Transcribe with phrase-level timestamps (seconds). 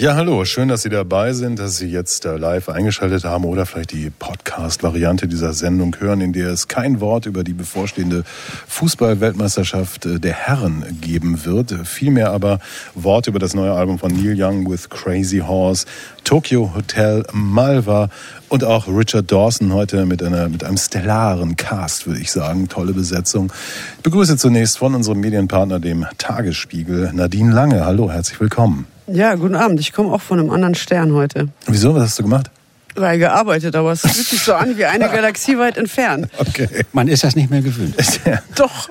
[0.00, 3.66] Ja, hallo, schön, dass Sie dabei sind, dass Sie jetzt äh, live eingeschaltet haben oder
[3.66, 8.22] vielleicht die Podcast-Variante dieser Sendung hören, in der es kein Wort über die bevorstehende
[8.68, 11.74] Fußball-Weltmeisterschaft äh, der Herren geben wird.
[11.82, 12.60] Vielmehr aber
[12.94, 15.84] Worte über das neue Album von Neil Young with Crazy Horse,
[16.22, 18.08] Tokyo Hotel, Malva
[18.48, 22.68] und auch Richard Dawson heute mit, einer, mit einem stellaren Cast, würde ich sagen.
[22.68, 23.52] Tolle Besetzung.
[23.96, 27.84] Ich begrüße zunächst von unserem Medienpartner, dem Tagesspiegel, Nadine Lange.
[27.84, 28.86] Hallo, herzlich willkommen.
[29.10, 29.80] Ja, guten Abend.
[29.80, 31.48] Ich komme auch von einem anderen Stern heute.
[31.66, 31.94] Wieso?
[31.94, 32.50] Was hast du gemacht?
[32.94, 36.28] Weil gearbeitet, aber es fühlt sich so an wie eine Galaxie weit entfernt.
[36.38, 36.68] Okay.
[36.92, 37.94] Man ist das nicht mehr gewöhnt.
[38.56, 38.88] Doch.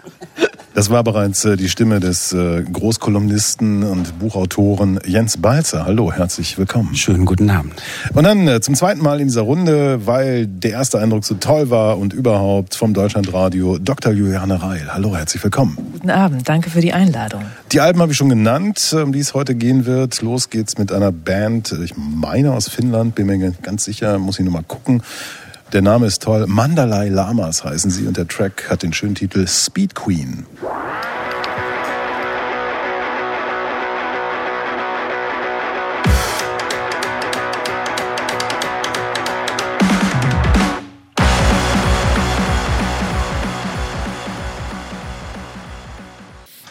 [0.77, 5.85] Das war bereits äh, die Stimme des äh, Großkolumnisten und Buchautoren Jens Balzer.
[5.85, 6.93] Hallo, herzlich willkommen.
[6.93, 7.73] Schönen guten Abend.
[8.13, 11.71] Und dann äh, zum zweiten Mal in dieser Runde, weil der erste Eindruck so toll
[11.71, 14.13] war und überhaupt vom Deutschlandradio Dr.
[14.13, 14.93] Juliane Reil.
[14.93, 15.79] Hallo, herzlich willkommen.
[15.93, 17.41] Guten Abend, danke für die Einladung.
[17.71, 20.21] Die Alben habe ich schon genannt, um die es heute gehen wird.
[20.21, 24.45] Los geht's mit einer Band, ich meine aus Finnland, bin mir ganz sicher, muss ich
[24.45, 25.01] nur mal gucken.
[25.73, 26.45] Der Name ist toll.
[26.47, 30.45] Mandalay Lamas heißen sie und der Track hat den schönen Titel Speed Queen.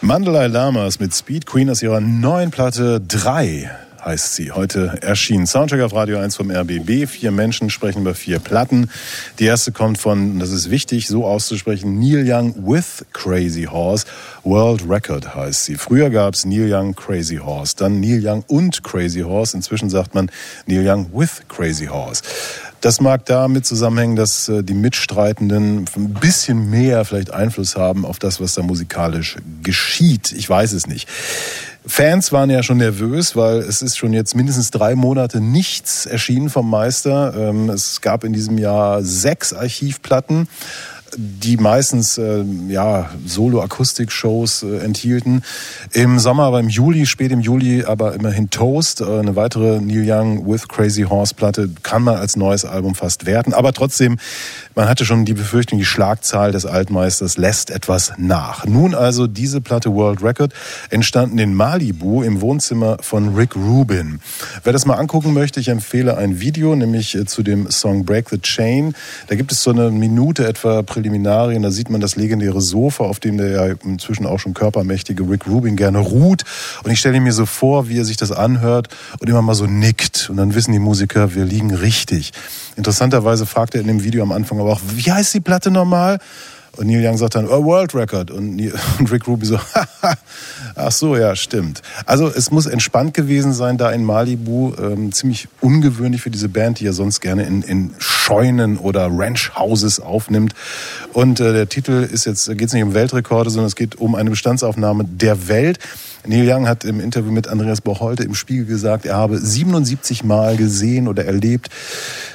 [0.01, 3.69] Mandalay Lamas mit Speed Queen aus ihrer neuen Platte 3
[4.07, 4.53] heißt sie.
[4.53, 7.07] Heute erschienen Soundcheck auf Radio 1 vom RBB.
[7.07, 8.89] Vier Menschen sprechen über vier Platten.
[9.37, 14.05] Die erste kommt von, das ist wichtig, so auszusprechen, Neil Young with Crazy Horse.
[14.45, 15.75] World Record heißt sie.
[15.75, 19.57] Früher gab es Neil Young Crazy Horse, dann Neil Young und Crazy Horse.
[19.57, 20.31] Inzwischen sagt man
[20.67, 22.23] Neil Young with Crazy Horse.
[22.79, 28.19] Das mag damit zusammenhängen, dass äh, die Mitstreitenden ein bisschen mehr vielleicht Einfluss haben auf
[28.19, 30.31] das, was da musikalisch geschieht.
[30.31, 31.09] Ich weiß es nicht.
[31.87, 36.49] Fans waren ja schon nervös, weil es ist schon jetzt mindestens drei Monate nichts erschienen
[36.49, 37.33] vom Meister.
[37.35, 40.47] Ähm, es gab in diesem Jahr sechs Archivplatten
[41.15, 45.43] die meistens äh, ja Solo-Akustik-Shows äh, enthielten.
[45.93, 50.05] Im Sommer, aber im Juli, spät im Juli, aber immerhin Toast, äh, eine weitere Neil
[50.09, 53.53] Young with Crazy Horse Platte, kann man als neues Album fast werten.
[53.53, 54.17] Aber trotzdem,
[54.77, 58.63] man hatte schon die Befürchtung, die Schlagzahl des Altmeisters lässt etwas nach.
[58.67, 60.53] Nun also diese Platte World Record
[60.91, 64.19] entstanden in Malibu im Wohnzimmer von Rick Rubin.
[64.63, 68.29] Wer das mal angucken möchte, ich empfehle ein Video, nämlich äh, zu dem Song Break
[68.29, 68.93] the Chain.
[69.25, 73.19] Da gibt es so eine Minute etwa Präliminarien, da sieht man das legendäre Sofa, auf
[73.19, 76.43] dem der ja inzwischen auch schon körpermächtige Rick Rubin gerne ruht.
[76.83, 79.65] Und ich stelle mir so vor, wie er sich das anhört und immer mal so
[79.65, 80.29] nickt.
[80.29, 82.31] Und dann wissen die Musiker, wir liegen richtig.
[82.75, 86.19] Interessanterweise fragt er in dem Video am Anfang aber auch, wie heißt die Platte nochmal?
[86.77, 88.29] Und Neil Young sagt dann, oh, World Record.
[88.29, 88.61] Und,
[88.99, 89.59] und Rick Ruby so,
[90.75, 91.81] ach so, ja, stimmt.
[92.05, 94.73] Also es muss entspannt gewesen sein da in Malibu.
[94.79, 99.99] Ähm, ziemlich ungewöhnlich für diese Band, die ja sonst gerne in, in Scheunen oder Ranch-Houses
[99.99, 100.53] aufnimmt.
[101.13, 104.15] Und äh, der Titel ist jetzt, geht es nicht um Weltrekorde, sondern es geht um
[104.15, 105.79] eine Bestandsaufnahme der Welt.
[106.25, 110.57] Neil Young hat im Interview mit Andreas Bocholte im Spiegel gesagt, er habe 77 Mal
[110.57, 111.69] gesehen oder erlebt,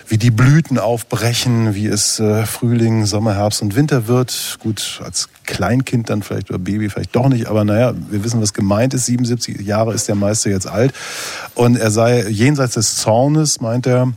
[0.09, 4.59] wie die Blüten aufbrechen, wie es äh, Frühling, Sommer, Herbst und Winter wird.
[4.61, 8.55] Gut, als Kleinkind dann vielleicht oder Baby vielleicht doch nicht, aber naja, wir wissen, was
[8.55, 9.07] gemeint ist.
[9.07, 10.95] 77 Jahre ist der Meister jetzt alt.
[11.55, 14.13] Und er sei jenseits des Zornes, meint er,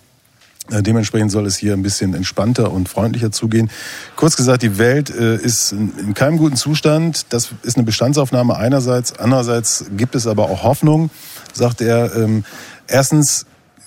[0.69, 3.69] Dementsprechend soll es hier ein bisschen entspannter und freundlicher zugehen.
[4.15, 7.27] Kurz gesagt, die Welt äh, ist in keinem guten Zustand.
[7.29, 9.19] Das ist eine Bestandsaufnahme einerseits.
[9.19, 11.11] Andererseits gibt es aber auch Hoffnung,
[11.53, 12.15] sagt er.
[12.15, 12.45] Ähm,
[12.87, 13.45] erstens,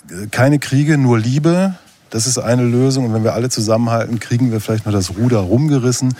[0.09, 1.73] äh, keine Kriege, nur Liebe.
[2.11, 3.07] Das ist eine Lösung.
[3.07, 6.15] Und wenn wir alle zusammenhalten, kriegen wir vielleicht noch das Ruder rumgerissen.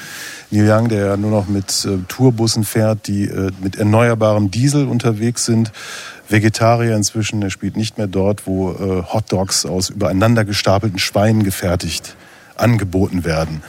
[0.51, 5.71] Neil Young, der ja nur noch mit Tourbussen fährt, die mit erneuerbarem Diesel unterwegs sind,
[6.29, 7.41] Vegetarier inzwischen.
[7.41, 12.15] Er spielt nicht mehr dort, wo äh, Hot Dogs aus übereinander gestapelten Schweinen gefertigt
[12.55, 13.63] angeboten werden.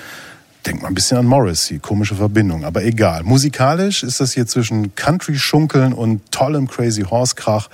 [0.66, 3.22] Denkt mal ein bisschen an Morrissey, komische Verbindung, aber egal.
[3.22, 7.68] Musikalisch ist das hier zwischen Country-Schunkeln und tollem Crazy Horse-Krach.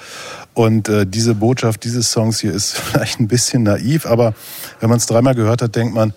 [0.54, 4.34] Und äh, diese Botschaft dieses Songs hier ist vielleicht ein bisschen naiv, aber
[4.78, 6.14] wenn man es dreimal gehört hat, denkt man,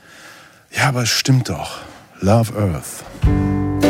[0.72, 1.80] ja, aber es stimmt doch.
[2.22, 3.89] Love Earth.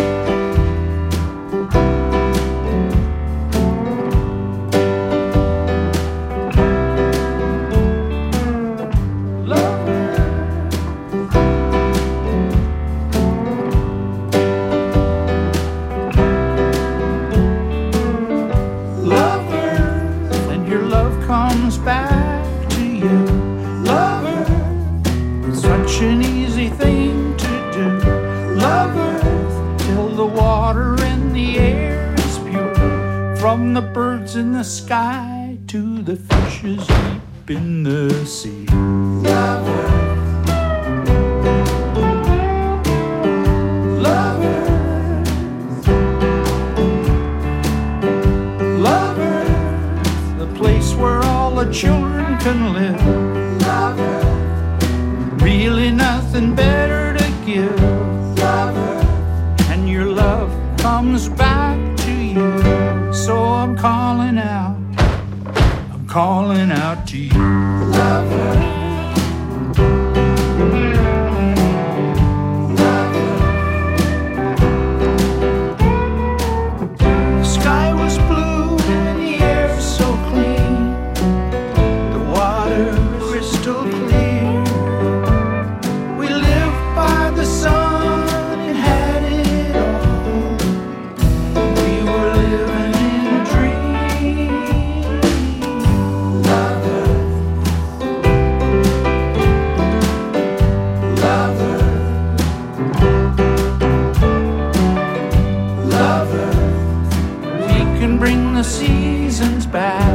[108.19, 110.13] Bring the seasons back.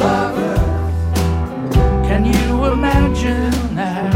[0.00, 0.36] Love
[2.04, 4.12] Can you imagine that?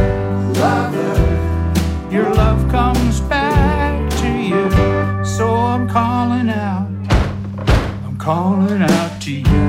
[0.59, 2.13] Love Earth.
[2.13, 4.69] Your love comes back to you.
[5.25, 6.89] So I'm calling out.
[8.05, 9.68] I'm calling out to you.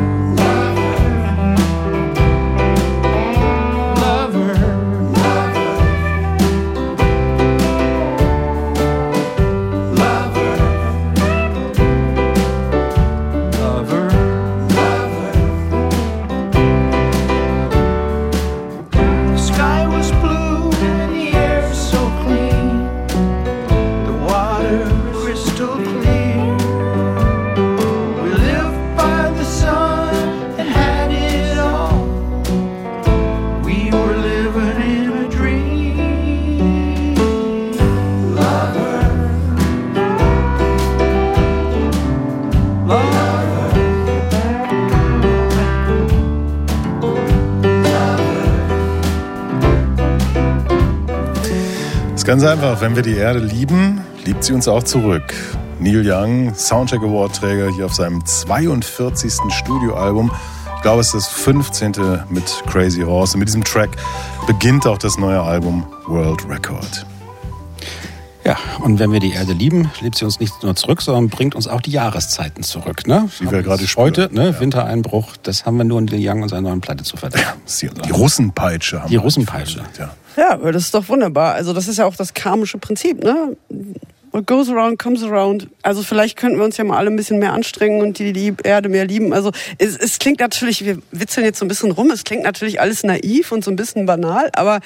[52.30, 52.80] Ganz einfach.
[52.80, 55.34] Wenn wir die Erde lieben, liebt sie uns auch zurück.
[55.80, 59.34] Neil Young, Soundcheck Award Träger hier auf seinem 42.
[59.50, 60.30] Studioalbum.
[60.76, 61.94] Ich glaube, es ist das 15.
[62.30, 63.34] mit Crazy Horse.
[63.34, 63.90] Und mit diesem Track
[64.46, 67.04] beginnt auch das neue Album World Record.
[68.80, 71.56] Ja, und wenn wir die Erde lieben, liebt sie uns nicht nur zurück, sondern bringt
[71.56, 73.08] uns auch die Jahreszeiten zurück.
[73.08, 73.30] Ne?
[73.40, 74.06] Wie wir gerade spüren.
[74.06, 77.18] Heute, ne, Wintereinbruch, das haben wir nur in Neil Young und seiner neuen Platte zu
[77.18, 77.62] verdanken.
[77.81, 79.84] Die, die Russenpeitsche haben Die wir Russenpeitsche.
[79.98, 80.12] Ja.
[80.38, 81.54] Ja, das ist doch wunderbar.
[81.54, 83.58] Also das ist ja auch das karmische Prinzip, ne?
[84.31, 85.68] What goes around comes around.
[85.81, 88.54] Also vielleicht könnten wir uns ja mal alle ein bisschen mehr anstrengen und die, die
[88.64, 89.34] Erde mehr lieben.
[89.34, 92.80] Also es, es klingt natürlich, wir witzeln jetzt so ein bisschen rum, es klingt natürlich
[92.80, 94.81] alles naiv und so ein bisschen banal, aber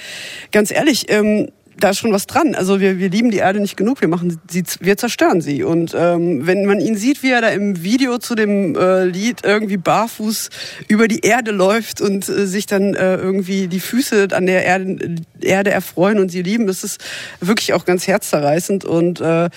[0.51, 2.55] ganz ehrlich, ähm, da ist schon was dran.
[2.55, 5.63] Also wir, wir lieben die Erde nicht genug, wir machen sie, wir zerstören sie.
[5.63, 9.41] Und ähm, wenn man ihn sieht, wie er da im Video zu dem äh, Lied
[9.43, 10.49] irgendwie barfuß
[10.87, 15.15] über die Erde läuft und äh, sich dann äh, irgendwie die Füße an der Erde,
[15.41, 17.03] Erde erfreuen und sie lieben, das ist
[17.39, 18.85] wirklich auch ganz herzzerreißend.
[18.85, 19.49] Und äh,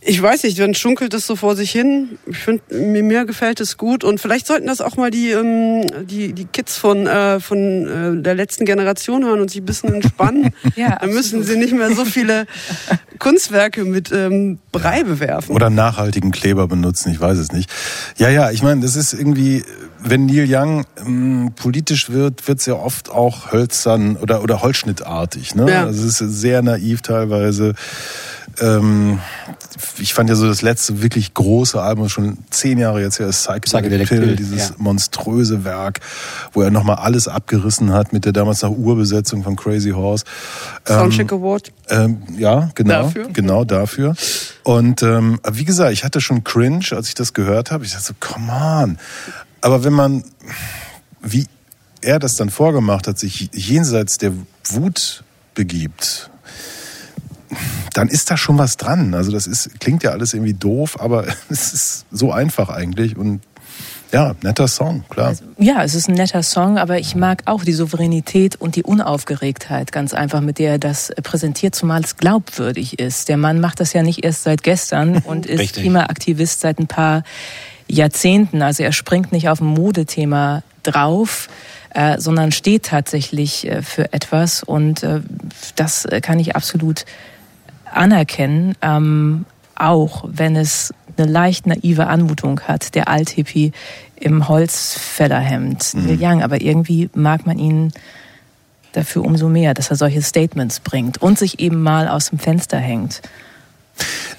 [0.00, 2.18] ich weiß nicht, dann schunkelt es so vor sich hin.
[2.26, 4.04] Ich finde, mir, mir gefällt es gut.
[4.04, 8.22] Und vielleicht sollten das auch mal die, ähm, die, die Kids von, äh, von äh,
[8.22, 10.52] der letzten Generation hören und sich ein bisschen entspannen.
[10.76, 12.46] Ja, dann müssen sie nicht mehr so viele
[13.18, 15.54] Kunstwerke mit ähm, Brei bewerfen.
[15.54, 17.70] Oder nachhaltigen Kleber benutzen, ich weiß es nicht.
[18.16, 19.64] Ja, ja, ich meine, das ist irgendwie,
[20.00, 25.54] wenn Neil Young ähm, politisch wird, wird es ja oft auch hölzern oder, oder holzschnittartig.
[25.54, 25.70] Ne?
[25.70, 25.84] Ja.
[25.84, 27.74] Also es ist sehr naiv teilweise.
[28.60, 29.20] Ähm,
[29.98, 33.42] ich fand ja so das letzte wirklich große Album, schon zehn Jahre jetzt her, ist
[33.42, 34.74] Psychedelic, Psychedelic Pill, Pill, dieses ja.
[34.78, 36.00] monströse Werk,
[36.52, 40.24] wo er nochmal alles abgerissen hat mit der damals noch Urbesetzung von Crazy Horse.
[40.86, 41.72] Soundcheck Award.
[41.88, 43.28] Ähm, ja, genau, Dafür?
[43.32, 44.14] genau dafür.
[44.64, 47.84] Und ähm, wie gesagt, ich hatte schon Cringe, als ich das gehört habe.
[47.84, 48.98] Ich dachte so, come on.
[49.60, 50.24] Aber wenn man,
[51.20, 51.46] wie
[52.00, 54.32] er das dann vorgemacht hat, sich jenseits der
[54.70, 55.24] Wut
[55.54, 56.30] begibt,
[57.94, 59.14] dann ist da schon was dran.
[59.14, 63.40] Also das ist, klingt ja alles irgendwie doof, aber es ist so einfach eigentlich und
[64.10, 65.34] ja, netter Song, klar.
[65.58, 69.92] Ja, es ist ein netter Song, aber ich mag auch die Souveränität und die Unaufgeregtheit
[69.92, 73.28] ganz einfach, mit der er das präsentiert, zumal es glaubwürdig ist.
[73.28, 75.82] Der Mann macht das ja nicht erst seit gestern und ist Richtig.
[75.82, 77.22] Klimaaktivist seit ein paar
[77.86, 78.62] Jahrzehnten.
[78.62, 81.48] Also er springt nicht auf ein Modethema drauf.
[81.90, 85.20] äh, sondern steht tatsächlich äh, für etwas und äh,
[85.74, 87.04] das äh, kann ich absolut
[87.92, 93.72] anerkennen, ähm, auch wenn es eine leicht naive Anmutung hat, der Althippie
[94.16, 96.06] im Holzfällerhemd, Mhm.
[96.06, 97.92] Neil Young, aber irgendwie mag man ihn
[98.92, 102.78] dafür umso mehr, dass er solche Statements bringt und sich eben mal aus dem Fenster
[102.78, 103.20] hängt.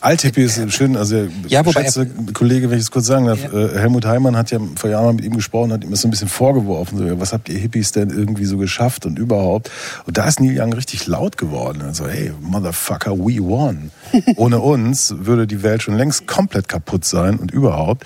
[0.01, 3.77] Althippie ist schön, also Ja, wobei geschätzte Kollege, wenn ich es kurz sagen darf, äh,
[3.77, 6.11] Helmut Heimann hat ja vor Jahren mal mit ihm gesprochen, hat ihm das so ein
[6.11, 9.69] bisschen vorgeworfen, so, ja, was habt ihr Hippies denn irgendwie so geschafft und überhaupt.
[10.05, 11.81] Und da ist Neil Young richtig laut geworden.
[11.81, 13.91] Also, hey, Motherfucker, we won.
[14.37, 18.05] Ohne uns würde die Welt schon längst komplett kaputt sein und überhaupt.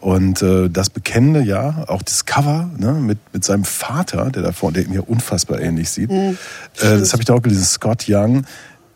[0.00, 4.52] Und äh, das bekennende, ja, auch das Cover ne, mit, mit seinem Vater, der da
[4.52, 6.34] vorne, der mir unfassbar ähnlich sieht, äh,
[6.76, 8.44] das habe ich da auch gelesen, Scott Young,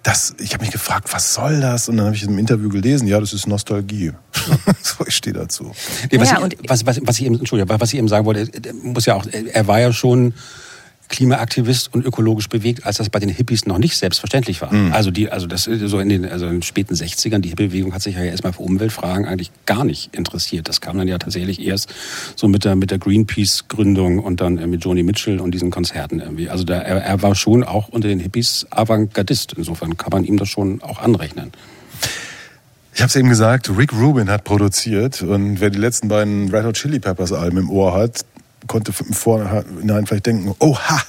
[0.03, 1.89] das, ich habe mich gefragt, was soll das?
[1.89, 4.13] Und dann habe ich im Interview gelesen, ja, das ist Nostalgie.
[4.83, 5.73] so, ich stehe dazu.
[6.11, 8.27] Nee, was, Ja, ich, und- was, was, was ich eben, Entschuldigung, was ich eben sagen
[8.27, 10.35] wollte, er muss ja auch, er war ja schon
[11.13, 14.73] Klimaaktivist und ökologisch bewegt, als das bei den Hippies noch nicht selbstverständlich war.
[14.93, 18.03] Also die, also das so in den, also in den späten 60ern, die Hippie-Bewegung hat
[18.03, 20.69] sich ja erstmal für Umweltfragen eigentlich gar nicht interessiert.
[20.69, 21.93] Das kam dann ja tatsächlich erst
[22.35, 26.21] so mit der mit der Greenpeace-Gründung und dann äh, mit Joni Mitchell und diesen Konzerten
[26.21, 26.49] irgendwie.
[26.49, 29.53] Also da, er, er war schon auch unter den Hippies Avantgardist.
[29.57, 31.53] Insofern kann man ihm das schon auch anrechnen.
[32.95, 36.65] Ich habe es eben gesagt, Rick Rubin hat produziert und wer die letzten beiden Red
[36.65, 38.27] Hot Chili Peppers Alben im Ohr hat,
[38.67, 41.01] konnte im Vorhinein vielleicht denken, oha,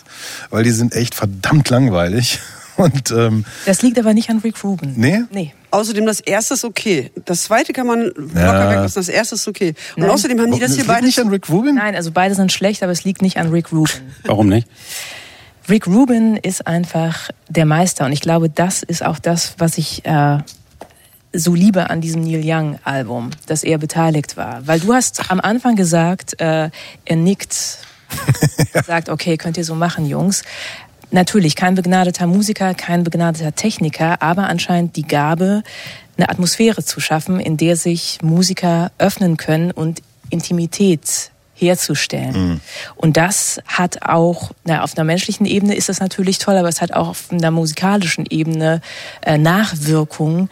[0.49, 2.39] weil die sind echt verdammt langweilig.
[2.75, 4.93] Und ähm, Das liegt aber nicht an Rick Rubin.
[4.97, 5.21] Nee?
[5.31, 5.53] Nee.
[5.69, 7.11] Außerdem, das erste ist okay.
[7.25, 7.99] Das zweite kann man
[8.33, 8.45] Ja.
[8.51, 8.99] locker weglassen.
[8.99, 9.75] Das erste ist okay.
[9.95, 10.09] Und Nein.
[10.09, 11.05] außerdem haben die das hier liegt beide.
[11.05, 11.75] nicht an Rick Rubin?
[11.75, 13.93] Nein, also beide sind schlecht, aber es liegt nicht an Rick Rubin.
[14.23, 14.67] Warum nicht?
[15.69, 20.03] Rick Rubin ist einfach der Meister und ich glaube, das ist auch das, was ich
[20.05, 20.39] äh,
[21.33, 24.65] so liebe an diesem Neil Young Album, dass er beteiligt war.
[24.67, 26.69] Weil du hast am Anfang gesagt, äh,
[27.05, 27.79] er nickt,
[28.85, 30.43] sagt, okay, könnt ihr so machen, Jungs.
[31.11, 35.63] Natürlich kein begnadeter Musiker, kein begnadeter Techniker, aber anscheinend die Gabe,
[36.17, 42.61] eine Atmosphäre zu schaffen, in der sich Musiker öffnen können und Intimität herzustellen.
[42.95, 46.81] Und das hat auch, na, auf einer menschlichen Ebene ist das natürlich toll, aber es
[46.81, 48.81] hat auch auf einer musikalischen Ebene
[49.21, 50.49] äh, Nachwirkungen,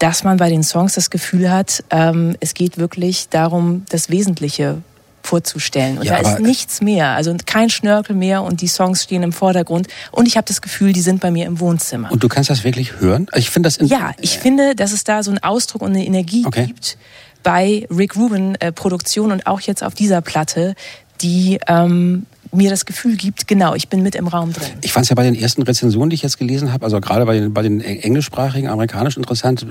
[0.00, 4.82] dass man bei den Songs das Gefühl hat, ähm, es geht wirklich darum, das Wesentliche
[5.22, 5.98] vorzustellen.
[5.98, 9.32] Und Ja, da ist nichts mehr, also kein Schnörkel mehr und die Songs stehen im
[9.32, 9.86] Vordergrund.
[10.10, 12.10] Und ich habe das Gefühl, die sind bei mir im Wohnzimmer.
[12.10, 13.26] Und du kannst das wirklich hören?
[13.34, 16.44] Ich finde das Ja, ich finde, dass es da so einen Ausdruck und eine Energie
[16.46, 16.66] Okay.
[16.66, 16.96] gibt
[17.42, 20.74] bei Rick Rubin äh, Produktion und auch jetzt auf dieser Platte,
[21.20, 24.66] die ähm, mir das Gefühl gibt, genau, ich bin mit im Raum drin.
[24.82, 27.24] Ich fand es ja bei den ersten Rezensionen, die ich jetzt gelesen habe, also gerade
[27.24, 29.66] bei den, bei den englischsprachigen, amerikanischen interessant,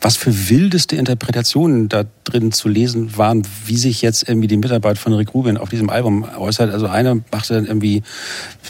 [0.00, 4.98] was für wildeste Interpretationen da drin zu lesen waren, wie sich jetzt irgendwie die Mitarbeit
[4.98, 6.72] von Rick Rubin auf diesem Album äußert.
[6.72, 8.02] Also einer machte dann irgendwie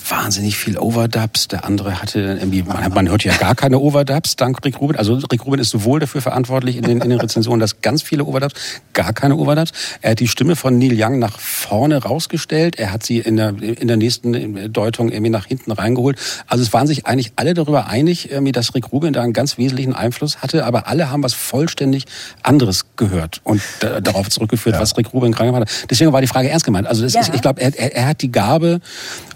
[0.08, 4.36] wahnsinnig viel Overdubs, der andere hatte dann irgendwie, man, man hört ja gar keine Overdubs
[4.36, 4.96] dank Rick Rubin.
[4.96, 8.24] Also Rick Rubin ist sowohl dafür verantwortlich in den, in den Rezensionen, dass ganz viele
[8.24, 8.54] Overdubs,
[8.92, 9.72] gar keine Overdubs.
[10.00, 13.43] Er hat die Stimme von Neil Young nach vorne rausgestellt, er hat sie in der,
[13.50, 16.18] in der nächsten Deutung irgendwie nach hinten reingeholt.
[16.46, 19.58] Also es waren sich eigentlich alle darüber einig, irgendwie, dass Rick Rubin da einen ganz
[19.58, 22.04] wesentlichen Einfluss hatte, aber alle haben was vollständig
[22.42, 25.90] anderes gehört und da, darauf zurückgeführt, was Rick Rubin krank gemacht hat.
[25.90, 26.86] Deswegen war die Frage ernst gemeint.
[26.86, 27.20] Also das Ja.
[27.20, 28.80] ist, ich glaube, er, er, er hat die Gabe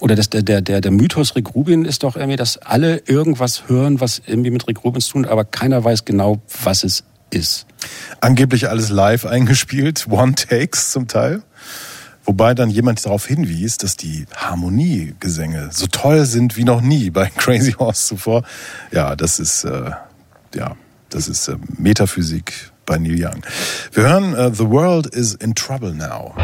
[0.01, 3.69] oder das, der, der, der, der Mythos Rick Rubin ist doch irgendwie, dass alle irgendwas
[3.69, 7.05] hören, was irgendwie mit Rick Rubin zu tun, hat, aber keiner weiß genau, was es
[7.31, 7.67] ist.
[8.21, 11.43] Angeblich alles live eingespielt, One-Takes zum Teil.
[12.29, 17.31] Wobei dann jemand darauf hinwies, dass die Harmoniegesänge so toll sind wie noch nie bei
[17.37, 18.43] Crazy Horse zuvor.
[18.93, 19.93] Ja, das ist, äh,
[20.55, 20.77] ja,
[21.09, 23.43] das ist äh, Metaphysik bei Neil Young.
[23.93, 26.35] Wir hören äh, The World is in Trouble Now.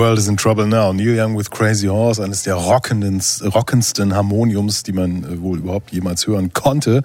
[0.00, 0.94] World is in Trouble Now.
[0.94, 6.26] Neil Young with Crazy Horse, eines der rockendsten Harmoniums, die man äh, wohl überhaupt jemals
[6.26, 7.02] hören konnte.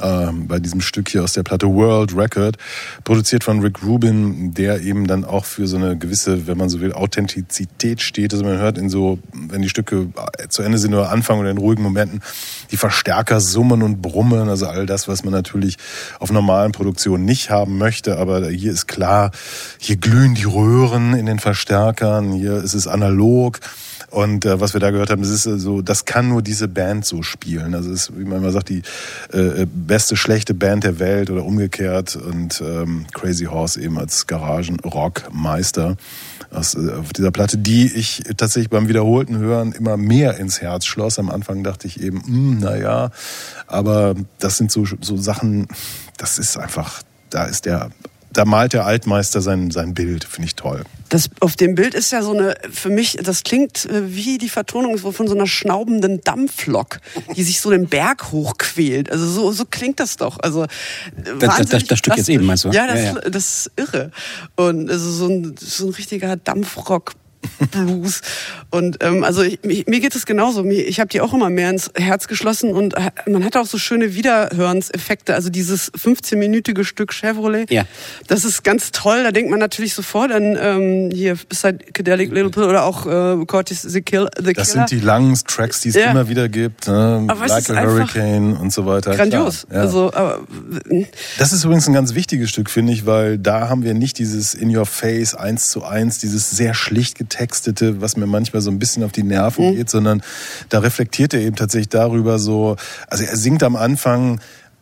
[0.00, 2.56] Ähm, bei diesem Stück hier aus der Platte World Record,
[3.04, 6.80] produziert von Rick Rubin, der eben dann auch für so eine gewisse, wenn man so
[6.80, 8.32] will, Authentizität steht.
[8.32, 11.50] Also man hört in so, wenn die Stücke äh, zu Ende sind oder anfangen oder
[11.50, 12.22] in ruhigen Momenten,
[12.70, 15.76] die Verstärker summen und brummen, also all das, was man natürlich
[16.18, 18.18] auf normalen Produktionen nicht haben möchte.
[18.18, 19.30] Aber hier ist klar,
[19.78, 23.60] hier glühen die Röhren in den Verstärkern, hier ist es analog.
[24.10, 26.66] Und äh, was wir da gehört haben, das ist äh, so, das kann nur diese
[26.66, 27.74] Band so spielen.
[27.74, 28.82] Also ist, wie man immer sagt, die
[29.32, 32.16] äh, beste schlechte Band der Welt oder umgekehrt.
[32.16, 35.96] Und ähm, Crazy Horse eben als Garagen-Rock-Meister
[36.50, 40.86] aus, äh, auf dieser Platte, die ich tatsächlich beim wiederholten Hören immer mehr ins Herz
[40.86, 41.18] schloss.
[41.18, 43.10] Am Anfang dachte ich eben, hm, na ja,
[43.66, 45.68] aber das sind so, so Sachen,
[46.16, 47.90] das ist einfach, da ist der,
[48.32, 50.84] da malt der Altmeister sein, sein Bild, finde ich toll.
[51.08, 54.48] Das auf dem Bild ist ja so eine, für mich, das klingt äh, wie die
[54.48, 56.98] Vertonung von so einer schnaubenden Dampflok,
[57.36, 59.10] die sich so den Berg hochquält.
[59.10, 60.38] Also so, so klingt das doch.
[60.40, 60.68] Also äh,
[61.16, 62.70] Das- das- wahnsinnig das Stück jetzt eben, meinst du?
[62.70, 63.20] Ja, das, Ja, ja.
[63.30, 64.10] das ist irre.
[64.56, 67.12] Und also so ein, so ein richtiger Dampfrock.
[67.70, 68.20] Blues
[68.70, 70.64] und ähm, also ich, mich- mir geht es genauso.
[70.64, 73.78] Ich habe die auch immer mehr ins Herz geschlossen und äh, man hat auch so
[73.78, 75.34] schöne Wiederhörenseffekte.
[75.34, 77.84] Also dieses 15-minütige Stück Chevrolet, Ja.
[78.26, 79.22] das ist ganz toll.
[79.22, 83.82] Da denkt man natürlich sofort an ähm, hier Psychedelic Little Pill oder auch äh, Curtis
[83.82, 84.86] the, Kill, the Das Killer.
[84.88, 86.10] sind die langen Tracks, die es Ja.
[86.10, 86.86] immer wieder gibt.
[86.88, 87.24] Ne?
[87.28, 89.14] Aber like a Hurricane und so weiter.
[89.16, 89.66] Grandios.
[89.70, 89.80] Ja.
[89.80, 90.40] Also, aber,
[91.38, 94.54] Das ist übrigens ein ganz wichtiges Stück, finde ich, weil da haben wir nicht dieses
[94.54, 98.78] In Your Face eins zu eins, dieses sehr schlicht getextete, was mir manchmal so ein
[98.78, 100.22] bisschen auf die Nerven geht, sondern
[100.68, 102.76] da reflektiert er eben tatsächlich darüber so,
[103.08, 104.40] also er singt am Anfang,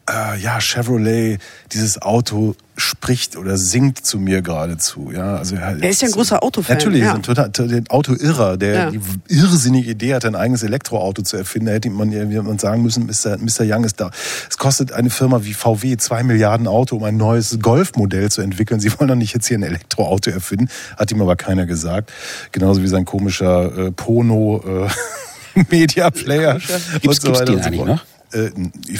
[0.08, 1.38] äh, ja, Chevrolet,
[1.72, 5.10] dieses Auto spricht oder singt zu mir geradezu.
[5.12, 7.14] Ja, also er, Er ist ja ein großer Autofan, Natürlich, ja.
[7.14, 8.90] ein total, total Autoirrer, der Ja.
[8.92, 11.66] die irrsinnige Idee hatte, ein eigenes Elektroauto zu erfinden.
[11.66, 12.08] Da hätte man
[12.44, 13.36] man sagen müssen, Mr.
[13.38, 13.64] Mr.
[13.64, 14.10] Young ist da.
[14.48, 18.78] Es kostet eine Firma wie VW zwei Milliarden Auto, um ein neues Golfmodell zu entwickeln.
[18.78, 20.68] Sie wollen doch nicht jetzt hier ein Elektroauto erfinden.
[20.96, 22.12] Hat ihm aber keiner gesagt.
[22.52, 24.86] Genauso wie sein komischer äh, Pono
[25.54, 26.58] äh, Media Player.
[27.00, 28.04] Gibt's- gibt's den eigentlich noch?
[28.32, 28.50] Äh,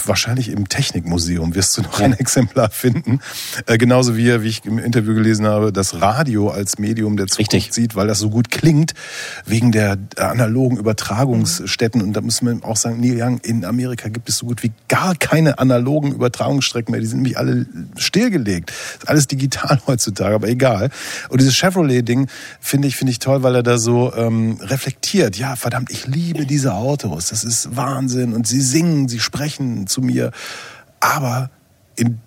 [0.05, 3.21] wahrscheinlich im Technikmuseum wirst du noch ein Exemplar finden.
[3.67, 7.27] Äh, genauso wie er, wie ich im Interview gelesen habe, das Radio als Medium der
[7.27, 7.75] Zukunft Richtig.
[7.75, 8.95] sieht, weil das so gut klingt,
[9.45, 12.01] wegen der analogen Übertragungsstätten.
[12.01, 14.73] Und da muss man auch sagen, Neil Young, in Amerika gibt es so gut wie
[14.89, 17.01] gar keine analogen Übertragungsstrecken mehr.
[17.01, 18.71] Die sind nämlich alle stillgelegt.
[18.71, 20.91] Ist alles digital heutzutage, aber egal.
[21.29, 22.29] Und dieses Chevrolet-Ding
[22.61, 25.37] finde ich, finde ich toll, weil er da so ähm, reflektiert.
[25.37, 27.29] Ja, verdammt, ich liebe diese Autos.
[27.29, 28.33] Das ist Wahnsinn.
[28.33, 30.33] Und sie singen, sie sprechen zu mir.
[31.01, 31.51] Aber
[31.97, 32.19] in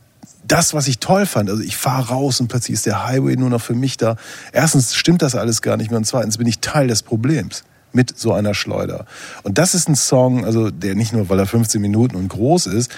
[0.48, 3.50] das, was ich toll fand, also ich fahre raus und plötzlich ist der Highway nur
[3.50, 4.16] noch für mich da.
[4.52, 8.18] Erstens stimmt das alles gar nicht mehr und zweitens bin ich Teil des Problems mit
[8.18, 9.06] so einer Schleuder.
[9.44, 12.68] Und das ist ein Song, also der nicht nur, weil er 15 Minuten und groß
[12.68, 12.92] ist,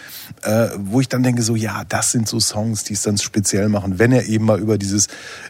[0.44, 3.70] äh, wo ich dann denke so, ja, das sind so Songs, die es dann speziell
[3.70, 5.08] machen, wenn er eben mal über dieses,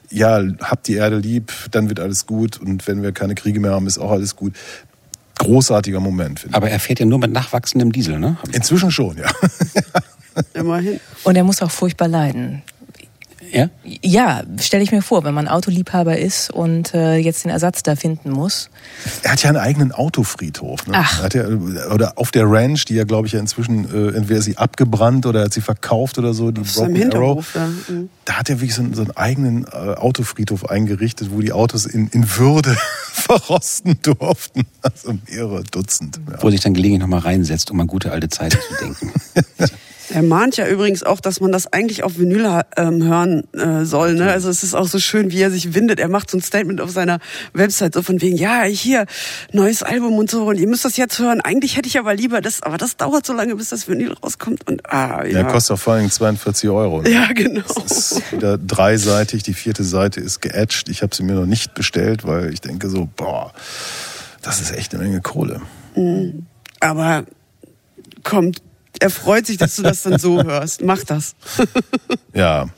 [0.10, 3.72] ja, habt die Erde lieb, dann wird alles gut und wenn wir keine Kriege mehr
[3.72, 4.54] haben, ist auch alles gut.
[5.40, 6.56] Großartiger Moment, finde ich.
[6.56, 8.38] Aber er fährt ja nur mit nachwachsendem Diesel, ne?
[8.52, 9.30] Inzwischen schon, ja.
[10.54, 11.00] Immerhin.
[11.24, 12.62] Und er muss auch furchtbar leiden.
[13.54, 13.70] Ja?
[13.84, 17.96] Ja, stelle ich mir vor, wenn man Autoliebhaber ist und äh, jetzt den Ersatz da
[17.96, 18.70] finden muss.
[19.22, 20.88] Er hat ja einen eigenen Autofriedhof.
[20.88, 20.94] Ne?
[20.98, 21.22] Ach.
[21.22, 21.48] Hat ja,
[21.94, 25.44] oder auf der Ranch, die ja, glaube ich, ja inzwischen, äh, entweder sie abgebrannt oder
[25.44, 27.56] hat sie verkauft oder so, die Auf Broken Arrow.
[27.56, 27.68] Ja.
[27.68, 28.10] Mhm.
[28.26, 31.86] Da hat er wirklich so einen, so einen eigenen äh, Autofriedhof eingerichtet, wo die Autos
[31.86, 32.76] in, in Würde
[33.12, 34.64] verrosten durften.
[34.82, 36.20] Also mehrere Dutzend.
[36.28, 36.42] Ja.
[36.42, 39.12] Wo er sich dann gelegentlich nochmal reinsetzt, um an gute alte Zeiten zu denken.
[40.14, 44.14] Er mahnt ja übrigens auch, dass man das eigentlich auf Vinyl ähm, hören äh, soll.
[44.14, 44.32] Ne?
[44.32, 46.00] Also es ist auch so schön, wie er sich windet.
[46.00, 47.18] Er macht so ein Statement auf seiner
[47.54, 49.08] Website so von wegen, ja, hier,
[49.54, 51.42] neues Album und so und ihr müsst das jetzt hören.
[51.42, 54.68] Eigentlich hätte ich aber lieber das, aber das dauert so lange, bis das Vinyl rauskommt.
[54.68, 55.34] Und ah, ja.
[55.34, 57.02] Der kostet auch vor allem 42 Euro.
[57.02, 57.10] Ne?
[57.10, 57.64] ja, genau.
[57.74, 60.90] Das ist wieder dreiseitig, die vierte Seite ist geätscht.
[60.90, 63.52] Ich habe sie mir noch nicht bestellt, weil ich denke so, boah,
[64.44, 65.60] das ist echt eine Menge Kohle.
[66.82, 67.26] Aber
[68.24, 68.62] kommt,
[69.04, 70.82] er freut sich, dass du das dann so hörst.
[70.82, 71.36] Mach das.
[72.34, 72.70] Ja,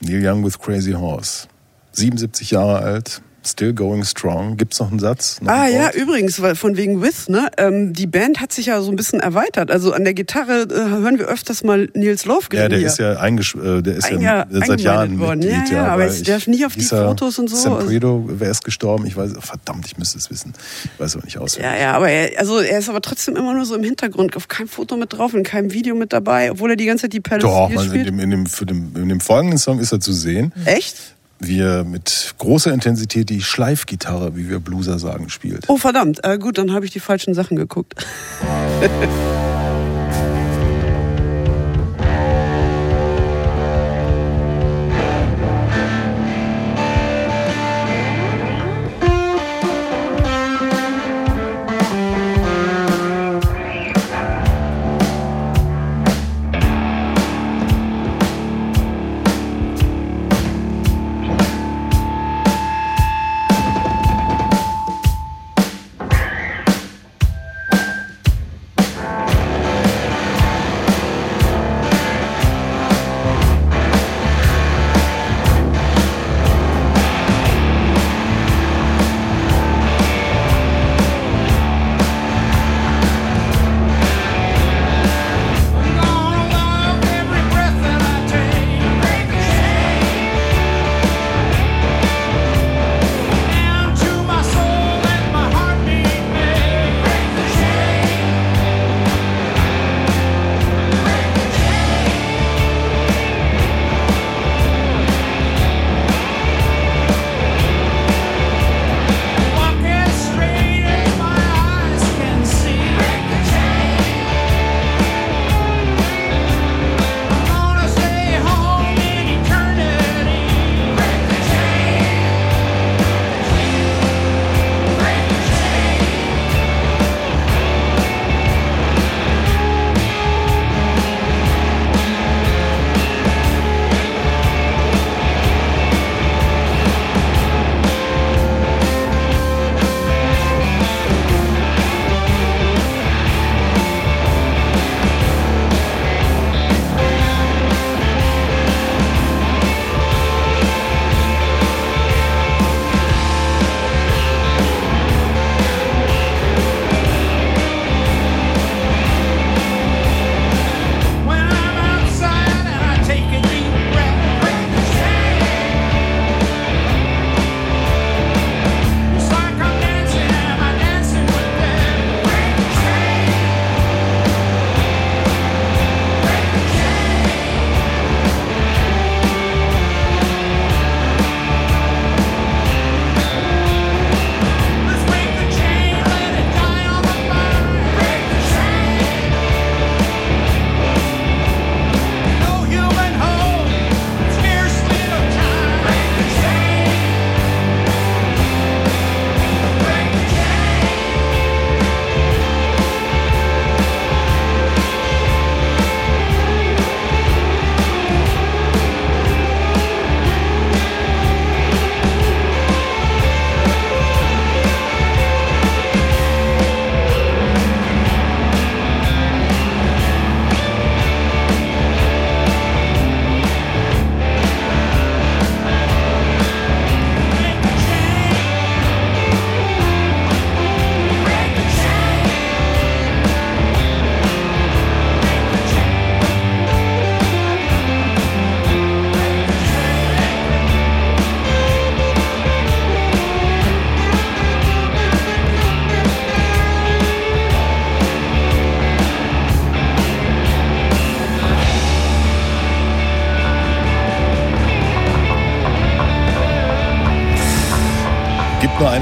[0.00, 1.46] Neil Young with Crazy Horse.
[1.92, 4.56] 77 Jahre alt, still going strong.
[4.56, 5.40] Gibt's noch einen Satz?
[5.40, 7.48] Noch Ah ein ja, übrigens, weil von wegen With, ne?
[7.58, 9.70] Ähm, die Band hat sich ja so ein bisschen erweitert.
[9.70, 12.86] Also an der Gitarre äh, hören wir öfters mal Nils Lofgren Ja, der hier.
[12.88, 15.40] ist ja, eingesch äh, der ist Einge- ja seit Jahren worden.
[15.40, 15.68] Mitglied.
[15.70, 17.56] Ja, ja, aber weil jetzt darf nicht auf die Fotos und so.
[17.56, 19.06] Sam Also- wer ist gestorben?
[19.06, 20.52] Ich weiß, verdammt, ich müsste es wissen.
[20.84, 21.72] Ich weiß aber nicht auswendig.
[21.72, 24.48] ja, ja, aber er, also er ist aber trotzdem immer nur so im Hintergrund, auf
[24.48, 27.20] keinem Foto mit drauf, in keinem Video mit dabei, obwohl er die ganze Zeit die
[27.20, 28.06] Palace Doch, in spielt.
[28.06, 30.96] dem, in, dem, für dem, in dem folgenden Song ist er zu sehen, Echt?
[31.40, 35.64] Wie er mit großer Intensität die Schleifgitarre, wie wir Blueser sagen, spielt.
[35.68, 37.94] Oh verdammt, äh, gut, dann habe ich die falschen Sachen geguckt.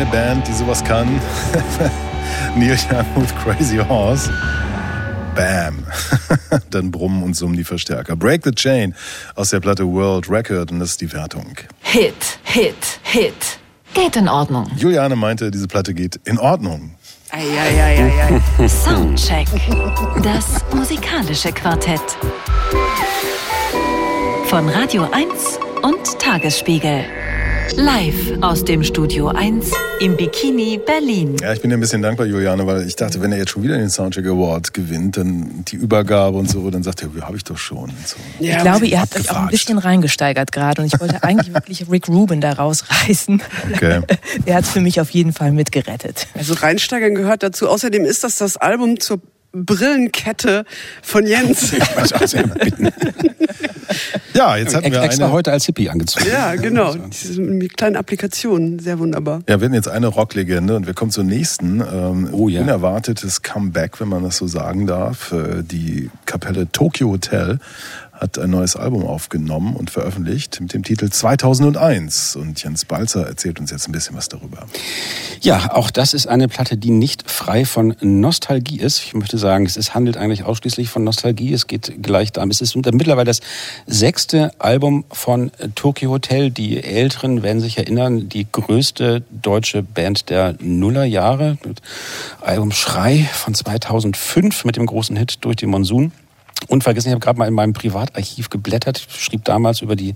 [0.03, 1.07] eine Band, die sowas kann.
[2.57, 4.33] Neil Young with Crazy Horse.
[5.35, 5.87] Bam.
[6.71, 8.17] Dann brummen und summen die Verstärker.
[8.17, 8.95] Break the Chain
[9.37, 11.55] aus der Platte World Record und das ist die Wertung.
[11.81, 13.59] Hit, Hit, Hit.
[13.95, 14.71] Geht in Ordnung.
[14.77, 16.95] Juliane meinte, diese Platte geht in Ordnung.
[17.31, 18.41] Eieieiei.
[18.67, 19.47] Soundcheck.
[20.23, 22.01] Das musikalische Quartett.
[24.47, 27.05] Von Radio 1 und Tagesspiegel.
[27.71, 29.71] Live aus dem Studio 1
[30.01, 31.37] im Bikini Berlin.
[31.41, 33.63] Ja, ich bin dir ein bisschen dankbar, Juliane, weil ich dachte, wenn er jetzt schon
[33.63, 37.37] wieder den Soundcheck Award gewinnt, dann die Übergabe und so, dann sagt er, ja, habe
[37.37, 37.91] ich doch schon.
[38.05, 38.17] So.
[38.41, 41.55] Ja, Ich glaube, ihr habt euch auch ein bisschen reingesteigert gerade und ich wollte eigentlich
[41.55, 43.43] wirklich Rick Rubin da rausreißen.
[43.73, 44.01] Okay.
[44.47, 46.27] Der hat es für mich auf jeden Fall mitgerettet.
[46.35, 47.69] Also reinsteigern gehört dazu.
[47.69, 49.21] Außerdem ist das das Album zur
[49.53, 50.65] Brillenkette
[51.03, 51.73] von Jens.
[54.35, 55.33] Ja, jetzt hatten wir Extra eine.
[55.35, 56.27] heute als Hippie angezogen.
[56.31, 56.95] ja, genau.
[56.95, 58.79] Diese mit kleinen Applikationen.
[58.79, 59.43] Sehr wunderbar.
[59.49, 61.81] Ja, wir hatten jetzt eine Rocklegende und wir kommen zur nächsten.
[61.81, 62.63] Ähm, Oh ja.
[62.63, 65.33] Unerwartetes Comeback, wenn man das so sagen darf.
[65.33, 67.59] Äh, Die Kapelle Tokyo Hotel
[68.23, 72.37] hat ein neues Album aufgenommen und veröffentlicht mit dem Titel 2001.
[72.37, 74.67] Und Jens Balzer erzählt uns jetzt ein bisschen was darüber.
[75.41, 79.01] Ja, auch das ist eine Platte, die nicht frei von Nostalgie ist.
[79.01, 81.53] Ich möchte sagen, es handelt eigentlich ausschließlich von Nostalgie.
[81.53, 82.45] Es geht gleich da.
[82.45, 83.41] Es ist mittlerweile das
[83.87, 86.51] sechste Album von Tokyo Hotel.
[86.51, 91.59] Die Älteren werden sich erinnern, die größte deutsche Band der Nullerjahre.
[92.41, 96.13] Album Schrei von 2005 mit dem großen Hit Durch den Monsun.
[96.69, 100.15] Unvergessen, ich habe gerade mal in meinem Privatarchiv geblättert, schrieb damals über die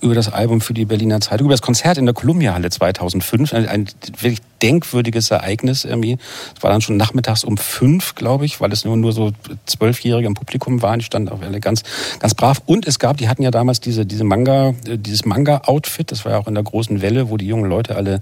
[0.00, 3.68] über das Album für die Berliner Zeitung, über das Konzert in der Columbia-Halle 2005, ein,
[3.68, 6.18] ein wirklich denkwürdiges Ereignis irgendwie.
[6.56, 9.32] Es war dann schon nachmittags um fünf, glaube ich, weil es nur nur so
[9.66, 10.98] zwölfjährige im Publikum waren.
[10.98, 11.82] Die standen auch alle ganz
[12.18, 12.62] ganz brav.
[12.66, 16.10] Und es gab, die hatten ja damals diese diese Manga, äh, dieses Manga-Outfit.
[16.10, 18.20] Das war ja auch in der großen Welle, wo die jungen Leute alle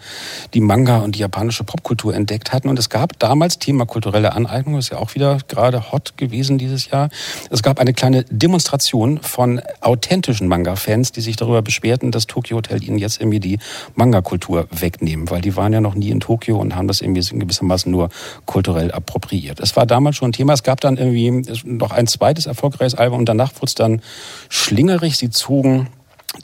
[0.55, 2.69] die Manga und die japanische Popkultur entdeckt hatten.
[2.69, 6.59] Und es gab damals Thema kulturelle Aneignung, das ist ja auch wieder gerade hot gewesen
[6.59, 7.09] dieses Jahr.
[7.51, 12.83] Es gab eine kleine Demonstration von authentischen Manga-Fans, die sich darüber beschwerten, dass Tokyo Hotel
[12.83, 13.59] ihnen jetzt irgendwie die
[13.95, 17.91] Manga-Kultur wegnehmen, weil die waren ja noch nie in Tokio und haben das irgendwie gewissermaßen
[17.91, 18.11] nur
[18.45, 19.61] kulturell appropriiert.
[19.61, 20.53] Es war damals schon ein Thema.
[20.53, 24.03] Es gab dann irgendwie noch ein zweites erfolgreiches Album und danach wurde es dann
[24.51, 25.17] schlingerig.
[25.17, 25.89] Sie zogen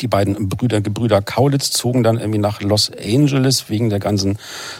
[0.00, 4.38] die beiden Brüder, Gebrüder Kaulitz zogen dann irgendwie nach Los Angeles wegen der ganzen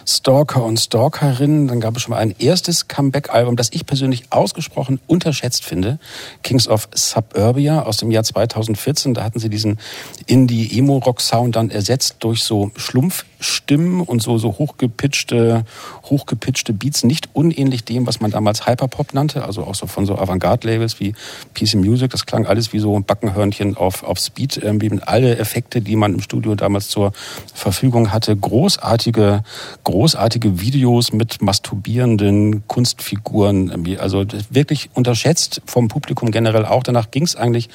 [0.08, 1.68] Stalker und Stalkerinnen.
[1.68, 5.98] Dann gab es schon mal ein erstes Comeback-Album, das ich persönlich ausgesprochen unterschätzt finde.
[6.42, 9.12] Kings of Suburbia aus dem Jahr 2014.
[9.12, 9.78] Da hatten sie diesen
[10.26, 15.64] Indie-Emo-Rock-Sound dann ersetzt durch so Schlumpfstimmen und so, so hochgepitchte,
[16.04, 17.04] hochgepitchte Beats.
[17.04, 19.44] Nicht unähnlich dem, was man damals Hyperpop nannte.
[19.44, 21.14] Also auch so von so Avantgarde-Labels wie
[21.54, 22.10] PC Music.
[22.10, 24.56] Das klang alles wie so ein Backenhörnchen auf, auf Speed.
[24.56, 27.12] Irgendwie mit alle Effekte, die man im Studio damals zur
[27.54, 28.36] Verfügung hatte.
[28.36, 29.42] Großartige,
[29.84, 33.68] großartige Videos mit masturbierenden Kunstfiguren.
[33.70, 33.98] Irgendwie.
[33.98, 36.82] Also wirklich unterschätzt vom Publikum generell auch.
[36.82, 37.68] Danach ging es eigentlich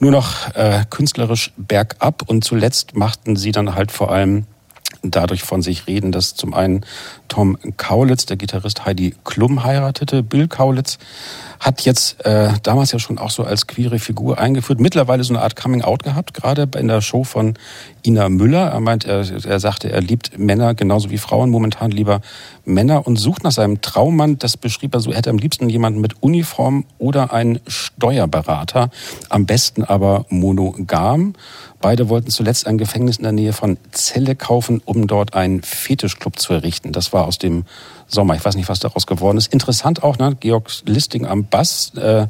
[0.00, 4.46] nur noch äh, künstlerisch bergab und zuletzt machten sie dann halt vor allem
[5.02, 6.84] dadurch von sich reden, dass zum einen
[7.28, 10.22] Tom Kaulitz, der Gitarrist Heidi Klum heiratete.
[10.22, 10.98] Bill Kaulitz
[11.58, 15.42] hat jetzt äh, damals ja schon auch so als queere Figur eingeführt, mittlerweile so eine
[15.42, 17.54] Art Coming-out gehabt, gerade in der Show von
[18.04, 18.68] Ina Müller.
[18.68, 22.20] Er meint, er, er sagte, er liebt Männer genauso wie Frauen, momentan lieber
[22.70, 24.38] Männer und sucht nach seinem Traummann.
[24.38, 28.90] Das beschrieb er so, er hätte am liebsten jemanden mit Uniform oder einen Steuerberater,
[29.28, 31.34] am besten aber monogam.
[31.80, 36.38] Beide wollten zuletzt ein Gefängnis in der Nähe von Celle kaufen, um dort einen Fetischclub
[36.38, 36.92] zu errichten.
[36.92, 37.64] Das war aus dem
[38.10, 38.34] Sommer.
[38.34, 39.52] Ich weiß nicht, was daraus geworden ist.
[39.52, 40.36] Interessant auch, ne?
[40.38, 42.26] Georg Listing am Bass äh,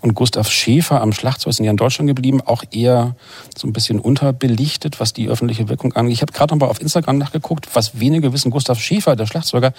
[0.00, 3.16] und Gustav Schäfer am Schlagzeug sind ja in Deutschland geblieben, auch eher
[3.56, 6.14] so ein bisschen unterbelichtet, was die öffentliche Wirkung angeht.
[6.14, 8.50] Ich habe gerade noch mal auf Instagram nachgeguckt, was wenige wissen.
[8.50, 9.72] Gustav Schäfer, der Schlagzeuger,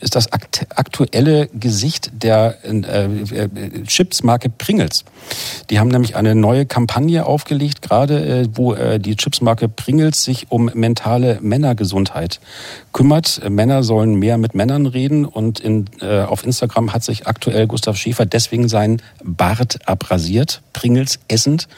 [0.00, 5.04] ist das akt aktuelle Gesicht der äh, äh, Chipsmarke Pringles.
[5.70, 10.50] Die haben nämlich eine neue Kampagne aufgelegt, gerade äh, wo äh, die Chipsmarke Pringles sich
[10.50, 12.40] um mentale Männergesundheit
[12.98, 13.48] kümmert.
[13.48, 17.96] Männer sollen mehr mit Männern reden und in, äh, auf Instagram hat sich aktuell Gustav
[17.96, 21.68] Schäfer deswegen seinen Bart abrasiert, Pringles essend,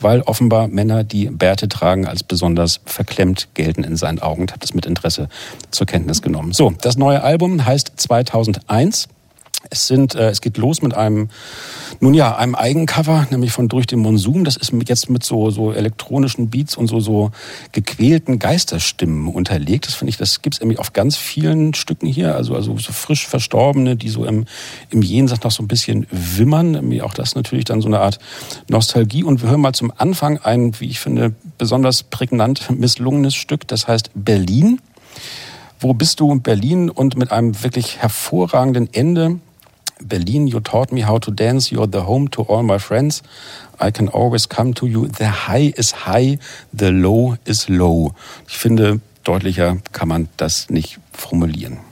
[0.00, 4.62] weil offenbar Männer, die Bärte tragen, als besonders verklemmt gelten in seinen Augen und hat
[4.62, 5.30] das mit Interesse
[5.70, 6.52] zur Kenntnis genommen.
[6.52, 9.08] So, das neue Album heißt 2001.
[9.70, 11.28] Es sind, äh, es geht los mit einem,
[12.00, 14.44] nun ja, einem Eigencover, nämlich von Durch den Monsum.
[14.44, 17.30] Das ist jetzt mit so, so elektronischen Beats und so, so
[17.72, 19.86] gequälten Geisterstimmen unterlegt.
[19.86, 22.34] Das finde ich, das gibt's irgendwie auf ganz vielen Stücken hier.
[22.34, 24.46] Also, also so frisch Verstorbene, die so im,
[24.90, 26.74] im Jenseits noch so ein bisschen wimmern.
[26.74, 28.18] Irgendwie Auch das natürlich dann so eine Art
[28.68, 29.24] Nostalgie.
[29.24, 33.66] Und wir hören mal zum Anfang ein, wie ich finde, besonders prägnant misslungenes Stück.
[33.68, 34.80] Das heißt Berlin
[35.80, 36.38] Wo bist du?
[36.40, 39.40] Berlin und mit einem wirklich hervorragenden Ende.
[40.00, 41.72] Berlin, you taught me how to dance.
[41.72, 43.22] You're the home to all my friends.
[43.80, 45.06] I can always come to you.
[45.06, 46.38] The high is high,
[46.72, 48.12] the low is low.
[48.48, 51.85] Ich finde, deutlicher kann man das nicht formulieren.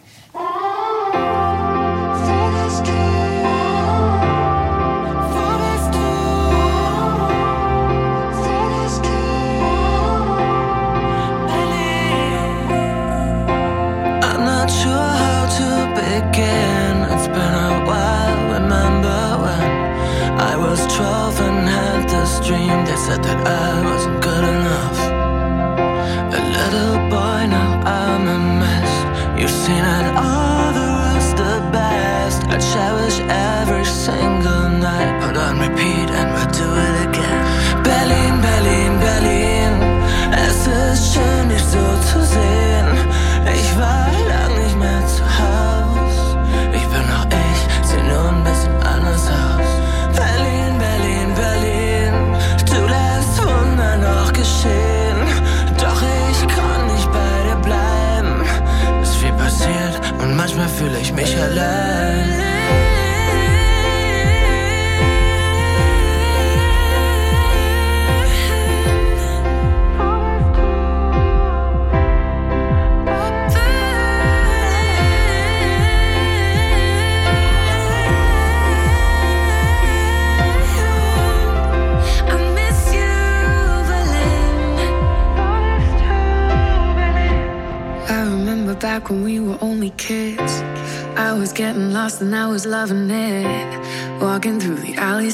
[23.46, 23.93] Um,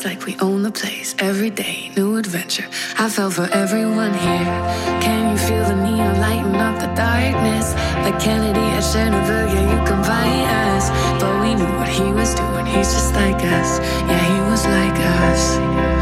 [0.01, 1.15] alleys like we own the place.
[1.19, 2.69] Every day, new adventure.
[2.99, 4.45] I fell for everyone here.
[5.01, 7.75] Can you feel the neon lighting up the darkness?
[8.05, 10.91] Like Kennedy at Chernobyl, yeah, you can find us.
[11.21, 12.67] But we knew what he was doing.
[12.67, 13.81] He's just like us.
[14.09, 16.00] Yeah, he was like us.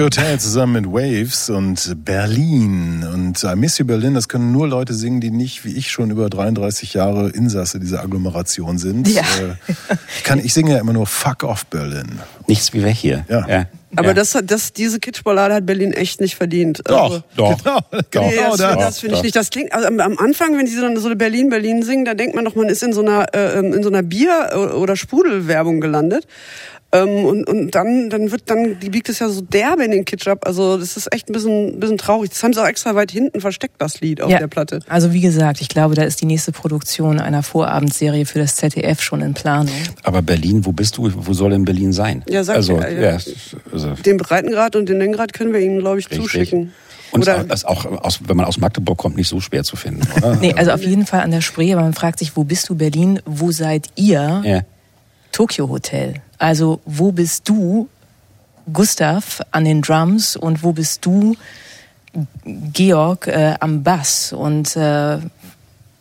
[0.00, 3.04] Tokyo Hotel zusammen mit Waves und Berlin.
[3.12, 6.10] Und I Miss You Berlin, das können nur Leute singen, die nicht, wie ich, schon
[6.10, 9.06] über 33 Jahre Insasse dieser Agglomeration sind.
[9.08, 9.20] Ja.
[9.20, 9.74] Äh,
[10.16, 12.18] Ich, kann, ich singe ja immer nur Fuck off Berlin.
[12.46, 13.26] Nichts wie wir hier.
[13.28, 13.66] Ja.
[13.94, 14.14] Aber ja.
[14.14, 16.80] das, hat- das, diese Kitschballade hat Berlin echt nicht verdient.
[16.86, 17.58] Doch, Also, doch.
[17.62, 17.80] Genau,
[18.10, 18.76] genau Nee, das, das.
[18.78, 19.36] das finde ich nicht.
[19.36, 22.34] Das klingt also am, Anfang, wenn sie so, so eine Berlin Berlin singen, da denkt
[22.34, 25.82] man doch, man ist in so einer äh, ähm, in so einer Bier oder Sprudelwerbung
[25.82, 26.26] gelandet.
[26.92, 30.04] Ähm, und, und dann dann wird dann die biegt es ja so derbe in den
[30.04, 30.44] Kitsch ab.
[30.44, 32.30] Also das ist echt ein bisschen ein bisschen traurig.
[32.30, 34.38] Das haben sie auch extra weit hinten versteckt das Lied auf Ja.
[34.38, 34.80] der Platte.
[34.88, 39.00] Also wie gesagt, ich glaube, da ist die nächste Produktion einer Vorabendserie für das ZDF
[39.02, 39.74] schon in Planung.
[40.02, 41.10] Aber Berlin, wo bist du?
[41.14, 42.24] Wo soll denn Berlin sein?
[42.28, 43.00] Ja, sag also, ja, ja.
[43.12, 43.18] ja,
[43.72, 46.24] also Den Breitengrad und den Längengrad können wir ihnen glaube ich Richtig.
[46.24, 46.72] zuschicken.
[47.12, 50.02] Und Oder- das auch, aus, wenn man aus Magdeburg kommt, nicht so schwer zu finden,
[50.16, 50.36] oder?
[50.40, 52.74] Nee, also auf jeden Fall an der Spree, aber man fragt sich, wo bist du
[52.74, 53.20] Berlin?
[53.26, 54.42] Wo seid ihr?
[54.44, 54.60] ja.
[55.32, 56.14] Tokyo Hotel.
[56.40, 57.88] Also wo bist du,
[58.72, 61.36] Gustav, an den Drums und wo bist du,
[62.44, 65.18] Georg, äh, am Bass und äh,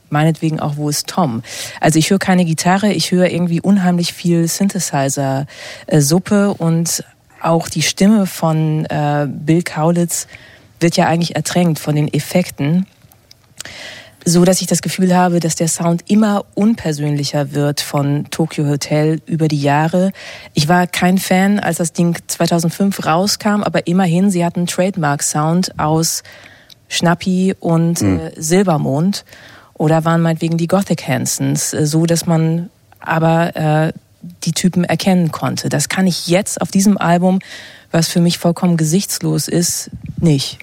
[0.10, 1.44] meinetwegen auch, wo ist Tom?
[1.82, 7.04] Also ich höre keine Gitarre, ich höre irgendwie unheimlich viel Synthesizer-Suppe und
[7.42, 10.28] auch die Stimme von äh, Bill Kaulitz
[10.80, 12.88] wird ja eigentlich ertränkt von den Effekten.
[14.26, 19.22] So dass ich das Gefühl habe, dass der Sound immer unpersönlicher wird von Tokyo Hotel
[19.26, 20.12] über die Jahre.
[20.54, 26.24] Ich war kein Fan, als das Ding 2005 rauskam, aber immerhin, sie hatten Trademark-Sound aus
[26.88, 28.20] Schnappi und mhm.
[28.20, 29.24] äh, Silbermond
[29.76, 33.94] oder waren meinetwegen die Gothic Hansons, äh, so dass man aber äh,
[34.44, 35.70] die Typen erkennen konnte.
[35.70, 37.40] Das kann ich jetzt auf diesem Album,
[37.92, 39.90] was für mich vollkommen gesichtslos ist,
[40.20, 40.60] nicht.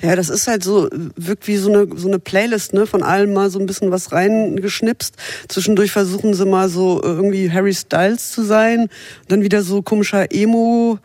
[0.00, 3.32] Ja, das ist halt so, wirkt wie so eine, so eine Playlist, ne, von allem
[3.32, 5.14] mal so ein bisschen was reingeschnipst.
[5.48, 8.88] Zwischendurch versuchen sie mal so irgendwie Harry Styles zu sein,
[9.28, 10.98] dann wieder so komischer Emo,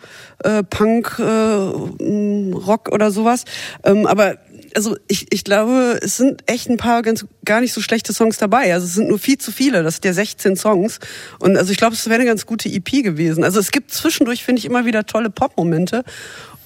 [0.44, 3.46] äh, Punk, äh, Rock oder sowas.
[3.84, 4.38] Ähm, aber
[4.76, 8.38] also ich, ich glaube, es sind echt ein paar ganz gar nicht so schlechte Songs
[8.38, 8.74] dabei.
[8.74, 9.84] Also es sind nur viel zu viele.
[9.84, 11.00] Das sind ja 16 Songs.
[11.40, 13.44] Und also ich glaube, es wäre eine ganz gute EP gewesen.
[13.44, 16.04] Also es gibt zwischendurch, finde ich, immer wieder tolle Pop-Momente.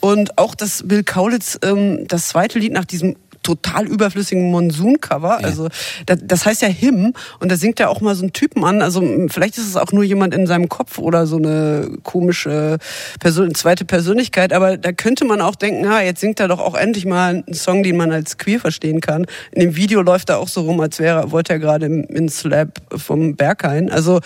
[0.04, 5.40] Und auch das Bill Kaulitz, ähm, das zweite Lied nach diesem total überflüssigen Monsun-Cover.
[5.40, 5.48] Ja.
[5.48, 5.70] Also
[6.06, 8.82] das, das heißt ja Him und da singt er auch mal so einen Typen an.
[8.82, 12.80] Also vielleicht ist es auch nur jemand in seinem Kopf oder so eine komische
[13.22, 14.52] Person, zweite Persönlichkeit.
[14.52, 17.54] Aber da könnte man auch denken, ha, jetzt singt er doch auch endlich mal einen
[17.54, 19.26] Song, den man als queer verstehen kann.
[19.54, 22.82] In dem Video läuft er auch so rum, als wäre wollte er gerade in Slap
[22.94, 23.90] vom Berghain.
[23.90, 24.20] Also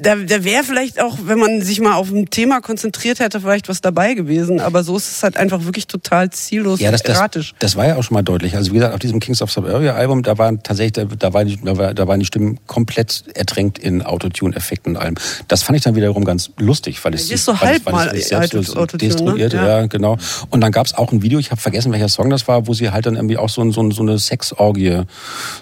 [0.00, 3.68] da, da wäre vielleicht auch, wenn man sich mal auf ein Thema konzentriert hätte, vielleicht
[3.68, 4.60] was dabei gewesen.
[4.60, 7.52] Aber so ist es halt einfach wirklich total ziellos ja, das, erratisch.
[7.52, 8.56] Das, das war ja auch schon mal deutlich.
[8.56, 11.44] Also wie gesagt, auf diesem Kings of Suburbia Album, da waren tatsächlich, da, da, war
[11.44, 15.14] die, da, war, da waren die Stimmen komplett ertränkt in Autotune-Effekten und allem.
[15.48, 19.62] Das fand ich dann wiederum ganz lustig, weil es ist so halb mal destruierte, ne?
[19.62, 19.80] ja.
[19.80, 19.86] ja.
[19.86, 20.18] genau.
[20.50, 22.74] Und dann gab es auch ein Video, ich habe vergessen, welcher Song das war, wo
[22.74, 25.02] sie halt dann irgendwie auch so, so, so eine Sexorgie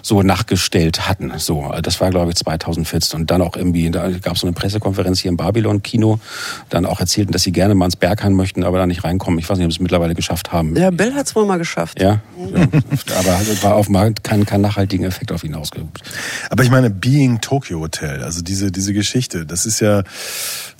[0.01, 1.31] so nachgestellt hatten.
[1.37, 4.53] So, das war glaube ich 2014 und dann auch irgendwie, da gab es so eine
[4.53, 6.19] Pressekonferenz Konferenz hier im Babylon-Kino
[6.69, 9.39] dann auch erzählten, dass sie gerne mal ins Berghain möchten, aber da nicht reinkommen.
[9.39, 10.75] Ich weiß nicht, ob sie es mittlerweile geschafft haben.
[10.75, 12.01] Ja, Bill hat es wohl mal geschafft.
[12.01, 12.21] Ja,
[12.53, 12.61] ja.
[13.19, 16.01] aber war auf Markt keinen kein nachhaltigen Effekt auf ihn ausgeübt.
[16.49, 20.03] Aber ich meine, Being Tokyo Hotel, also diese, diese Geschichte, das ist ja,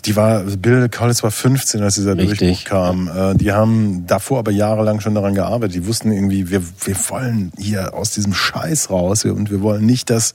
[0.06, 2.40] die war, Bill Collins war 15, als dieser Richtig.
[2.40, 3.08] Durchbruch kam.
[3.08, 5.76] Äh, die haben davor aber jahrelang schon daran gearbeitet.
[5.76, 10.10] Die wussten irgendwie, wir, wir wollen hier aus diesem Scheiß raus und wir wollen nicht
[10.10, 10.34] das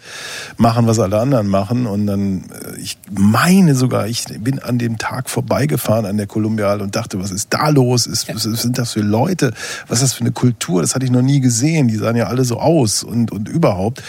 [0.56, 1.86] machen, was alle anderen machen.
[1.86, 6.80] Und dann, äh, ich meine sogar, ich bin an dem Tag vorbeigefahren an der Kolumbial
[6.80, 8.06] und dachte, was ist da los?
[8.06, 9.52] Ist, Was sind das für Leute?
[9.88, 10.80] Was ist das für eine Kultur?
[10.82, 11.88] Das hatte ich noch nie gesehen.
[11.88, 14.02] Die sahen ja alle so aus und, und überhaupt.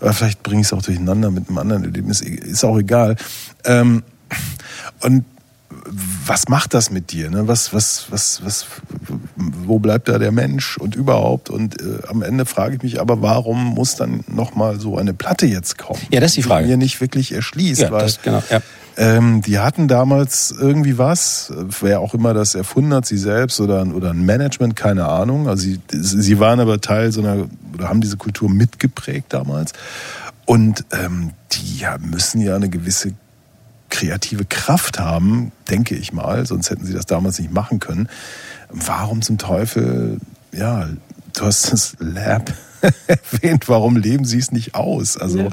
[0.00, 2.20] Aber vielleicht bringe ich es auch durcheinander mit einem anderen Erlebnis.
[2.20, 3.16] Ist auch egal.
[3.64, 4.02] Ähm,
[5.00, 5.24] und
[6.26, 7.30] was macht das mit dir?
[7.30, 7.48] Ne?
[7.48, 8.66] Was, was, was, was,
[9.66, 11.50] wo bleibt da der Mensch und überhaupt?
[11.50, 15.46] Und äh, am Ende frage ich mich aber, warum muss dann nochmal so eine Platte
[15.46, 16.00] jetzt kommen?
[16.10, 16.66] Ja, das ist die Frage.
[16.66, 17.82] Die mir nicht wirklich erschließt.
[17.82, 18.60] Ja, weil, das, genau, ja.
[18.96, 23.86] ähm, die hatten damals irgendwie was, wer auch immer das erfunden hat, sie selbst oder,
[23.94, 25.48] oder ein Management, keine Ahnung.
[25.48, 29.72] Also sie, sie waren aber Teil so einer, oder haben diese Kultur mitgeprägt damals.
[30.46, 33.14] Und ähm, die müssen ja eine gewisse
[33.94, 38.08] kreative Kraft haben, denke ich mal, sonst hätten sie das damals nicht machen können.
[38.70, 40.18] Warum zum Teufel,
[40.52, 40.88] ja,
[41.34, 42.52] du hast das Lab
[43.06, 45.16] erwähnt, warum leben sie es nicht aus?
[45.16, 45.48] Also Ja.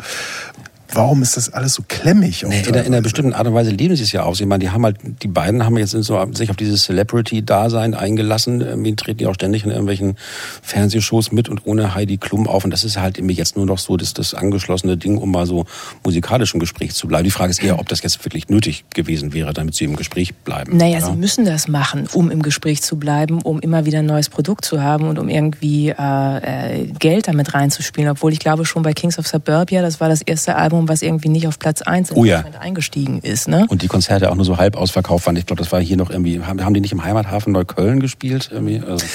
[0.94, 2.46] Warum ist das alles so klemmig?
[2.48, 4.40] Nee, in, der, in einer bestimmten Art und Weise leben sie es ja aus.
[4.40, 8.62] Ich meine, die haben halt, die beiden haben jetzt so sich auf dieses Celebrity-Dasein eingelassen.
[8.62, 10.18] Irgendwie treten die auch ständig in irgendwelchen
[10.62, 12.66] Fernsehshows mit und ohne Heidi Klum auf.
[12.66, 15.46] Und das ist halt irgendwie jetzt nur noch so das, das angeschlossene Ding, um mal
[15.46, 15.66] so
[16.04, 17.24] musikalisch im Gespräch zu bleiben.
[17.24, 20.34] Die Frage ist eher, ob das jetzt wirklich nötig gewesen wäre, damit sie im Gespräch
[20.36, 20.78] bleiben.
[20.78, 21.06] Naja, ja?
[21.06, 24.66] sie müssen das machen, um im Gespräch zu bleiben, um immer wieder ein neues Produkt
[24.66, 28.10] zu haben und um irgendwie äh, äh, Geld damit reinzuspielen.
[28.10, 31.30] Obwohl ich glaube schon bei Kings of Suburbia, das war das erste Album, was irgendwie
[31.30, 32.44] nicht auf Platz 1 in Oh ja.
[32.60, 33.48] Eingestiegen ist.
[33.48, 33.66] Ne?
[33.70, 35.36] Und die Konzerte auch nur so halb ausverkauft waren.
[35.36, 38.50] Ich glaube, das war hier noch irgendwie, haben, haben die nicht im Heimathafen Neukölln gespielt?
[38.52, 38.80] Irgendwie?
[38.80, 39.06] Also,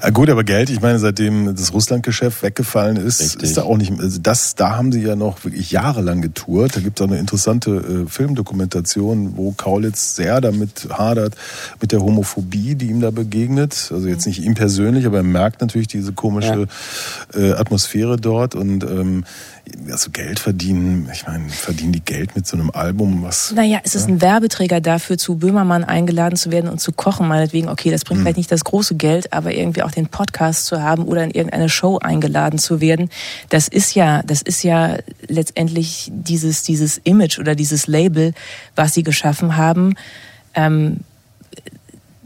[0.00, 3.42] Ah, gut, aber Geld, ich meine, seitdem das Russlandgeschäft weggefallen ist, Richtig.
[3.42, 6.76] ist da auch nicht, also das, da haben sie ja noch wirklich jahrelang getourt.
[6.76, 7.70] Da gibt es auch eine interessante
[8.06, 11.34] äh, Filmdokumentation, wo Kaulitz sehr damit hadert,
[11.80, 13.90] mit der Homophobie, die ihm da begegnet.
[13.92, 16.66] Also jetzt nicht ihm persönlich, aber er merkt natürlich diese komische
[17.34, 19.24] äh, Atmosphäre dort und ähm,
[19.90, 23.94] also Geld verdienen, ich meine, verdienen die Geld mit so einem Album, was Naja, es
[23.94, 27.68] ist ein Werbeträger dafür, zu Böhmermann eingeladen zu werden und zu kochen, meinetwegen.
[27.68, 31.04] Okay, das bringt vielleicht nicht das große Geld, aber irgendwie auch den Podcast zu haben
[31.04, 33.10] oder in irgendeine Show eingeladen zu werden.
[33.48, 38.34] Das ist ja, das ist ja letztendlich dieses, dieses Image oder dieses Label,
[38.74, 39.94] was sie geschaffen haben.
[40.54, 41.00] Ähm,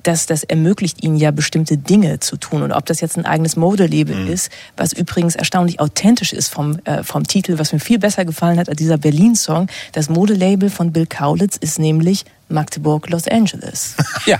[0.02, 2.62] das, das ermöglicht ihnen ja bestimmte Dinge zu tun.
[2.62, 7.02] Und ob das jetzt ein eigenes Modelabel ist, was übrigens erstaunlich authentisch ist vom, äh,
[7.02, 9.68] vom Titel, was mir viel besser gefallen hat als dieser Berlin-Song.
[9.92, 13.94] Das Modelabel von Bill Kaulitz ist nämlich Magdeburg, Los Angeles.
[14.26, 14.38] Ja,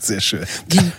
[0.00, 0.40] Sehr schön.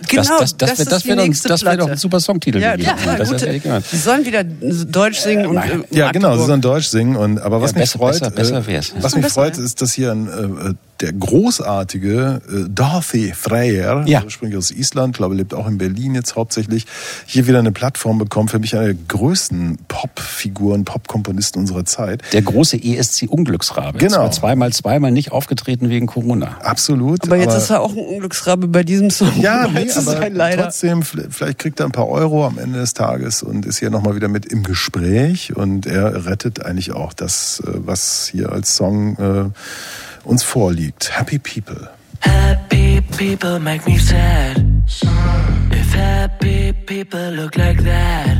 [0.08, 1.88] Genau, das, das, das, das wär- ist das die wäre doch, nächste das wär doch
[1.90, 2.92] ein super Songtitel Ja, gewesen.
[3.04, 3.30] ja, das
[3.62, 3.84] gehört.
[3.92, 7.16] Die sollen wieder Deutsch singen und äh, Ja, genau, sie sollen Deutsch singen.
[7.16, 8.92] Und, aber was Ja, mich besser- freut, besser- besser äh, wär's.
[9.00, 9.64] was mich Besser, freut, ja.
[9.64, 14.22] ist, dass hier ein, äh, der großartige äh, Dorothy Freyr, Ja.
[14.22, 16.86] ursprünglich aus Island, glaube lebt auch in Berlin jetzt hauptsächlich,
[17.26, 18.50] hier wieder eine Plattform bekommt.
[18.52, 22.22] Für mich eine der größten Popfiguren, Popkomponisten unserer Zeit.
[22.32, 23.98] Der große ESC-Unglücksrabe.
[23.98, 24.28] Genau.
[24.30, 26.41] Zweimal, zweimal nicht aufgetreten wegen Corona.
[26.62, 27.24] Absolut.
[27.24, 29.32] Aber jetzt ist er auch ein Unglücksrabe bei diesem Song.
[29.40, 30.64] Ja, nee, aber sein, leider.
[30.64, 34.16] trotzdem, vielleicht kriegt er ein paar Euro am Ende des Tages und ist hier nochmal
[34.16, 39.16] wieder mit im Gespräch und er rettet eigentlich auch das, äh, was hier als Song
[39.16, 41.18] äh, uns vorliegt.
[41.18, 41.88] Happy People.
[42.20, 44.62] Happy people make me sad.
[45.72, 48.36] If happy people look like that,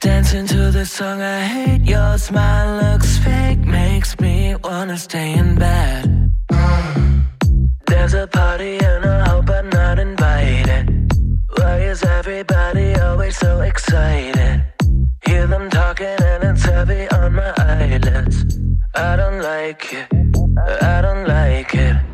[0.00, 5.56] dancing to the song I hate, your smile looks fake, makes me wanna stay in
[5.56, 6.21] bed.
[13.32, 14.64] So excited?
[15.26, 18.58] Hear them talking and it's heavy on my eyelids.
[18.94, 20.06] I don't like it.
[20.82, 22.11] I don't like it.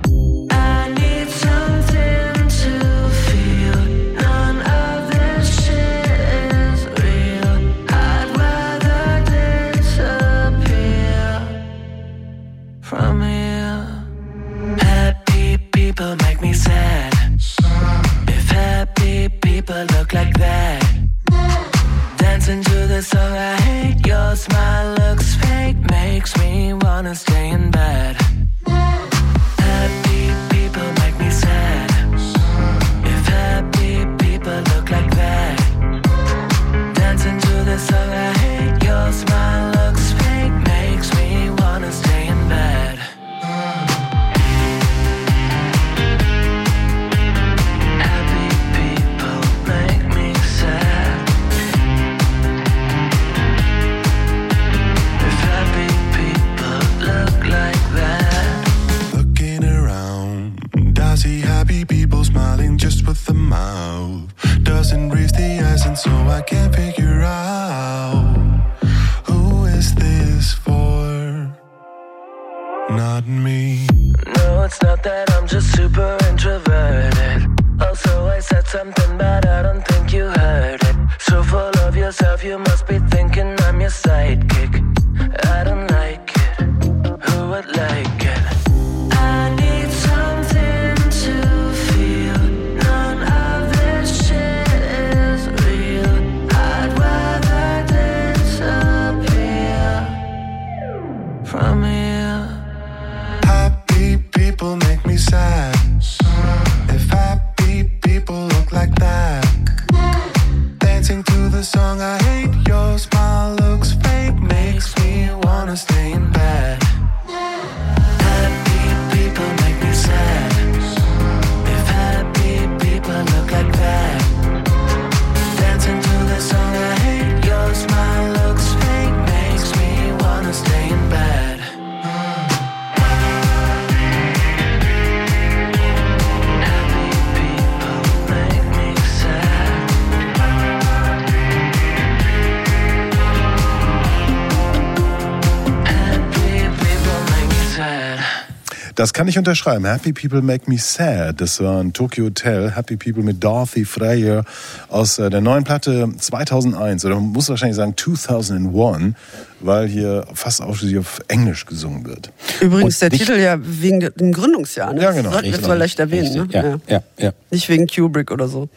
[149.19, 149.85] Kann ich unterschreiben.
[149.85, 151.41] Happy People Make Me Sad.
[151.41, 152.71] Das war ein Tokyo Hotel.
[152.77, 154.45] Happy People mit Dorothy Freyr
[154.91, 157.05] aus äh, der neuen Platte 2001.
[157.05, 159.17] Oder man muss wahrscheinlich sagen 2001,
[159.59, 162.31] weil hier fast ausschließlich auf Englisch gesungen wird.
[162.61, 164.93] Übrigens Und der nicht- Titel ja wegen de- dem Gründungsjahr.
[164.93, 165.03] Ne?
[165.03, 165.33] Ja, genau.
[165.33, 166.33] Sollten wir vielleicht erwähnen.
[166.33, 166.43] Ne?
[166.43, 166.63] Richtig.
[166.63, 167.33] Ja, ja, ja.
[167.51, 168.69] Nicht wegen Kubrick oder so.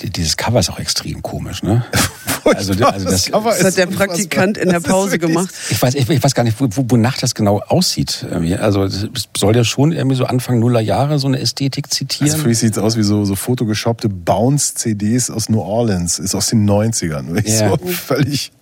[0.00, 1.84] Die- Dieses Cover ist auch extrem komisch, ne?
[2.58, 3.86] Also, also das, Cover Das hat der.
[3.86, 5.48] Praktikant in der Das ist Pause gemacht.
[5.70, 8.26] ich weiß, ich, ich weiß gar nicht, wo, wo, wonach das genau aussieht.
[8.60, 12.30] Also es soll ja schon irgendwie so Anfang Nuller Jahre so eine Ästhetik zitieren.
[12.30, 16.18] Also für mich sieht es aus wie so, so photoshoppte Bounce-CDs aus New Orleans.
[16.18, 17.34] Ist aus den 90ern.
[17.34, 17.70] Wirklich Ja.
[17.70, 18.52] So völlig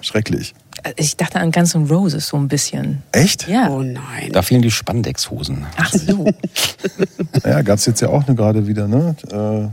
[0.00, 0.54] schrecklich.
[0.96, 3.02] Ich dachte an Guns N' Roses so ein bisschen.
[3.12, 3.48] Echt?
[3.48, 3.70] Ja.
[3.70, 4.30] Oh nein.
[4.32, 5.66] Da fehlen die Spandexhosen.
[5.76, 6.26] Ach so.
[7.44, 9.14] Ja, gab es jetzt ja auch eine gerade wieder, ne?
[9.30, 9.68] Äh,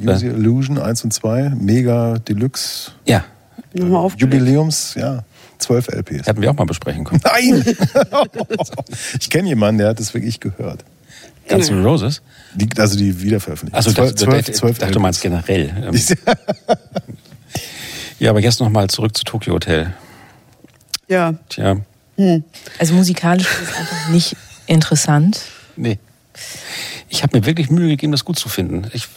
[0.00, 1.50] Use Your Illusion 1 und 2.
[1.58, 2.92] Mega Deluxe.
[3.06, 3.24] Ja,
[3.72, 4.34] Nochmal aufgelegt.
[4.34, 5.24] Jubiläums, ja.
[5.58, 6.26] 12 LPs.
[6.26, 7.20] hätten wir auch mal besprechen können.
[7.24, 7.64] Nein!
[9.20, 10.84] ich kenne jemanden, der hat das wirklich gehört.
[11.48, 12.22] Guns N' Roses?
[12.54, 13.76] Die, also die Wiederveröffentlichung.
[13.76, 15.72] Also Zwölf- das, zwölf- das, zwölf ich dachte, du meinst generell.
[15.92, 15.94] Ähm,
[18.18, 19.92] Ja, aber jetzt nochmal zurück zu Tokyo Hotel.
[21.08, 21.34] Ja.
[21.48, 21.76] Tja,
[22.78, 24.36] Also musikalisch ist es einfach nicht
[24.66, 25.40] interessant.
[25.76, 25.98] Nee.
[27.08, 28.86] Ich habe mir wirklich Mühe gegeben, das gut zu finden.
[28.92, 29.08] Ich,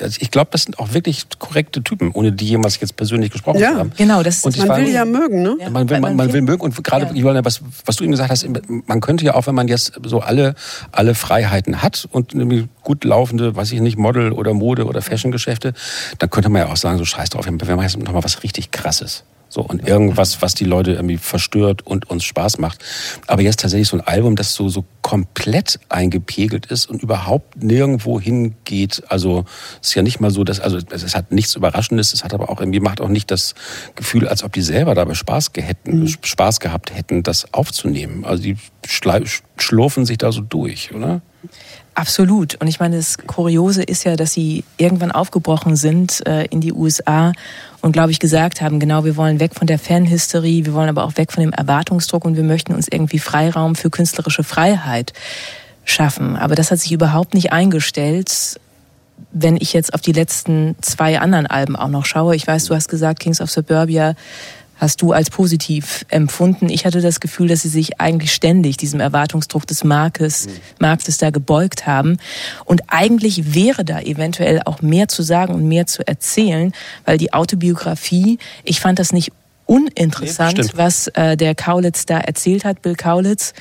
[0.00, 3.60] also ich glaube, das sind auch wirklich korrekte Typen, ohne die jemals jetzt persönlich gesprochen
[3.60, 3.72] Ja.
[3.72, 3.92] zu haben.
[3.96, 5.56] Genau, das Und Man war- will die ja mögen, ne?
[5.60, 7.44] Ja, Man will, man, man will mögen und gerade, Ja.
[7.44, 8.46] Was, was du eben gesagt hast,
[8.86, 10.54] man könnte ja auch, wenn man jetzt so alle,
[10.92, 15.72] alle Freiheiten hat und irgendwie gut laufende, weiß ich nicht, Model- oder Mode- oder Fashion-Geschäfte,
[16.18, 18.42] dann könnte man ja auch sagen, so scheiß drauf, wir machen jetzt noch mal was
[18.42, 19.24] richtig krasses.
[19.50, 22.84] So, und irgendwas, was die Leute irgendwie verstört und uns Spaß macht.
[23.26, 28.20] Aber jetzt tatsächlich so ein Album, das so, so komplett eingepegelt ist und überhaupt nirgendwo
[28.20, 29.04] hingeht.
[29.08, 29.46] Also,
[29.80, 32.50] es ist ja nicht mal so, dass, also, es hat nichts Überraschendes, es hat aber
[32.50, 33.54] auch irgendwie, macht auch nicht das
[33.94, 38.26] Gefühl, als ob die selber dabei Spaß, gehätten, Spaß gehabt hätten, das aufzunehmen.
[38.26, 41.22] Also, die schlurfen sich da so durch, oder?
[41.94, 42.54] Absolut.
[42.60, 46.72] Und ich meine, das Kuriose ist ja, dass sie irgendwann aufgebrochen sind äh, in die
[46.72, 47.32] USA
[47.80, 51.04] und, glaube ich, gesagt haben, genau, wir wollen weg von der Fanhysterie, wir wollen aber
[51.04, 55.12] auch weg von dem Erwartungsdruck und wir möchten uns irgendwie Freiraum für künstlerische Freiheit
[55.84, 56.36] schaffen.
[56.36, 58.60] Aber das hat sich überhaupt nicht eingestellt.
[59.32, 62.74] Wenn ich jetzt auf die letzten zwei anderen Alben auch noch schaue, ich weiß, du
[62.74, 64.14] hast gesagt, Kings of Suburbia
[64.78, 66.68] hast du als positiv empfunden.
[66.68, 70.48] Ich hatte das Gefühl, dass sie sich eigentlich ständig diesem Erwartungsdruck des Marktes,
[70.78, 72.18] Marktes da gebeugt haben.
[72.64, 76.72] Und eigentlich wäre da eventuell auch mehr zu sagen und mehr zu erzählen,
[77.04, 79.32] weil die Autobiografie, ich fand das nicht
[79.66, 83.52] uninteressant, Nee, was äh, der Kaulitz da erzählt hat, Bill Kaulitz.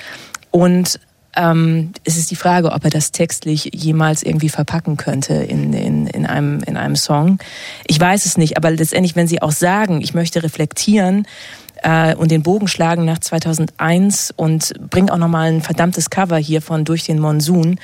[0.52, 1.00] Und
[1.38, 6.08] ähm, es ist die Frage, ob er das textlich jemals irgendwie verpacken könnte in, in,
[6.08, 7.40] in, einem, in einem Song.
[7.86, 11.28] Ich weiß es nicht, aber letztendlich, wenn Sie auch sagen, ich möchte reflektieren
[11.84, 16.62] äh, und den Bogen schlagen nach 2001 und bringen auch nochmal ein verdammtes Cover hier
[16.62, 17.80] von Durch den Monsun,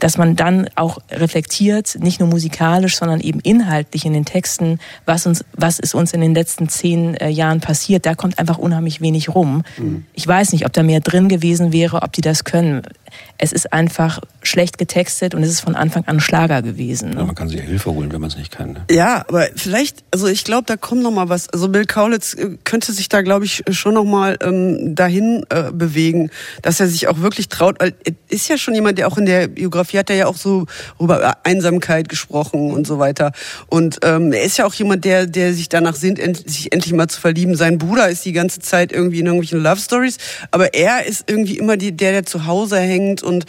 [0.00, 5.26] dass man dann auch reflektiert, nicht nur musikalisch, sondern eben inhaltlich in den Texten, was
[5.26, 8.06] uns, was ist uns in den letzten zehn äh, Jahren passiert.
[8.06, 9.62] Da kommt einfach unheimlich wenig rum.
[10.14, 12.82] Ich weiß nicht, ob da mehr drin gewesen wäre, ob die das können.
[13.38, 17.12] Es ist einfach schlecht getextet und es ist von Anfang an Schlager gewesen.
[17.12, 17.24] Ja, Ne?
[17.24, 18.72] man kann sich ja Hilfe holen, wenn man es nicht kann.
[18.72, 18.84] Ne?
[18.90, 21.48] Ja, aber vielleicht, also ich glaube, da kommt noch mal was.
[21.50, 25.70] Also Bill Kaulitz äh, könnte sich da, glaube ich, schon noch mal ähm, dahin äh,
[25.72, 26.30] bewegen,
[26.62, 27.80] dass er sich auch wirklich traut.
[27.80, 30.36] Weil er ist ja schon jemand, der auch in der Biografie hat er ja auch
[30.36, 30.66] so
[30.98, 33.32] über Einsamkeit gesprochen und so weiter.
[33.68, 36.92] Und ähm, er ist ja auch jemand, der, der sich danach sehnt, end, sich endlich
[36.92, 37.56] mal zu verlieben.
[37.56, 40.18] Sein Bruder ist die ganze Zeit irgendwie in irgendwelchen Love Stories,
[40.50, 43.44] aber er ist irgendwie immer die, der, der zu Hause hängt und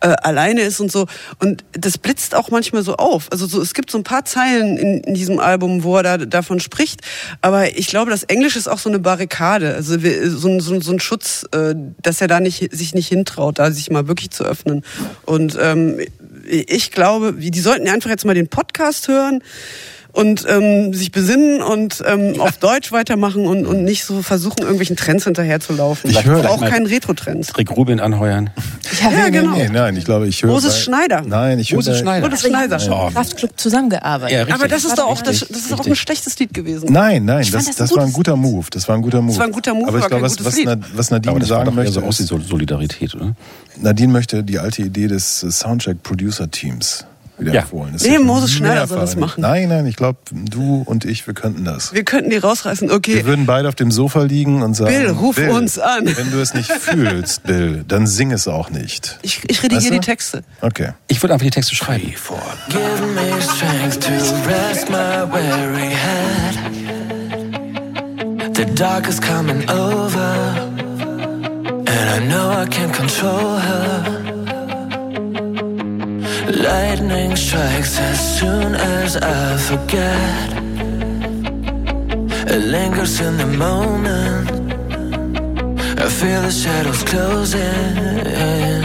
[0.00, 1.06] äh, alleine ist und so.
[1.38, 3.28] Und das blitzt auch manchmal so auf.
[3.30, 6.16] Also so, es gibt so ein paar Zeilen in, in diesem Album, wo er da,
[6.18, 7.00] davon spricht.
[7.40, 10.80] Aber ich glaube, das Englisch ist auch so eine Barrikade, also so, ein- so, ein-
[10.82, 14.30] so ein Schutz, äh, dass er da nicht, sich nicht hintraut, da sich mal wirklich
[14.30, 14.82] zu öffnen.
[15.24, 15.98] Und ähm,
[16.48, 19.42] ich glaube, die sollten einfach jetzt mal den Podcast hören
[20.16, 24.96] und ähm, sich besinnen und ähm, auf Deutsch weitermachen und, und nicht so versuchen, irgendwelchen
[24.96, 26.10] Trends hinterherzulaufen.
[26.10, 27.56] Ich höre- auch keinen Retro-Trends.
[27.58, 28.50] Rick Rubin anheuern.
[29.02, 29.50] Ja, genau.
[29.56, 30.50] Nee, nein, ich glaube, ich höre.
[30.52, 31.22] Moses bei- Schneider.
[31.26, 31.76] Nein, ich höre.
[31.78, 32.28] Moses Schneider.
[32.28, 32.78] Moses Schneider.
[32.90, 34.32] Oh, Kraftclub zusammengearbeitet.
[34.32, 34.54] Ja, richtig.
[34.54, 36.90] Aber das ist doch auch, das, das ist auch ein schlechtes Lied gewesen.
[36.92, 38.66] Nein, nein, Ich das, fand das, das war ein guter Move.
[38.70, 39.36] Das war ein guter Move.
[39.36, 40.56] war ein guter Move, aber ich glaube, was, was,
[40.94, 43.34] was Nadine das sagen möchte, so aus die Solidarität, oder?
[43.78, 47.04] Nadine möchte die alte Idee des Soundcheck-Producer-Teams
[47.38, 47.60] wieder Ja.
[47.62, 47.92] empfohlen.
[47.92, 49.40] Das Nee, Moses Schneider soll das machen.
[49.42, 51.92] Nein, nein, ich glaube, du und ich, wir könnten das.
[51.92, 52.90] Wir könnten die rausreißen.
[52.90, 53.14] Okay.
[53.16, 56.06] Wir würden beide auf dem Sofa liegen und sagen, Bill, ruf uns an.
[56.06, 59.18] Wenn du es nicht fühlst, Bill, dann sing es auch nicht.
[59.22, 60.00] Ich, ich redigiere Weißt du?
[60.00, 60.42] die Texte.
[60.60, 60.92] Okay.
[61.08, 62.04] Ich würde einfach die Texte schreiben.
[62.68, 62.80] Give
[63.14, 64.12] me strength to
[64.48, 66.56] rest my weary head.
[68.54, 70.34] The dark is coming over,
[71.86, 74.25] and I know I can't control her.
[76.48, 80.52] Lightning strikes as soon as I forget.
[82.48, 84.50] It lingers in the moment.
[85.98, 87.60] I feel the shadows closing.
[87.60, 88.84] in.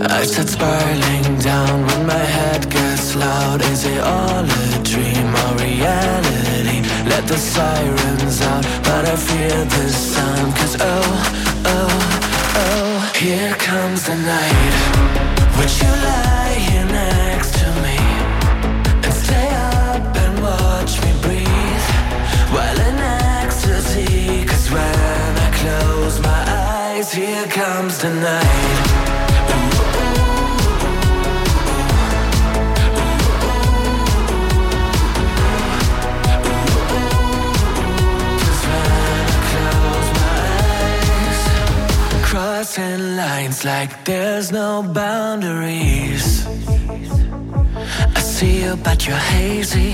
[0.00, 3.60] I start spiraling down when my head gets loud.
[3.60, 6.80] Is it all a dream or reality?
[7.10, 10.56] Let the sirens out, but I fear the sound.
[10.56, 11.08] Cause oh,
[11.66, 11.90] oh,
[12.64, 15.18] oh, here comes the night.
[15.58, 16.37] Would you lie
[26.98, 28.88] eyes, here comes the night.
[42.24, 46.46] Crossing lines like there's no boundaries.
[48.16, 49.92] I see you, but you're hazy,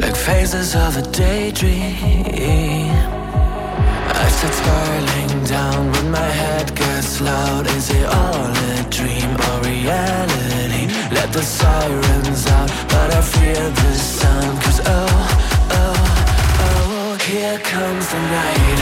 [0.00, 3.27] like phases of a daydream.
[4.20, 7.66] I start spiraling down when my head gets loud.
[7.76, 10.84] Is it all a dream or reality?
[11.14, 14.60] Let the sirens out, but I fear the sound.
[14.62, 15.08] Cause oh,
[15.80, 15.96] oh,
[16.66, 18.80] oh, here comes the night.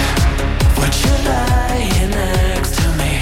[0.78, 3.14] Would you lie next to me?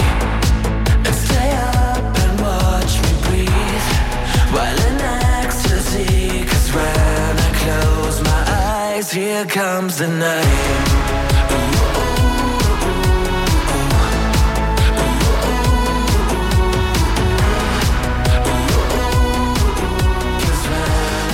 [1.06, 3.88] And stay up and watch me breathe
[4.54, 5.00] While in
[5.42, 11.33] ecstasy Cause when I close my eyes Here comes the night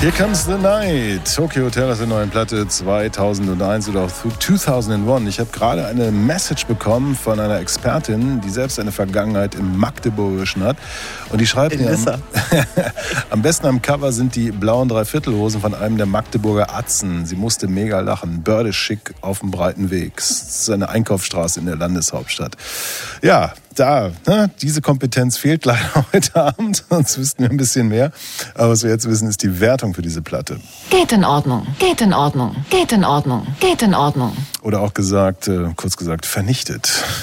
[0.01, 1.31] Here Comes the Night.
[1.37, 5.29] Tokyo Hotel aus der neuen Platte 2001 oder auch 2001.
[5.29, 10.65] Ich habe gerade eine Message bekommen von einer Expertin, die selbst eine Vergangenheit im Magdeburgischen
[10.65, 10.79] hat.
[11.29, 12.23] Und die schreibt In mir, am,
[13.31, 17.27] am besten am Cover sind die blauen Dreiviertelhosen von einem der Magdeburger Atzen.
[17.27, 18.43] Sie musste mega lachen.
[18.43, 20.17] Börde schick auf dem breiten Weg.
[20.17, 22.57] Das ist eine Einkaufsstraße in der Landeshauptstadt.
[23.21, 28.13] Ja, da, ne, diese Kompetenz fehlt leider heute Abend, sonst wüssten wir ein bisschen mehr.
[28.55, 30.61] Aber was wir jetzt wissen, ist die Wertung für diese Platte.
[30.91, 34.37] Geht in Ordnung, geht in Ordnung, geht in Ordnung, geht in Ordnung.
[34.63, 37.05] Oder auch gesagt, äh, kurz gesagt, vernichtet.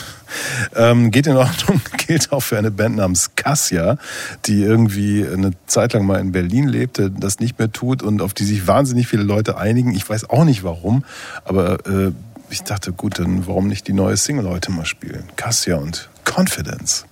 [0.75, 3.97] Ähm, geht in Ordnung, gilt auch für eine Band namens Cassia,
[4.45, 8.33] die irgendwie eine Zeit lang mal in Berlin lebte, das nicht mehr tut und auf
[8.33, 9.95] die sich wahnsinnig viele Leute einigen.
[9.95, 11.05] Ich weiß auch nicht warum,
[11.45, 12.11] aber äh,
[12.49, 15.23] ich dachte, gut, dann warum nicht die neue Single heute mal spielen?
[15.37, 17.05] Cassia und Confidence.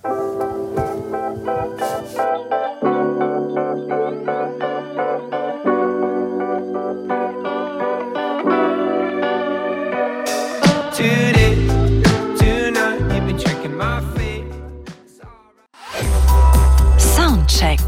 [16.98, 17.80] Soundcheck.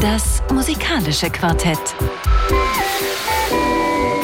[0.00, 1.78] Das musikalische Quartett.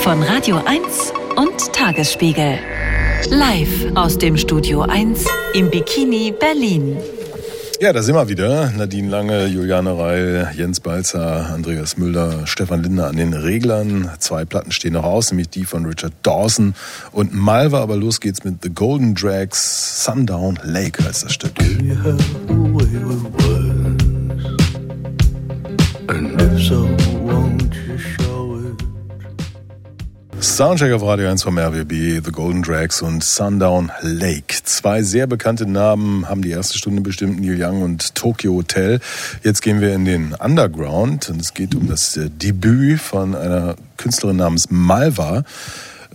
[0.00, 2.77] Von Radio 1 und Tagesspiegel.
[3.26, 6.96] Live aus dem Studio 1 im Bikini Berlin.
[7.80, 8.70] Ja, da sind wir wieder.
[8.70, 14.10] Nadine Lange, Juliane Reil, Jens Balzer, Andreas Müller, Stefan Lindner an den Reglern.
[14.18, 16.74] Zwei Platten stehen noch aus, nämlich die von Richard Dawson
[17.12, 17.80] und Malva.
[17.80, 20.04] Aber los geht's mit The Golden Drags.
[20.04, 21.52] Sundown Lake heißt das Stück.
[30.40, 34.54] Soundcheck auf Radio 1 vom RWB, The Golden Drags und Sundown Lake.
[34.62, 39.00] Zwei sehr bekannte Namen haben die erste Stunde bestimmt, Neil Young und Tokyo Hotel.
[39.42, 43.74] Jetzt gehen wir in den Underground und es geht um das äh, Debüt von einer
[43.96, 45.42] Künstlerin namens Malva.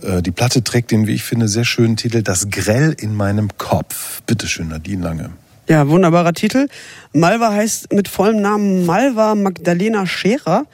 [0.02, 3.56] Äh, Die Platte trägt den, wie ich finde, sehr schönen Titel Das Grell in meinem
[3.58, 4.22] Kopf.
[4.22, 5.30] Bitteschön, Nadine Lange.
[5.68, 6.68] Ja, wunderbarer Titel.
[7.12, 10.64] Malva heißt mit vollem Namen Malva Magdalena Scherer.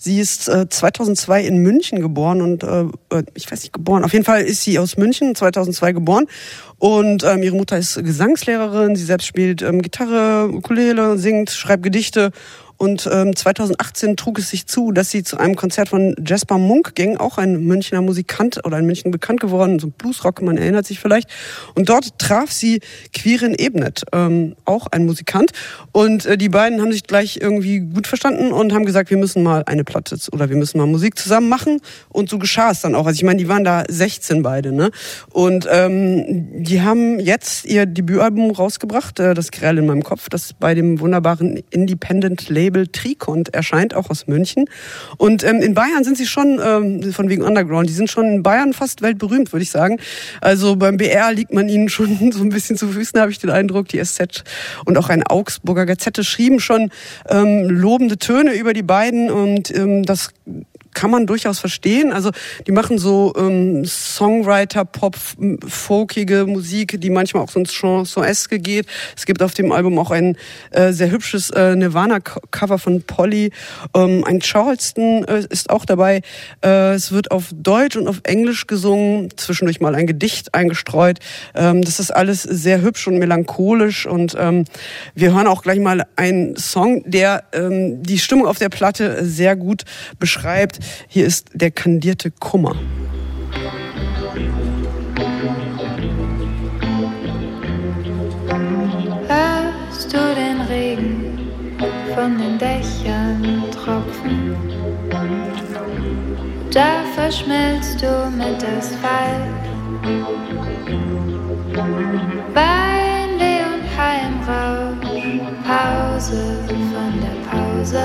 [0.00, 4.04] Sie ist äh, 2002 in München geboren und äh, äh, ich weiß nicht geboren.
[4.04, 6.26] Auf jeden Fall ist sie aus München 2002 geboren
[6.78, 8.94] und ähm, ihre Mutter ist Gesangslehrerin.
[8.94, 12.30] Sie selbst spielt ähm, Gitarre, Ukulele, singt, schreibt Gedichte
[12.78, 16.94] und ähm, 2018 trug es sich zu, dass sie zu einem Konzert von Jasper Munk
[16.94, 21.00] ging, auch ein Münchner Musikant oder in München bekannt geworden, so Bluesrock, man erinnert sich
[21.00, 21.28] vielleicht.
[21.74, 22.80] Und dort traf sie
[23.12, 25.50] Quirin Ebnet, ähm, auch ein Musikant.
[25.90, 29.42] Und äh, die beiden haben sich gleich irgendwie gut verstanden und haben gesagt, wir müssen
[29.42, 31.80] mal eine Platte oder wir müssen mal Musik zusammen machen.
[32.08, 33.06] Und so geschah es dann auch.
[33.06, 34.92] Also ich meine, die waren da 16 beide, ne?
[35.32, 40.52] Und ähm, die haben jetzt ihr Debütalbum rausgebracht, äh, das Grell in meinem Kopf, das
[40.52, 44.66] bei dem wunderbaren Independent Label Trikont erscheint, auch aus München.
[45.16, 48.42] Und ähm, in Bayern sind sie schon, ähm, von wegen Underground, die sind schon in
[48.42, 49.98] Bayern fast weltberühmt, würde ich sagen.
[50.40, 53.50] Also beim BR liegt man ihnen schon so ein bisschen zu Füßen, habe ich den
[53.50, 53.88] Eindruck.
[53.88, 54.44] Die SZ
[54.84, 56.90] und auch ein Augsburger Gazette schrieben schon
[57.28, 60.30] ähm, lobende Töne über die beiden und ähm, das
[60.98, 62.12] kann man durchaus verstehen.
[62.12, 62.32] Also
[62.66, 68.58] die machen so ähm, Songwriter, Pop, m, folkige Musik, die manchmal auch so ins Chanson-eske
[68.58, 68.86] geht.
[69.16, 70.36] Es gibt auf dem Album auch ein
[70.72, 73.52] äh, sehr hübsches äh, Nirvana-Cover von Polly.
[73.94, 76.22] Ähm, ein Charleston äh, ist auch dabei.
[76.64, 81.20] Äh, es wird auf Deutsch und auf Englisch gesungen, zwischendurch mal ein Gedicht eingestreut.
[81.54, 84.64] Ähm, das ist alles sehr hübsch und melancholisch und ähm,
[85.14, 89.54] wir hören auch gleich mal einen Song, der ähm, die Stimmung auf der Platte sehr
[89.54, 89.84] gut
[90.18, 90.80] beschreibt.
[91.08, 92.74] Hier ist der kandierte Kummer.
[99.28, 101.38] Hörst du den Regen
[102.14, 104.56] von den Dächern tropfen?
[106.72, 109.68] Da verschmilzt du mit Asphalt.
[112.54, 118.04] Weinweh und Heimrausch, Pause von der Pause.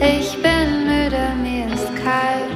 [0.00, 0.51] Ich bin
[2.12, 2.52] kalt.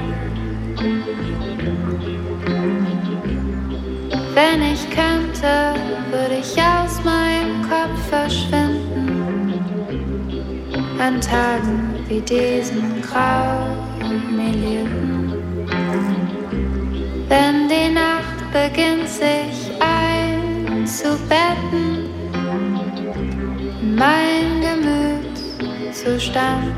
[4.33, 5.75] Wenn ich könnte,
[6.11, 9.53] würde ich aus meinem Kopf verschwinden.
[10.99, 15.33] An Tagen wie diesen grauen Minuten.
[17.27, 19.71] Wenn die Nacht beginnt sich
[20.69, 22.09] einzubetten
[23.81, 26.75] in mein Gemütszustand.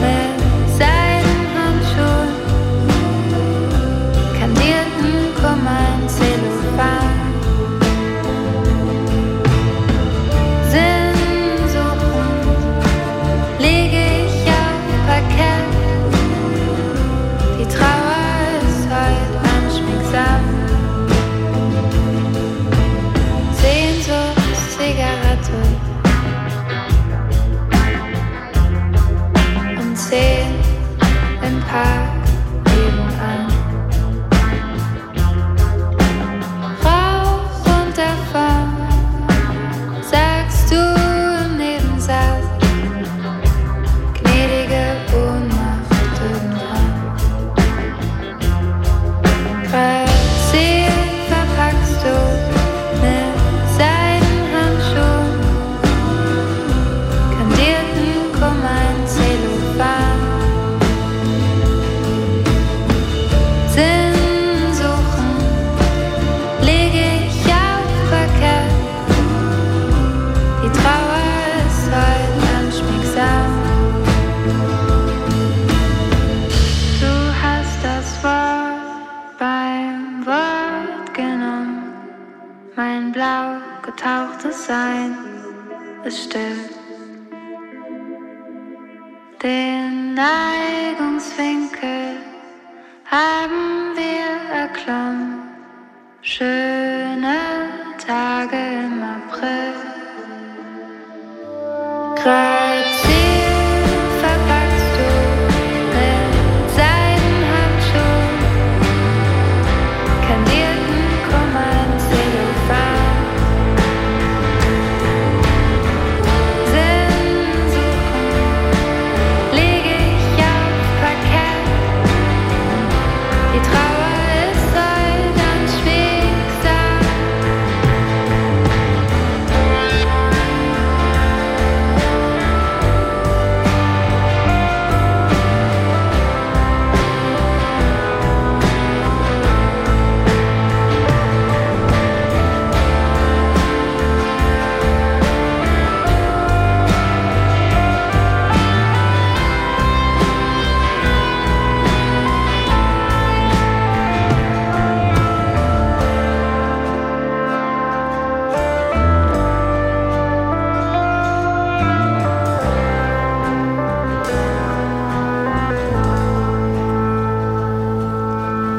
[0.00, 0.40] Mit
[0.78, 2.32] Seidenhandschuhen,
[4.38, 5.86] kandierten Kummer
[6.20, 6.39] in
[84.00, 85.16] blau getauchtes Sein
[86.04, 86.56] ist still.
[89.42, 92.16] Den Neigungswinkel
[93.10, 95.40] haben wir erklommen.
[96.22, 97.38] Schöne
[98.06, 99.74] Tage im April.
[102.16, 102.59] Grazier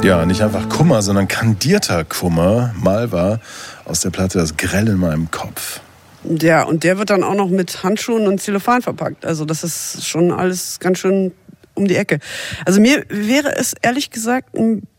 [0.04, 2.74] Ja, nicht einfach Kummer, sondern kandierter Kummer.
[2.76, 3.40] Malva
[3.86, 5.80] aus der Platte Das Grell in meinem Kopf.
[6.24, 9.26] Ja, und der wird dann auch noch mit Handschuhen und Zellophan verpackt.
[9.26, 11.32] Also das ist schon alles ganz schön
[11.76, 12.20] um die Ecke.
[12.66, 14.50] Also mir wäre es ehrlich gesagt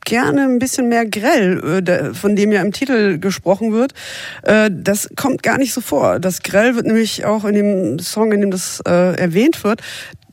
[0.05, 3.93] gerne ein bisschen mehr grell, äh, von dem ja im Titel gesprochen wird.
[4.43, 6.21] Äh, Das kommt gar nicht so vor.
[6.21, 9.81] Das grell wird nämlich auch in dem Song, in dem das äh, erwähnt wird,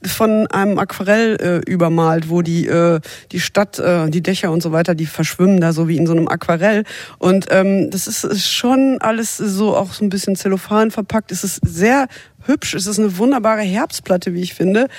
[0.05, 1.35] von einem Aquarell
[1.65, 2.99] äh, übermalt, wo die äh,
[3.31, 6.13] die Stadt, äh, die Dächer und so weiter, die verschwimmen da so wie in so
[6.13, 6.83] einem Aquarell.
[7.17, 11.31] Und ähm, das ist, ist schon alles so auch so ein bisschen Zellophan verpackt.
[11.31, 12.07] Es ist sehr
[12.49, 12.73] hübsch.
[12.73, 14.89] Es ist eine wunderbare Herbstplatte, wie ich finde.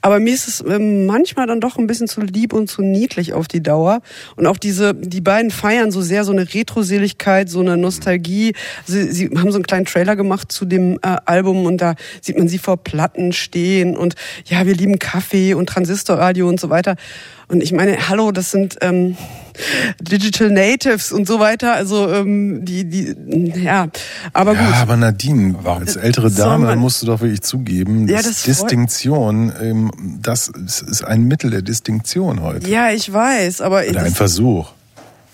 [0.00, 3.34] Aber mir ist es ähm, manchmal dann doch ein bisschen zu lieb und zu niedlich
[3.34, 4.00] auf die Dauer.
[4.36, 8.54] Und auch diese, die beiden feiern so sehr so eine Retroseligkeit, so eine Nostalgie.
[8.86, 12.38] Sie, sie haben so einen kleinen Trailer gemacht zu dem äh, Album und da sieht
[12.38, 14.14] man sie vor Platten stehen und
[14.46, 16.96] ja, wir lieben Kaffee und Transistorradio und so weiter.
[17.48, 19.16] Und ich meine, hallo, das sind ähm,
[20.00, 21.74] Digital Natives und so weiter.
[21.74, 23.14] Also ähm, die, die,
[23.62, 23.88] ja,
[24.32, 24.68] aber gut.
[24.70, 28.24] Ja, aber Nadine, als ältere Soll Dame man- musst du doch wirklich zugeben, Ja, dass
[28.26, 29.90] das Distinktion, ähm,
[30.22, 32.68] das ist ein Mittel der Distinktion heute.
[32.68, 34.70] Ja, ich weiß, aber Oder ein Versuch.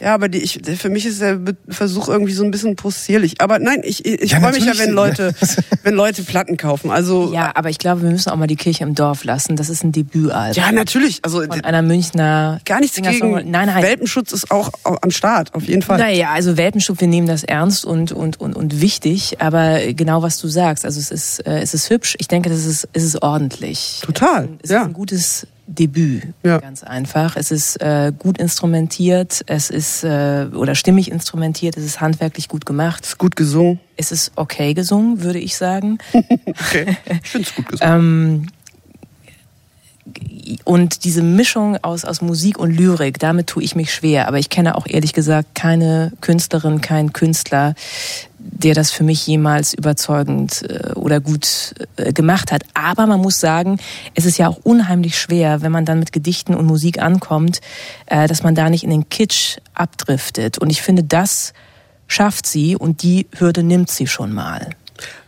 [0.00, 1.38] Ja, aber die, ich, für mich ist der
[1.68, 3.40] Versuch irgendwie so ein bisschen possierlich.
[3.40, 5.34] Aber nein, ich, ich Ja, freue mich ja, wenn Leute,
[5.82, 6.90] wenn Leute Platten kaufen.
[6.90, 9.56] Also Ja, aber ich glaube, wir müssen auch mal die Kirche im Dorf lassen.
[9.56, 10.62] Das ist ein Debütalbum.
[10.62, 11.20] ja, natürlich.
[11.22, 13.82] Also Von einer Münchner gar nichts gegen Nein, nein.
[13.82, 15.98] Welpenschutz ist auch am Start, auf jeden Fall.
[15.98, 20.38] Naja, also Welpenschub, wir nehmen das ernst und, und, und, und wichtig, aber genau was
[20.38, 23.22] du sagst, also es ist, äh, es ist hübsch, ich denke, das ist, es ist
[23.22, 24.00] ordentlich.
[24.02, 24.80] Total, Es ja.
[24.82, 26.58] ist ein gutes Debüt, Ja.
[26.58, 27.36] ganz einfach.
[27.36, 32.64] Es ist äh, gut instrumentiert, es ist äh, oder stimmig instrumentiert, es ist handwerklich gut
[32.66, 33.04] gemacht.
[33.04, 33.80] Ist gut gesungen.
[33.96, 35.98] Es ist okay gesungen, würde ich sagen.
[36.46, 36.96] Okay.
[37.22, 37.92] Ich finde es gut gesungen.
[38.46, 38.46] Ähm,
[40.64, 44.28] und diese Mischung aus, aus Musik und Lyrik, damit tue ich mich schwer.
[44.28, 47.74] Aber ich kenne auch ehrlich gesagt keine Künstlerin, keinen Künstler,
[48.38, 52.62] der das für mich jemals überzeugend äh, oder gut äh, gemacht hat.
[52.74, 53.78] Aber man muss sagen,
[54.14, 57.60] es ist ja auch unheimlich schwer, wenn man dann mit Gedichten und Musik ankommt,
[58.06, 60.58] äh, dass man da nicht in den Kitsch abdriftet.
[60.58, 61.52] Und ich finde, das
[62.06, 64.70] schafft sie und die Hürde nimmt sie schon mal.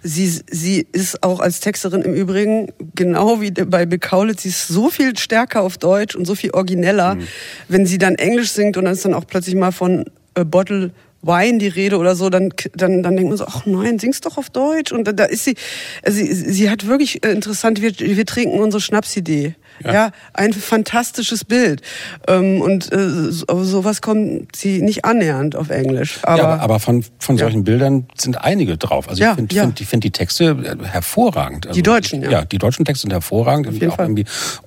[0.02, 4.68] Sie, sie ist auch als Texterin im Übrigen, genau wie bei Bill Kaulitz, sie ist
[4.68, 7.28] so viel stärker auf Deutsch und so viel origineller, Mhm.
[7.68, 10.04] wenn sie dann Englisch singt und dann ist dann auch plötzlich mal von
[10.34, 13.98] a Bottle Wine die Rede oder so, dann, dann, dann denkt man so, ach nein,
[13.98, 14.92] sing's doch auf Deutsch.
[14.92, 15.56] Und da, da ist sie,
[16.04, 19.56] also sie, sie hat wirklich äh, interessant, wir, wir trinken unsere Schnapsidee.
[19.84, 20.10] Ja.
[20.34, 21.82] ein fantastisches Bild.
[22.26, 26.18] Ähm, und äh, so, sowas kommt sie nicht annähernd auf Englisch.
[26.22, 27.44] Aber, ja, aber, aber von, von Ja.
[27.44, 29.08] solchen Bildern sind einige drauf.
[29.08, 29.62] Also Ja, ich finde ja.
[29.62, 30.44] find, ich find die Texte
[30.82, 31.66] äh, hervorragend.
[31.66, 32.30] Also Die deutschen, ja.
[32.30, 33.70] Ja, die deutschen Texte sind hervorragend.
[33.72, 34.14] jeden auch Fall.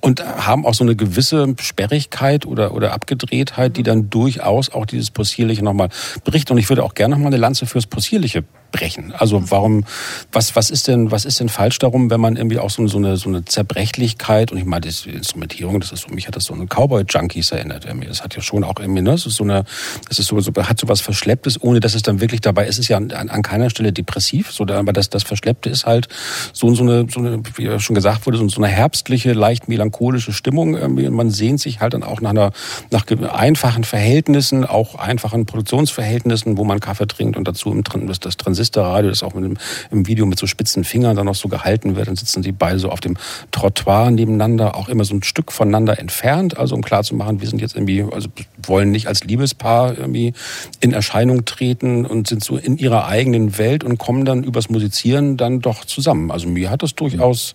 [0.00, 3.74] Und haben auch so eine gewisse Sperrigkeit oder, oder Abgedrehtheit, Mhm.
[3.74, 5.88] die dann durchaus auch dieses Possierliche nochmal
[6.24, 6.52] berichten.
[6.52, 9.12] Und ich würde auch gerne nochmal eine Lanze fürs Possierliche brechen.
[9.16, 9.84] Also warum,
[10.32, 12.98] was, was ist denn, was ist denn falsch darum, wenn man irgendwie auch so, so
[12.98, 16.46] eine, so eine Zerbrechlichkeit und ich meine, die Instrumentierung, das ist so, mich hat das
[16.46, 17.84] so eine Cowboy-Junkies erinnert.
[17.84, 18.08] irgendwie.
[18.08, 19.64] Das hat ja schon auch irgendwie, ne, das ist so eine,
[20.08, 22.78] das ist so, so hat so was Verschlepptes, ohne dass es dann wirklich dabei ist.
[22.78, 26.08] Ist ja an, an, keiner Stelle depressiv, so, aber das, das Verschleppte ist halt
[26.52, 30.32] so, so eine, so eine, wie ja schon gesagt wurde, so, eine herbstliche, leicht melancholische
[30.32, 31.06] Stimmung irgendwie.
[31.06, 32.52] Und man sehnt sich halt dann auch nach einer,
[32.90, 38.36] nach einfachen Verhältnissen, auch einfachen Produktionsverhältnissen, wo man Kaffee trinkt und dazu im, das, das
[38.62, 39.56] Transistorradio, das auch mit dem,
[39.90, 42.08] im Video mit so spitzen Fingern dann noch so gehalten wird.
[42.08, 43.16] Dann sitzen die beide so auf dem
[43.50, 47.74] Trottoir nebeneinander, auch immer so ein Stück voneinander entfernt, also um klarzumachen, wir sind jetzt
[47.74, 48.28] irgendwie, also
[48.64, 50.32] wollen nicht als Liebespaar irgendwie
[50.80, 55.36] in Erscheinung treten und sind so in ihrer eigenen Welt und kommen dann übers Musizieren
[55.36, 56.30] dann doch zusammen.
[56.30, 57.54] Also mir hat das durchaus,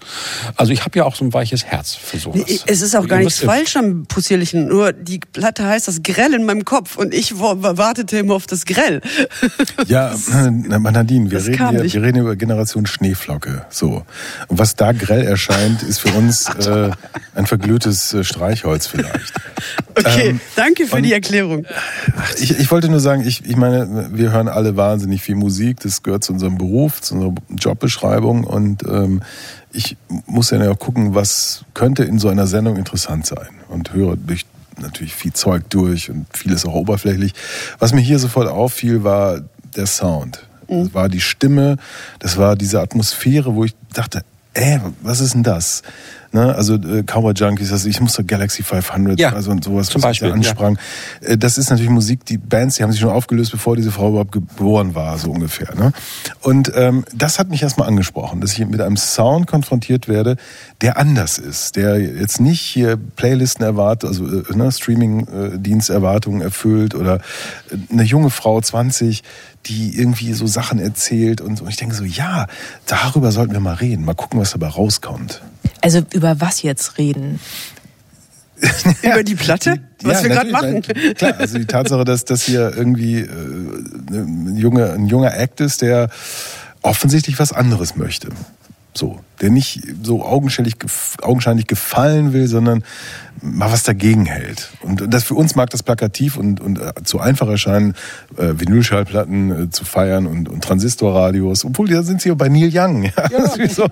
[0.55, 2.63] also ich habe ja auch so ein weiches Herz für sowas.
[2.65, 4.67] Es ist auch gar Ihr nichts falsch am Possierlichen.
[4.67, 8.65] Nur die Platte heißt das Grell in meinem Kopf und ich wartete immer auf das
[8.65, 9.01] Grell.
[9.87, 10.13] Ja,
[10.45, 10.49] äh,
[10.97, 13.65] Nadine, wir Das reden, hier, wir reden über Generation Schneeflocke.
[13.69, 14.03] So.
[14.47, 16.89] Und was da grell erscheint, ist für uns äh,
[17.35, 19.33] ein verglühtes äh, Streichholz vielleicht.
[19.99, 21.65] Okay, Ähm, danke für die Erklärung.
[22.39, 25.79] Ich, ich wollte nur sagen, ich, ich meine, wir hören alle wahnsinnig viel Musik.
[25.79, 28.43] Das gehört zu unserem Beruf, zu unserer Jobbeschreibung.
[28.43, 29.23] Und ähm,
[29.71, 33.47] ich muss ja auch gucken, was könnte in so einer Sendung interessant sein.
[33.69, 34.45] Und höre durch
[34.79, 37.33] natürlich viel Zeug durch und vieles auch oberflächlich.
[37.79, 39.41] Was mir hier sofort auffiel, war
[39.75, 40.47] der Sound.
[40.67, 41.77] Das war die Stimme,
[42.19, 44.21] das war diese Atmosphäre, wo ich dachte,
[44.53, 45.83] ey, was ist denn das?
[46.31, 46.53] Ne?
[46.55, 50.11] Also äh, Cowboy Junkies, also ich musste Galaxy 500, Ja, also und sowas, zum was
[50.13, 50.33] ich da Beispiel, ja.
[50.33, 50.77] ansprang.
[51.21, 54.09] Äh, Das ist natürlich Musik, die Bands, die haben sich schon aufgelöst, bevor diese Frau
[54.09, 55.73] überhaupt geboren war, so ungefähr.
[55.75, 55.91] Ne?
[56.41, 60.37] Und ähm, das hat mich erstmal angesprochen, dass ich mit einem Sound konfrontiert werde,
[60.81, 67.15] der anders ist, der jetzt nicht hier Playlisten erwartet, also äh, ne, Streaming-Diensterwartungen erfüllt oder
[67.15, 69.23] äh, eine junge Frau 20,
[69.65, 71.63] die irgendwie so Sachen erzählt und so.
[71.65, 72.47] Und ich denke so, ja,
[72.85, 75.41] darüber sollten wir mal reden, mal gucken, was dabei rauskommt.
[75.81, 77.39] Also über was jetzt reden?
[79.03, 79.79] Über die Platte?
[80.01, 80.83] Was wir gerade machen.
[80.83, 83.27] nein, Klar, also die Tatsache, dass das hier irgendwie äh,
[84.09, 86.09] ein, junge, ein junger Act ist, der
[86.81, 88.29] offensichtlich was anderes möchte.
[88.95, 90.75] So, der nicht so augenscheinlich,
[91.21, 92.83] augenscheinlich gefallen will, sondern
[93.41, 94.71] mal was dagegen hält.
[94.81, 97.93] Und das für uns mag das plakativ und, und äh, zu einfach erscheinen,
[98.37, 102.71] äh, Vinylschallplatten äh, zu feiern und, und Transistorradios, obwohl da sind sie ja bei Neil
[102.73, 103.03] Young.
[103.03, 103.85] Ja, Das, ist so,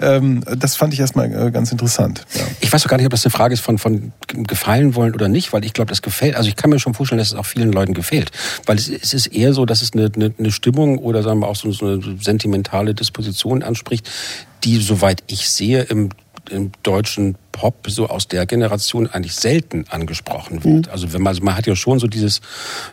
[0.00, 2.24] ähm, das fand ich erstmal äh, ganz interessant.
[2.34, 2.42] Ja.
[2.60, 5.28] Ich weiß doch gar nicht, ob das eine Frage ist von, von gefallen wollen oder
[5.28, 6.36] nicht, weil ich glaube, das gefällt.
[6.36, 8.30] Also ich kann mir schon vorstellen, dass es auch vielen Leuten gefällt.
[8.66, 11.48] Weil es, es ist eher so, dass es eine, eine, eine Stimmung oder sagen wir
[11.48, 14.08] auch so, so eine sentimentale Disposition anspricht,
[14.64, 16.10] die, soweit ich sehe, im,
[16.50, 20.88] im deutschen Pop so aus der Generation eigentlich selten angesprochen wird.
[20.88, 22.40] Also wenn man, also man hat ja schon so dieses,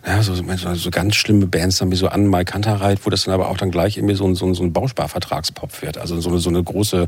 [0.05, 3.33] ja, so, so, ganz schlimme Bands dann wie so An Mai Kantereit, wo das dann
[3.33, 5.97] aber auch dann gleich irgendwie so ein, so ein, so ein Bausparvertragspop wird.
[5.97, 7.07] Also so eine, so eine große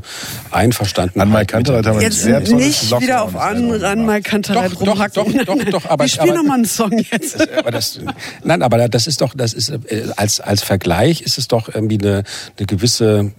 [0.50, 1.22] Einverstandenheit.
[1.26, 4.80] An Mai Kantereit haben wir Jetzt sehr nicht Lockdown- wieder auf an, mal Kantereit Doch,
[4.82, 5.36] doch, rumhacken.
[5.44, 7.48] doch, doch, doch, aber- spielen aber- noch mal einen Song jetzt.
[7.56, 8.00] aber das,
[8.44, 11.98] nein, aber das ist doch, das ist äh, als als Vergleich ist es doch irgendwie
[11.98, 12.24] eine,
[12.58, 13.32] eine gewisse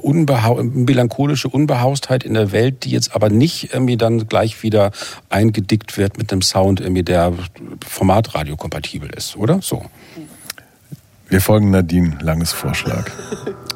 [0.00, 4.90] unbehau melancholische Unbehaustheit in der Welt, die jetzt aber nicht irgendwie dann gleich wieder
[5.28, 7.32] eingedickt wird mit einem Sound, irgendwie der
[7.86, 9.60] Formatradio kompatibel ist, oder?
[9.62, 9.84] So.
[11.28, 13.10] Wir folgen Nadine Langes Vorschlag.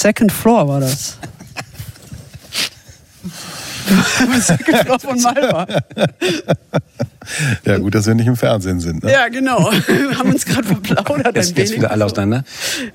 [0.00, 1.18] Second Floor war das.
[4.46, 5.66] Second Floor von Malva.
[7.66, 9.04] Ja, gut, dass wir nicht im Fernsehen sind.
[9.04, 9.12] Ne?
[9.12, 9.70] Ja, genau.
[9.70, 11.36] Wir haben uns gerade verplaudert.
[11.36, 12.44] Jetzt, ein jetzt wieder alle auseinander.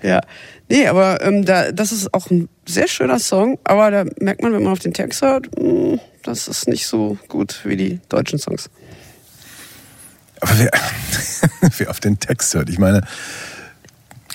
[0.02, 0.22] Ja.
[0.68, 4.52] Nee, aber ähm, da, das ist auch ein sehr schöner Song, aber da merkt man,
[4.54, 8.40] wenn man auf den Text hört, mh, das ist nicht so gut wie die deutschen
[8.40, 8.72] Songs.
[10.42, 10.72] Aber wer,
[11.78, 13.02] wer auf den Text hört, ich meine,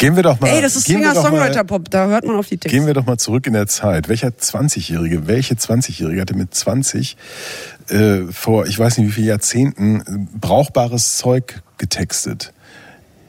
[0.01, 0.49] gehen wir doch mal.
[0.49, 2.77] Ey, das ist doch mal- Singer-Songwriter-Pop, da hört man auf die Texte.
[2.77, 4.09] Gehen wir doch mal zurück in der Zeit.
[4.09, 7.17] Welcher 20-Jährige, welche 20-Jährige hatte mit 20
[7.91, 12.53] äh, vor, ich weiß nicht wie viele Jahrzehnten, äh, brauchbares Zeug getextet?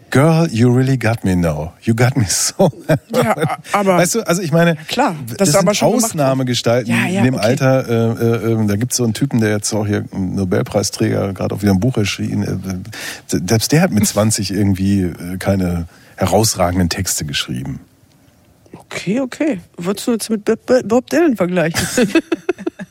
[0.09, 1.71] Girl, you really got me now.
[1.83, 2.69] You got me so.
[3.15, 6.05] Ja, aber- Weißt du, also ich meine, klar, das das, ist sind aber schon gemacht
[6.11, 7.45] Ausnahmegestalten Ja, ja, in dem okay.
[7.45, 7.87] Alter.
[8.19, 11.55] Äh, äh, äh, da gibt es so einen Typen, der jetzt auch hier Nobelpreisträger, gerade
[11.55, 12.43] auch wieder ein Buch erschienen.
[12.43, 15.85] Äh, äh, selbst der hat mit 20 irgendwie äh, keine
[16.21, 17.79] herausragenden Texte geschrieben.
[18.73, 19.59] Okay, okay.
[19.77, 21.79] Würdest du jetzt mit Bob- Dylan vergleichen?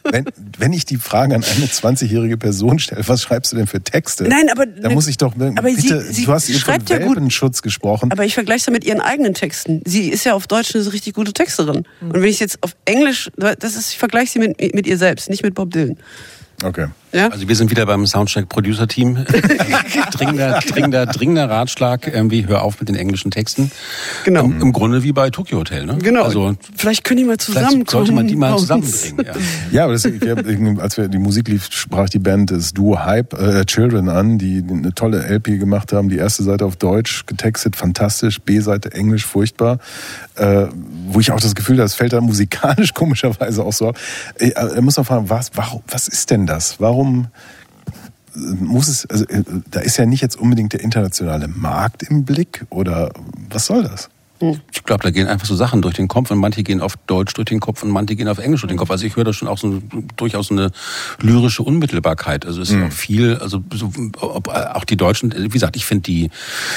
[0.03, 0.25] Wenn,
[0.59, 4.25] wenn ich die Frage an eine 20-jährige Person stelle, was schreibst du denn für Texte?
[4.25, 6.99] Nein, aber- Da muss ich doch, Aber sie- bitte, sie du hast eben von ja
[6.99, 7.07] gut.
[7.09, 8.11] Welpenschutz gesprochen.
[8.11, 9.83] Aber ich vergleiche es mit ihren eigenen Texten.
[9.85, 11.85] Sie ist ja auf Deutsch eine richtig gute Texterin.
[12.01, 15.29] Und wenn ich jetzt auf Englisch, das ist, ich vergleiche sie mit, mit ihr selbst,
[15.29, 15.97] nicht mit Bob Dylan.
[16.65, 16.87] Okay.
[17.13, 17.29] Ja?
[17.29, 19.25] Also wir sind wieder beim Soundcheck-Producer-Team.
[20.13, 23.71] dringender, dringender, dringender Ratschlag, irgendwie hör auf mit den englischen Texten.
[24.25, 24.45] Genau.
[24.45, 25.99] Im, im Grunde wie bei Tokyo Hotel, ne?
[26.03, 26.23] Genau.
[26.25, 27.87] Also vielleicht können die mal zusammenkommen.
[27.87, 29.25] sollte man die mal zusammenbringen.
[29.27, 29.33] Ja.
[29.73, 32.99] Ja, aber das, wir, haben- als wir die Musik lief, sprach die Band das Duo
[33.05, 36.09] Hype äh, Children an, die eine tolle LP gemacht haben.
[36.09, 38.41] Die erste Seite auf Deutsch getextet, fantastisch.
[38.41, 39.79] B-Seite Englisch, furchtbar.
[40.37, 40.67] Äh,
[41.09, 43.99] wo ich auch das Gefühl habe, das fällt da musikalisch komischerweise auch so ab.
[44.39, 46.81] Äh, Da muss man fragen, was, warum, was ist denn das?
[46.81, 52.03] Warum äh, muss es, also äh, da ist ja nicht jetzt unbedingt der internationale Markt
[52.03, 53.11] im Blick oder
[53.49, 54.09] was soll das?
[54.73, 57.35] Ich glaube, da gehen einfach so Sachen durch den Kopf und manche gehen auf Deutsch
[57.35, 58.91] durch den Kopf und manche gehen auf Englisch durch den Kopf.
[58.91, 59.83] Also ich höre da schon auch so
[60.17, 60.71] durchaus eine
[61.21, 62.47] lyrische Unmittelbarkeit.
[62.47, 65.85] Also es ist ja auch viel, also so, ob, auch die Deutschen, wie gesagt, ich
[65.85, 66.31] finde die,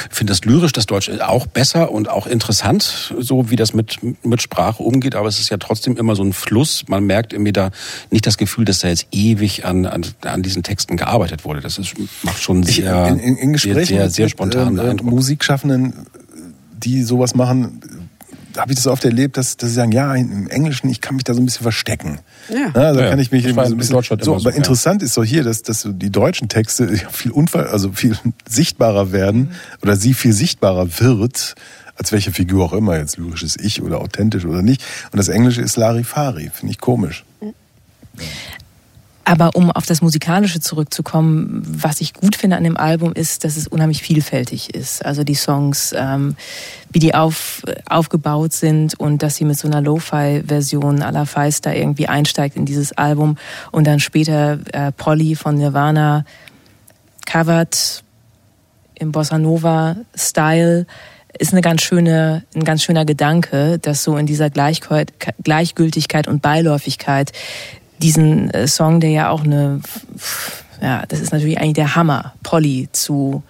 [0.10, 4.42] finde das lyrisch, das Deutsche auch besser und auch interessant, so wie das mit mit
[4.42, 5.16] Sprache umgeht.
[5.16, 6.86] Aber es ist ja trotzdem immer so ein Fluss.
[6.88, 7.72] Man merkt irgendwie da
[8.12, 11.62] nicht das Gefühl, dass da jetzt ewig an an, an diesen Texten gearbeitet wurde.
[11.62, 14.78] Das ist macht schon Ich, sehr in, in, in sehr, sehr, mit, sehr mit, spontan
[14.78, 15.94] äh, Musikschaffenden,
[16.84, 17.82] die sowas machen,
[18.58, 21.24] habe ich das oft erlebt, dass, dass sie sagen, ja, im Englischen, ich kann mich
[21.24, 22.20] da so ein bisschen verstecken.
[22.50, 22.70] Ja.
[22.70, 23.96] da Ja, kann ich mich irgendwie war so ein in bisschen.
[23.96, 27.10] Deutschland So, immer so, aber interessant ist doch hier, dass, dass die deutschen Texte ja
[27.12, 29.52] viel unfall, also viel sichtbarer werden
[29.82, 31.56] oder sie viel sichtbarer wird,
[31.96, 34.84] als welche Figur auch immer, jetzt lyrisches Ich oder authentisch oder nicht.
[35.12, 37.24] Und das Englische ist Larifari, finde ich komisch.
[39.26, 43.56] Aber um auf das Musikalische zurückzukommen, was ich gut finde an dem Album ist, dass
[43.56, 45.06] es unheimlich vielfältig ist.
[45.06, 46.36] Also die Songs, ähm,
[46.92, 51.66] wie die auf, aufgebaut sind und dass sie mit so einer Lo-Fi-Version à la Feist
[51.66, 53.38] da irgendwie einsteigt in dieses Album
[53.72, 56.26] und dann später äh, Polly von Nirvana
[57.26, 58.04] covert
[58.96, 60.86] im Bossa Nova Style
[61.38, 65.08] ist eine ganz schöne, ein ganz schöner Gedanke, dass so in dieser Gleichgül-
[65.44, 67.32] Gleichgültigkeit und Beiläufigkeit
[68.04, 69.82] diesen äh, Song, der ja auch eine,
[70.82, 73.42] ja, das ist natürlich eigentlich der Hammer, Polly zu,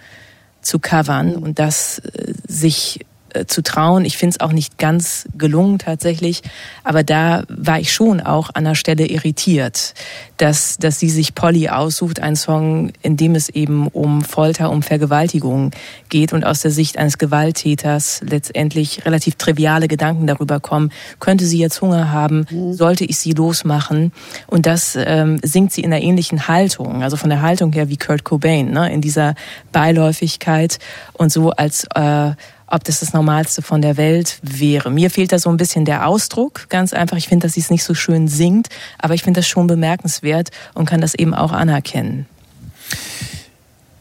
[0.62, 4.06] zu covern und das äh, sich äh, zu trauen.
[4.06, 6.42] Ich finde es auch nicht ganz gelungen tatsächlich,
[6.84, 9.94] aber da war ich schon auch an der Stelle irritiert,
[10.38, 14.82] dass, dass sie sich Polly aussucht, ein Song, in dem es eben um Folter, um
[14.82, 15.72] Vergewaltigung
[16.10, 21.60] geht und aus der Sicht eines Gewalttäters letztendlich relativ triviale Gedanken darüber kommen, könnte sie
[21.60, 24.12] jetzt Hunger haben, sollte ich sie losmachen
[24.48, 27.98] und das ähm, singt sie in einer ähnlichen Haltung, also von der Haltung her wie
[27.98, 28.92] Kurt Cobain, ne?
[28.92, 29.36] in dieser
[29.72, 30.80] Beiläufigkeit
[31.14, 32.32] und so als äh,
[32.74, 34.90] ob das das Normalste von der Welt wäre.
[34.90, 37.18] Mir fehlt da so ein bisschen der Ausdruck, ganz einfach.
[37.18, 38.68] Ich finde, dass sie es nicht so schön singt,
[38.98, 42.26] aber ich finde das schon bemerkenswert und kann das eben auch anerkennen.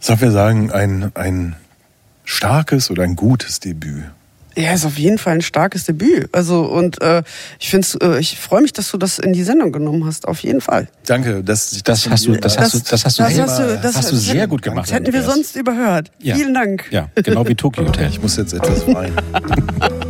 [0.00, 1.56] Sollen wir sagen, ein, ein
[2.24, 4.04] starkes oder ein gutes Debüt?
[4.56, 6.28] Ja, ist auf jeden Fall ein starkes Debüt.
[6.32, 7.22] Also und äh,
[7.58, 10.26] ich finde, äh, ich freue mich, dass du das in die Sendung genommen hast.
[10.28, 10.88] Auf jeden Fall.
[11.06, 13.80] Danke, ich Das hast du, das hast du, das hast du, Das sehr, hast du,
[13.82, 14.86] das, hast du das sehr gut gemacht.
[14.86, 16.10] Das hätten wir sonst überhört.
[16.18, 16.36] Ja.
[16.36, 16.84] Vielen Dank.
[16.90, 18.08] Ja, genau wie Tokyo Hotel.
[18.08, 19.16] Ich muss jetzt etwas weinen.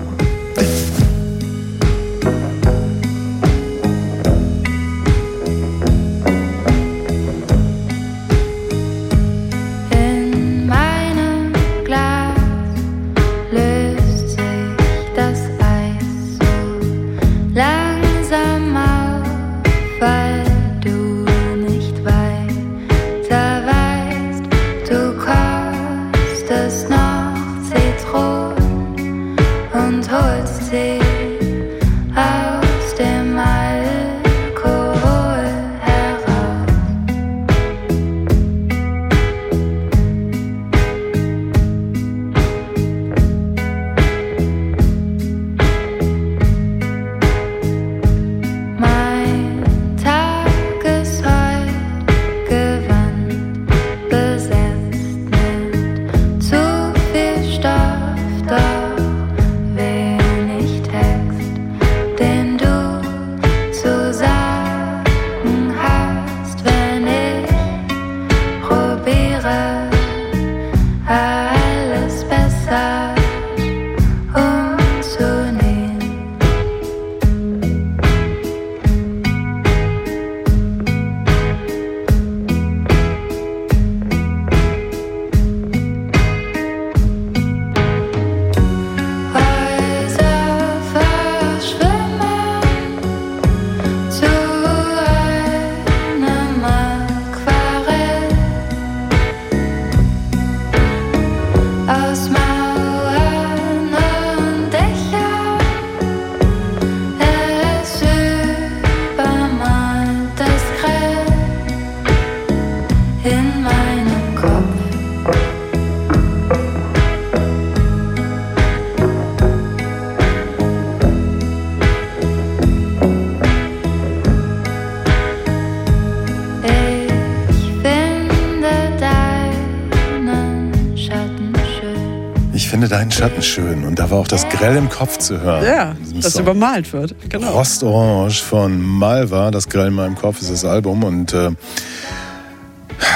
[133.23, 135.65] finde deinen Schatten schön und da war auch das Grell im Kopf zu hören.
[135.65, 136.43] Ja, das Song.
[136.43, 137.15] übermalt wird.
[137.28, 137.51] Genau.
[137.53, 141.51] Rostorange von Malva, das Grell in meinem Kopf ist das Album und äh,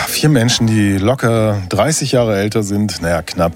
[0.07, 3.55] vier Menschen, die locker 30 Jahre älter sind, naja, knapp.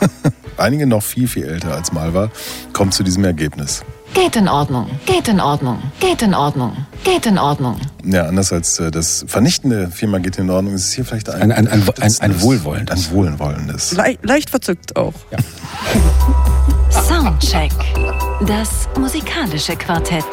[0.56, 2.30] Einige noch viel, viel älter als Malva,
[2.72, 3.82] kommen zu diesem Ergebnis.
[4.12, 7.80] Geht in Ordnung, geht in Ordnung, geht in Ordnung, geht in Ordnung.
[8.04, 11.52] Ja, anders als äh, das vernichtende Firma geht in Ordnung, ist es hier vielleicht Ein-
[11.52, 13.06] ein- ein- ein- ein wohlwollendes.
[13.08, 13.92] Ein wohlwollendes.
[13.92, 15.14] Le leicht verzückt auch.
[17.40, 17.72] Soundcheck.
[18.46, 20.24] Das musikalische Quartett.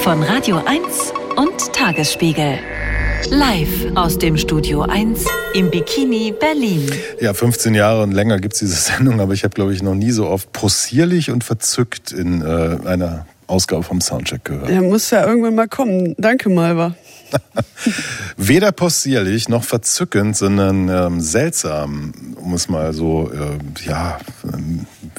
[0.00, 2.58] Von Radio 1 und Tagesspiegel.
[3.30, 5.24] Live aus dem Studio 1
[5.54, 6.88] im Bikini Berlin.
[7.20, 10.12] Ja, 15 Jahre und länger gibt's diese Sendung, aber ich habe, glaube ich, noch nie
[10.12, 14.70] so oft possierlich und verzückt in äh, einer Ausgabe vom Soundcheck gehört.
[14.70, 16.14] Er muss ja irgendwann mal kommen.
[16.16, 16.94] Danke, Malva.
[18.36, 24.18] Weder possierlich noch verzückend, sondern ähm, seltsam, um es mal so, äh, ja,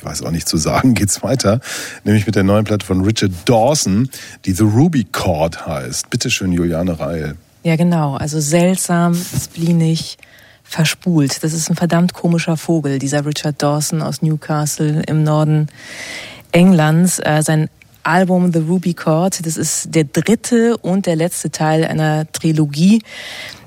[0.03, 1.59] weiß auch nicht zu sagen, geht's weiter.
[2.03, 4.09] Nämlich mit der neuen Platte von Richard Dawson,
[4.45, 6.09] die The Ruby Chord heißt.
[6.09, 7.35] Bitte schön, Juliane Reil.
[7.63, 8.15] Ja, genau.
[8.15, 10.17] Also seltsam, spleenig,
[10.63, 11.43] verspult.
[11.43, 15.67] Das ist ein verdammt komischer Vogel, dieser Richard Dawson aus Newcastle im Norden
[16.51, 17.19] Englands.
[17.19, 17.69] Äh, sein
[18.03, 23.03] Album The Ruby Chord, das ist der dritte und der letzte Teil einer Trilogie.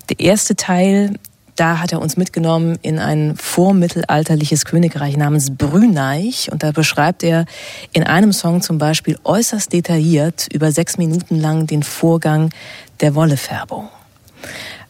[0.09, 1.15] Der erste Teil,
[1.57, 6.51] da hat er uns mitgenommen in ein vormittelalterliches Königreich namens Brüneich.
[6.51, 7.47] Und da beschreibt er
[7.93, 12.51] in einem Song zum Beispiel äußerst detailliert über sechs Minuten lang den Vorgang
[13.01, 13.89] der Wollefärbung.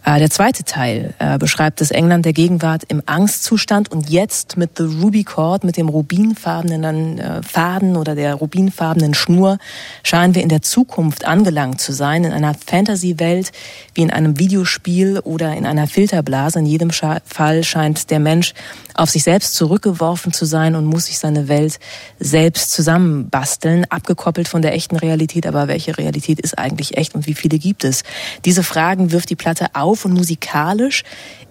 [0.04, 4.76] Äh, Der zweite Teil äh, beschreibt das England der Gegenwart im Angstzustand und jetzt mit
[4.76, 9.58] The Ruby Chord, mit dem rubinfarbenen äh, Faden oder der rubinfarbenen Schnur,
[10.02, 13.52] scheinen wir in der Zukunft angelangt zu sein, in einer Fantasy-Welt
[13.94, 16.58] wie in einem Videospiel oder in einer Filterblase.
[16.58, 18.52] In jedem Fall scheint der Mensch
[18.94, 21.78] auf sich selbst zurückgeworfen zu sein und muss sich seine Welt
[22.18, 25.46] selbst zusammenbasteln, abgekoppelt von der echten Realität.
[25.46, 28.02] Aber welche Realität ist eigentlich echt und wie viele gibt es?
[28.44, 31.02] Diese Fragen wirft die Platte auf und musikalisch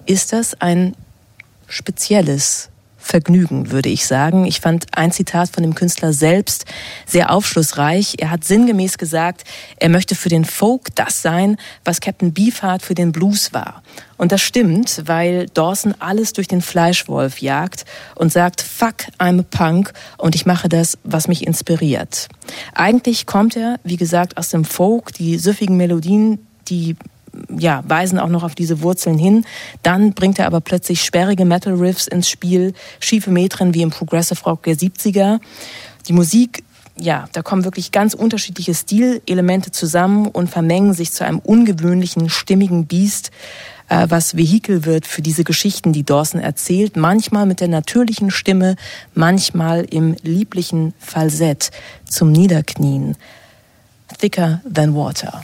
[0.06, 0.95] ist das ein
[1.68, 2.70] spezielles
[3.04, 4.46] Vergnügen, würde ich sagen.
[4.46, 6.66] Ich fand ein Zitat von dem Künstler selbst
[7.06, 8.16] sehr aufschlussreich.
[8.20, 9.44] Er hat sinngemäß gesagt,
[9.78, 13.84] er möchte für den Folk das sein, was Captain Beefheart für den Blues war.
[14.18, 17.84] Und das stimmt, weil Dawson alles durch den Fleischwolf jagt
[18.16, 22.30] und sagt, fuck, I'm a punk und ich mache das, was mich inspiriert.
[22.74, 26.96] Eigentlich kommt er, wie gesagt, aus dem Folk, die süffigen Melodien, die
[27.58, 29.46] ja, weisen auch noch auf diese Wurzeln hin.
[29.82, 34.44] Dann bringt er aber plötzlich sperrige Metal Riffs ins Spiel, schiefe Metren wie im Progressive
[34.44, 35.40] Rock der 70er.
[36.08, 36.64] Die Musik
[36.96, 42.86] ja, da kommen wirklich ganz unterschiedliche Stilelemente zusammen und vermengen sich zu einem ungewöhnlichen, stimmigen
[42.86, 43.32] Biest,
[43.90, 46.96] äh, was Vehikel wird für diese Geschichten, die Dawson erzählt.
[46.96, 48.76] Manchmal mit der natürlichen Stimme,
[49.16, 51.72] manchmal im lieblichen Falsett
[52.08, 53.18] zum Niederknien.
[54.20, 55.44] Thicker than water.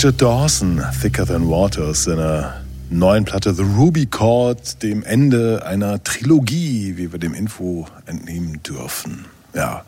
[0.00, 6.02] Richard Dawson, Thicker Than Water, aus seiner neuen Platte The Ruby Chord, dem Ende einer
[6.02, 9.26] Trilogie, wie wir dem Info entnehmen dürfen.
[9.52, 9.84] Ja,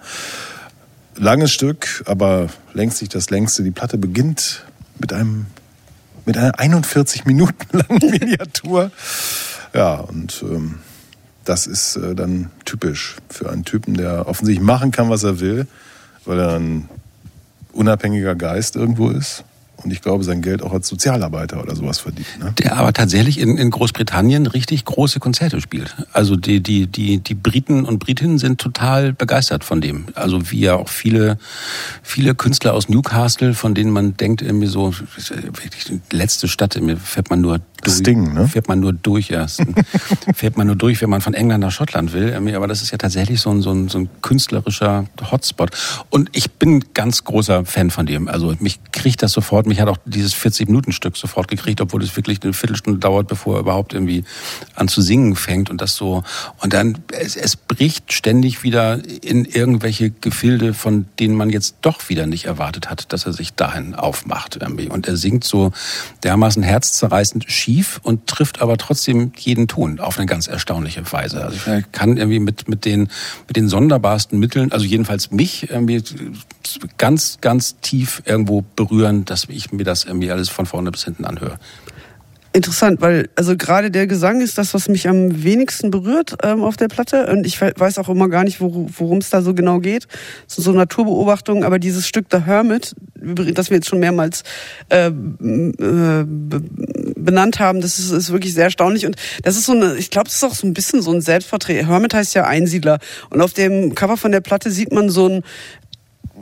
[1.16, 3.62] langes Stück, aber längst nicht das längste.
[3.62, 4.66] Die Platte beginnt
[4.98, 5.47] mit einem
[6.26, 8.90] mit einer 41 Minuten langen Miniatur.
[9.72, 10.80] Ja, und ähm,
[11.47, 15.66] das ist äh, dann typisch für einen Typen, der offensichtlich machen kann, was er will,
[16.26, 16.90] weil er ein
[17.72, 19.44] unabhängiger Geist irgendwo ist.
[19.85, 22.27] Und ich glaube, sein Geld auch als Sozialarbeiter oder sowas verdient.
[22.39, 22.53] Ne?
[22.59, 25.97] Der aber tatsächlich in, in Großbritannien richtig große Konzerte spielt.
[26.13, 30.07] Also die, die, die, die Briten und Britinnen sind total begeistert von dem.
[30.15, 31.39] Also wie ja auch viele,
[32.03, 36.97] viele Künstler aus Newcastle, von denen man denkt, irgendwie so, wirklich die letzte Stadt, mir
[36.97, 38.49] fährt man nur durch, Sting, ne?
[38.49, 39.63] fährt man nur durch erst.
[40.35, 42.35] fährt man nur durch, wenn man von England nach Schottland will.
[42.55, 45.71] Aber das ist ja tatsächlich so ein, so ein, so ein künstlerischer Hotspot.
[46.11, 48.29] Und ich bin ein ganz großer Fan von dem.
[48.29, 52.43] Also mich kriegt das sofort, mich hat auch dieses 40-Minuten-Stück sofort gekriegt, obwohl es wirklich
[52.43, 54.23] eine Viertelstunde dauert, bevor er überhaupt irgendwie
[54.74, 56.23] an zu singen fängt und das so.
[56.59, 62.11] Und dann, es, es bricht ständig wieder in irgendwelche Gefilde, von denen man jetzt doch
[62.11, 64.89] wieder nicht erwartet hat, dass er sich dahin aufmacht irgendwie.
[64.89, 65.73] Und er singt so
[66.23, 71.43] dermaßen herzzerreißend schief und trifft aber trotzdem jeden Ton auf eine ganz erstaunliche Weise.
[71.43, 73.09] Also ich kann irgendwie mit, mit den,
[73.49, 76.03] mit den sonderbarsten Mitteln, also jedenfalls mich irgendwie
[76.99, 81.24] ganz, ganz tief irgendwo berühren, dass ich mir das irgendwie alles von vorne bis hinten
[81.24, 81.59] anhöre.
[82.55, 86.77] Interessant, weil also gerade der Gesang ist das, was mich am wenigsten berührt ähm, auf
[86.77, 87.27] der Platte.
[87.33, 90.07] Und ich we- weiß auch immer gar nicht, wor- worum es da so genau geht.
[90.47, 94.43] So, so Naturbeobachtung, aber dieses Stück The Hermit, das wir jetzt schon mehrmals
[94.91, 96.62] äh, m- äh, be-
[97.16, 99.07] benannt haben, das ist, ist wirklich sehr erstaunlich.
[99.07, 101.23] Und das ist so eine, ich glaube, das ist auch so ein bisschen so ein
[101.23, 101.87] Selbstporträt.
[101.87, 102.99] Hermit heißt ja Einsiedler.
[103.31, 105.43] Und auf dem Cover von der Platte sieht man so ein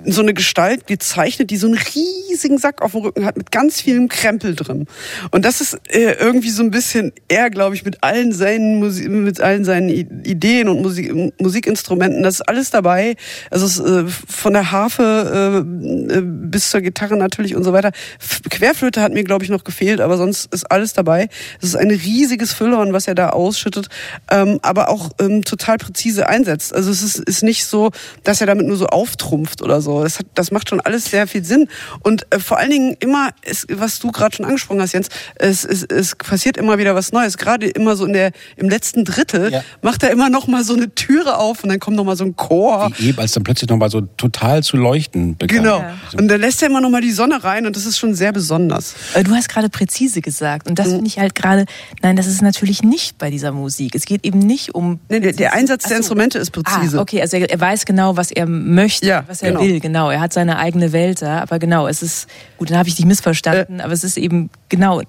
[0.06, 3.80] so eine Gestalt gezeichnet, die so einen riesigen Sack auf dem Rücken hat mit ganz
[3.80, 4.86] vielem Krempel drin.
[5.30, 9.08] Und das ist äh, irgendwie so ein bisschen er, glaube ich, mit allen seinen Musi
[9.08, 12.22] mit allen seinen I Ideen und Musik Musikinstrumenten.
[12.22, 13.16] Das ist alles dabei.
[13.50, 15.64] Also es, äh, von der Harfe
[16.10, 17.92] äh, äh, bis zur Gitarre natürlich und so weiter.
[18.18, 21.28] F Querflöte hat mir, glaube ich, noch gefehlt, aber sonst ist alles dabei.
[21.60, 23.88] Es ist ein riesiges Füllhorn, was er da ausschüttet,
[24.30, 26.74] ähm, aber auch ähm, total präzise einsetzt.
[26.74, 27.90] Also es ist, ist nicht so,
[28.24, 29.89] dass er damit nur so auftrumpft oder so.
[30.02, 31.68] Das, hat, das macht schon alles sehr viel Sinn.
[32.04, 35.64] Und äh, vor allen Dingen immer, ist, was du gerade schon angesprochen hast, Jens, es,
[35.64, 37.36] es, es passiert immer wieder was Neues.
[37.36, 39.62] Gerade immer so in der im letzten Drittel Ja.
[39.82, 42.24] macht er immer noch mal so eine Türe auf und dann kommt noch mal so
[42.24, 42.92] ein Chor.
[42.98, 45.62] Wie eben, als dann plötzlich nochmal so total zu leuchten begann.
[45.64, 45.84] Genau.
[46.16, 48.32] Und dann lässt er immer noch mal die Sonne rein und das ist schon sehr
[48.32, 48.94] besonders.
[49.14, 50.68] Äh, Du hast gerade präzise gesagt.
[50.68, 50.92] Und das Mhm.
[50.92, 51.64] finde ich halt gerade,
[52.02, 53.94] nein, das ist natürlich nicht bei dieser Musik.
[53.94, 55.00] Es geht eben nicht um.
[55.08, 55.96] Nee, der, der Einsatz der Ach so.
[55.98, 56.98] Instrumente ist präzise.
[56.98, 59.62] Ah, okay, also er, er weiß genau, was er möchte, Ja, was er genau.
[59.62, 60.10] will, genau.
[60.10, 62.28] Er hat seine eigene Welt da, aber genau, es ist,
[62.58, 63.82] gut, dann habe ich dich missverstanden, Äh.
[63.82, 65.02] aber es ist eben, genau,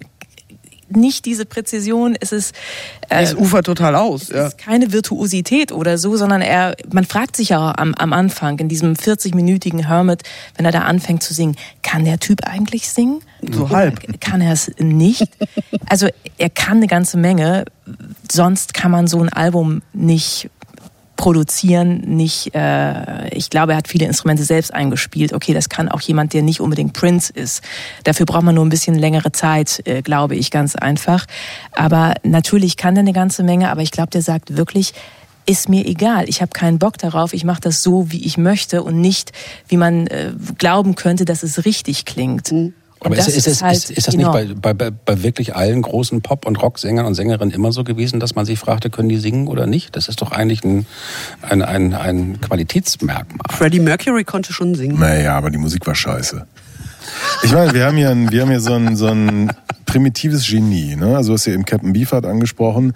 [0.93, 2.53] nicht diese Präzision, es ist,
[3.07, 4.23] äh, Es ufert total aus.
[4.23, 4.47] es Ja.
[4.47, 8.67] ist keine Virtuosität oder so, sondern er, man fragt sich ja am, am Anfang, in
[8.67, 10.23] diesem 40-minütigen Hermit,
[10.57, 13.21] wenn er da anfängt zu singen, kann der Typ eigentlich singen?
[13.53, 14.19] So Oder halb.
[14.19, 15.23] Kann er es nicht?
[15.87, 16.07] Also
[16.37, 17.63] er kann eine ganze Menge,
[18.29, 20.49] sonst kann man so ein Album nicht
[21.21, 25.33] produzieren, nicht, äh, ich glaube, er hat viele Instrumente selbst eingespielt.
[25.33, 27.63] Okay, das kann auch jemand, der nicht unbedingt Prince ist.
[28.03, 31.27] Dafür braucht man nur ein bisschen längere Zeit, äh, glaube ich, ganz einfach.
[31.73, 34.95] Aber natürlich kann der eine ganze Menge, aber ich glaube, der sagt wirklich,
[35.45, 36.27] ist mir egal.
[36.27, 37.33] Ich habe keinen Bock darauf.
[37.33, 39.31] Ich mache das so, wie ich möchte und nicht,
[39.67, 42.51] wie man äh, glauben könnte, dass es richtig klingt.
[43.01, 45.55] Und Aber ist, das ist, ist, halt ist, ist das nicht bei, bei, bei wirklich
[45.55, 49.09] allen großen Pop- und Rocksängern und Sängerinnen immer so gewesen, dass man sich fragte, können
[49.09, 49.95] die singen oder nicht?
[49.95, 50.85] Das ist doch eigentlich ein,
[51.41, 53.39] ein, ein, ein Qualitätsmerkmal.
[53.49, 54.99] Freddie Mercury konnte schon singen.
[54.99, 56.45] Naja, aber die Musik war scheiße.
[57.41, 59.51] Ich meine, wir haben hier, ein, wir haben hier so, ein, so ein
[59.87, 60.95] primitives Genie.
[60.95, 61.17] Ne?
[61.17, 62.93] Also du hast ja eben Captain Beefheart angesprochen.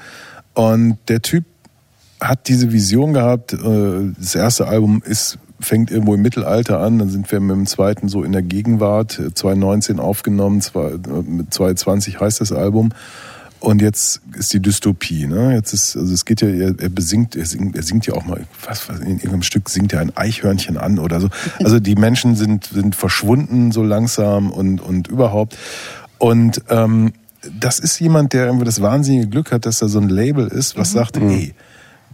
[0.54, 1.46] Und der Typ
[2.22, 7.10] hat diese Vision gehabt, äh, das erste Album ist, fängt irgendwo im Mittelalter an, dann
[7.10, 11.54] sind wir mit dem zweiten so in der Gegenwart, äh, 2019 aufgenommen, zwei- äh, mit
[11.54, 12.92] 2020 heißt das Album.
[13.62, 15.56] Und jetzt ist die Dystopie, ne?
[15.56, 18.26] Jetzt ist, also es geht ja, er, er besingt, er singt, er singt ja auch
[18.26, 21.30] mal, was, was in irgendeinem Stück singt er ein Eichhörnchen an oder so.
[21.64, 25.58] Also die Menschen sind, sind verschwunden so langsam und, und überhaupt.
[26.20, 27.14] Und ähm,
[27.60, 30.78] das ist jemand, der irgendwie das wahnsinnige Glück hat, dass da so ein Label ist,
[30.78, 31.54] was sagt, ey,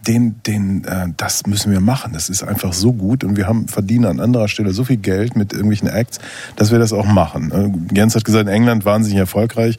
[0.08, 2.14] den, den, äh, das müssen wir machen.
[2.14, 5.36] Das ist einfach so gut und wir haben verdienen an anderer Stelle so viel Geld
[5.36, 6.20] mit irgendwelchen Acts,
[6.56, 7.52] dass wir das auch machen.
[7.52, 9.78] Äh, Jens hat gesagt, in England wahnsinnig erfolgreich.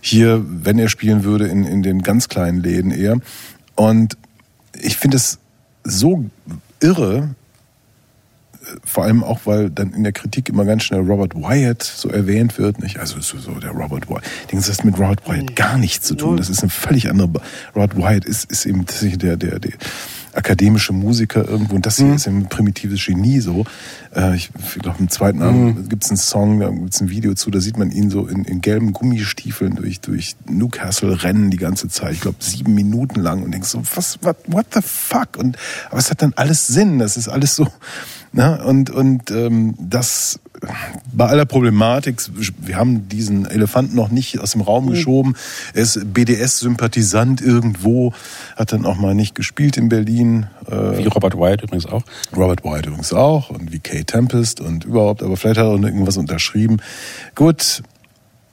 [0.00, 3.18] Hier, wenn er spielen würde, in, in den ganz kleinen Läden eher.
[3.74, 4.16] Und
[4.80, 5.38] ich finde es
[5.84, 6.24] so
[6.80, 7.30] irre,
[8.84, 12.58] vor allem auch, weil dann in der Kritik immer ganz schnell Robert Wyatt so erwähnt
[12.58, 12.98] wird, nicht?
[12.98, 14.22] Also so, so der Robert Wyatt.
[14.50, 16.36] Das hat mit Robert Wyatt gar nichts zu tun.
[16.36, 17.30] Das ist eine völlig andere.
[17.74, 19.72] Robert Wyatt ist, ist eben der, der, der
[20.32, 21.76] akademische Musiker irgendwo.
[21.76, 23.64] Und das hier ist ein primitives Genie so.
[24.14, 27.50] Äh, ich ich glaube, im zweiten Abend gibt's einen Song, da gibt's ein Video zu,
[27.50, 31.88] da sieht man ihn so in, in gelben Gummistiefeln durch, durch Newcastle rennen die ganze
[31.88, 32.14] Zeit.
[32.14, 35.36] Ich glaube, sieben Minuten lang und denkst so, was, what, what the fuck?
[35.38, 35.56] Und,
[35.90, 36.98] aber es hat dann alles Sinn.
[36.98, 37.68] Das ist alles so,
[38.32, 38.62] ne?
[38.64, 40.40] Und, und ähm, das
[41.12, 42.22] bei aller Problematik,
[42.58, 45.34] wir haben diesen Elefanten noch nicht aus dem Raum geschoben.
[45.74, 48.12] Er ist BDS-Sympathisant irgendwo,
[48.56, 50.46] hat dann auch mal nicht gespielt in Berlin.
[50.70, 52.02] Äh, Wie Robert Wyatt übrigens auch.
[52.36, 55.82] Robert Wyatt übrigens auch und wie Kay Tempest und überhaupt, aber vielleicht hat er auch
[55.82, 56.76] irgendwas unterschrieben.
[57.34, 57.82] Gut,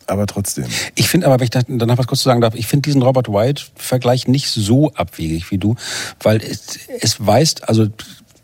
[0.08, 0.66] aber trotzdem.
[0.96, 3.04] Ich finde aber, wenn ich da- danach was kurz zu sagen darf, ich finde diesen
[3.04, 5.76] Robert White-Vergleich nicht so abwegig wie du,
[6.24, 7.88] weil es, es weist, also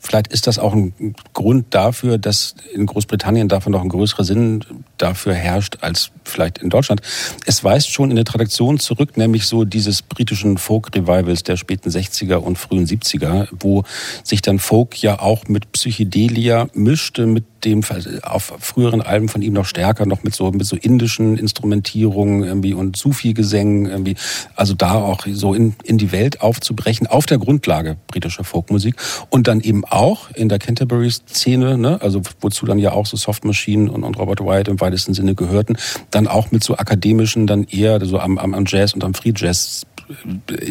[0.06, 4.64] vielleicht ist das auch ein Grund dafür, dass in Großbritannien davon noch ein größerer Sinn
[4.98, 7.02] dafür herrscht als vielleicht in Deutschland.
[7.46, 12.36] Es weist schon in eine Tradition zurück, nämlich so dieses britischen Folk-Revivals der späten 60er
[12.36, 13.84] und frühen 70er, wo
[14.24, 17.82] sich dann Folk ja auch mit Psychedelia mischte, mit dem
[18.22, 22.74] auf früheren Alben von ihm noch stärker, noch mit so mit so indischen Instrumentierungen irgendwie
[22.74, 24.16] und Sufi-Gesängen irgendwie,
[24.56, 28.96] also da auch so in, in die Welt aufzubrechen auf der Grundlage britischer Folkmusik
[29.30, 33.46] und dann eben auch in der Canterbury-Szene, ne, also wozu dann ja auch so Soft
[33.46, 35.78] Machine und, und Robert Wyatt im weitesten Sinne gehörten,
[36.12, 39.34] dann auch mit so akademischen, dann eher so am, am, am Jazz und am Free
[39.36, 39.86] Jazz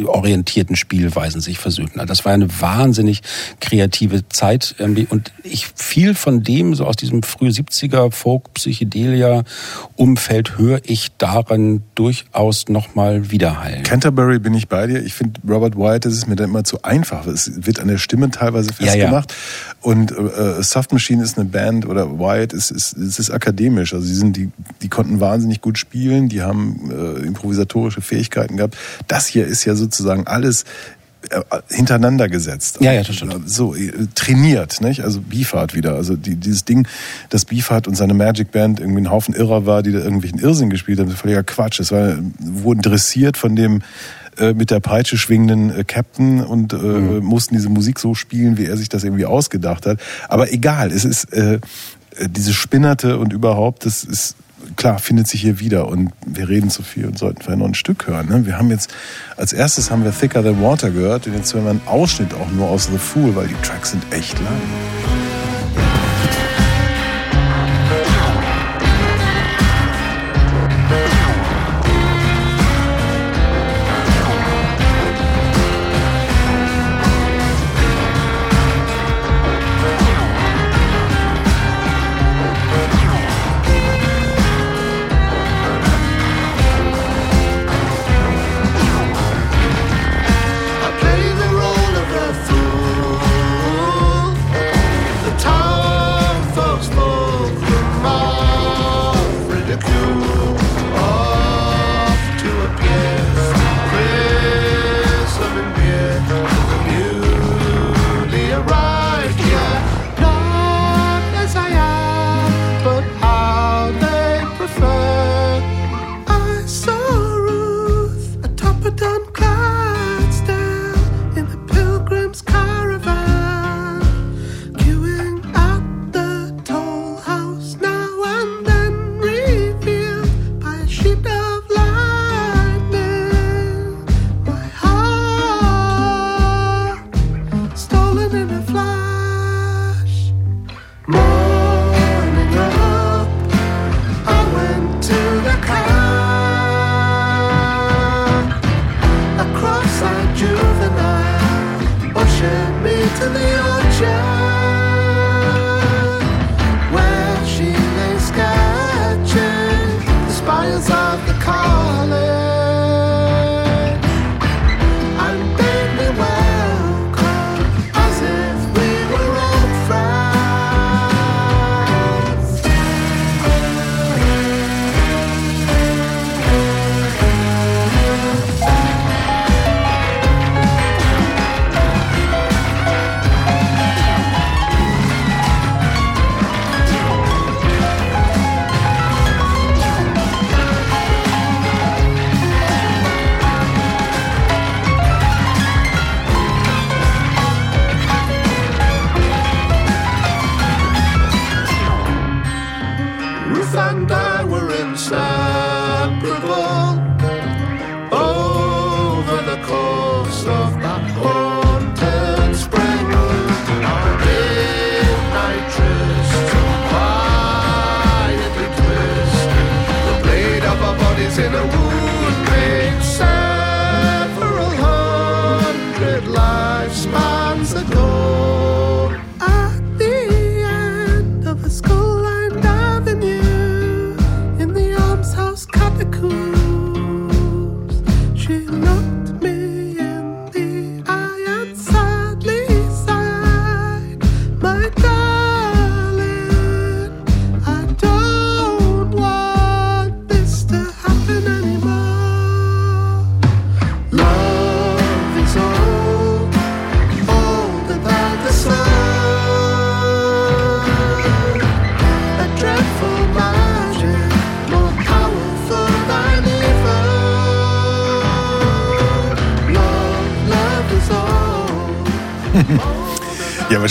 [0.06, 2.00] orientierten Spielweisen sich versöhnten.
[2.00, 3.22] Also Das war eine wahnsinnig
[3.60, 5.06] kreative Zeit irgendwie.
[5.10, 9.44] und ich viel von dem so aus diesem früh 70er Folk Psychedelia
[9.96, 13.82] Umfeld höre ich daran durchaus noch mal widerhallen.
[13.82, 15.02] Canterbury bin ich bei dir.
[15.02, 17.26] Ich finde Robert Wyatt, das ist mir dann immer zu einfach.
[17.26, 18.92] Es wird an der Stimme teilweise Ja, ja.
[18.92, 19.34] festgemacht.
[19.80, 23.94] Und äh, Soft Machine ist eine Band oder Wyatt ist, ist, ist, ist akademisch.
[23.94, 24.50] Also sie sind die,
[24.82, 28.76] die konnten wahnsinnig gut spielen, die haben äh, improvisatorische Fähigkeiten gehabt.
[29.08, 30.64] Das hier ist ja sozusagen alles
[31.30, 32.78] äh, hintereinander gesetzt.
[32.80, 33.48] Ja, ja, das stimmt.
[33.48, 35.02] So äh, trainiert, nicht?
[35.02, 35.94] Also Beefheart wieder.
[35.94, 36.86] Also die, dieses Ding,
[37.30, 40.70] dass Beefheart und seine Magic Band irgendwie ein Haufen Irrer war, die da irgendwelchen Irrsinn
[40.70, 41.80] gespielt haben, das ist völliger Quatsch.
[41.80, 43.82] Es war, wurden dressiert von dem
[44.38, 48.66] äh, mit der Peitsche schwingenden äh, Captain und äh, mussten diese Musik so spielen, wie
[48.66, 50.00] er sich das irgendwie ausgedacht hat.
[50.28, 54.36] Aber egal, es ist äh, äh, diese Spinnerte und überhaupt, das ist
[54.76, 57.74] klar, findet sich hier wieder und wir reden zu viel und sollten vielleicht noch ein
[57.74, 58.28] Stück hören.
[58.28, 58.46] Ne?
[58.46, 58.92] Wir haben jetzt,
[59.36, 62.50] als erstes haben wir Thicker Than Water gehört und jetzt hören wir einen Ausschnitt auch
[62.50, 65.03] nur aus The Fool, weil die Tracks sind echt lang.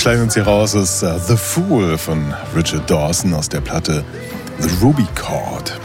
[0.03, 4.03] Schleichen uns hier raus aus äh, The Fool von Richard Dawson aus der Platte
[4.59, 5.79] The Ruby Chord.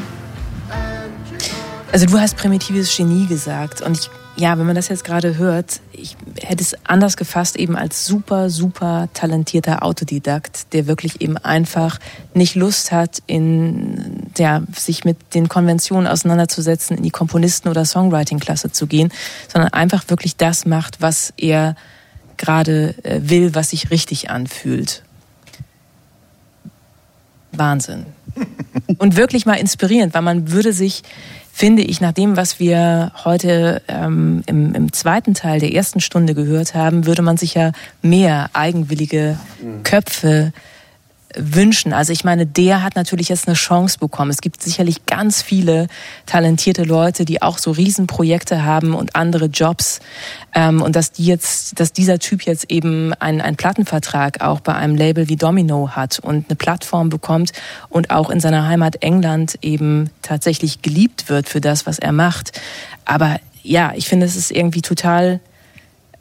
[1.92, 5.78] Also du hast primitives Genie gesagt und ich, ja, wenn man das jetzt gerade hört,
[5.92, 12.00] ich hätte es anders gefasst eben als super, super talentierter Autodidakt, der wirklich eben einfach
[12.34, 18.72] nicht Lust hat, in, ja, sich mit den Konventionen auseinanderzusetzen, in die Komponisten- oder Songwriting-Klasse
[18.72, 19.12] zu gehen,
[19.46, 21.76] sondern einfach wirklich das macht, was er
[22.38, 25.02] gerade äh, will, was sich richtig anfühlt.
[27.52, 28.06] Wahnsinn.
[28.98, 31.02] Und wirklich mal inspirierend, weil man würde sich,
[31.52, 36.34] finde ich, nach dem, was wir heute ähm, im, im zweiten Teil der ersten Stunde
[36.34, 39.38] gehört haben, würde man sich ja mehr eigenwillige
[39.82, 40.52] Köpfe
[41.38, 41.92] wünschen.
[41.92, 44.30] Also ich meine, der hat natürlich jetzt eine Chance bekommen.
[44.30, 45.86] Es gibt sicherlich ganz viele
[46.26, 50.00] talentierte Leute, die auch so Riesenprojekte haben und andere Jobs.
[50.54, 54.74] Ähm, und dass die jetzt, dass dieser Typ jetzt eben einen, einen Plattenvertrag auch bei
[54.74, 57.52] einem Label wie Domino hat und eine Plattform bekommt
[57.88, 62.60] und auch in seiner Heimat England eben tatsächlich geliebt wird für das, was er macht.
[63.04, 65.40] Aber ja, ich finde, es ist irgendwie total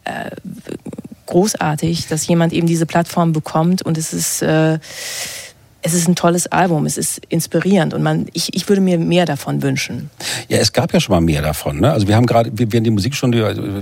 [0.04, 0.32] äh,
[1.28, 4.80] großartig, dass jemand eben diese Plattform bekommt und es ist, äh,
[5.82, 9.26] es ist ein tolles Album, es ist inspirierend und man, ich, ich würde mir mehr
[9.26, 10.10] davon wünschen.
[10.50, 11.80] Ja, es gab ja schon mal mehr davon.
[11.80, 11.92] Ne?
[11.92, 13.32] Also wir haben gerade, haben die Musik schon,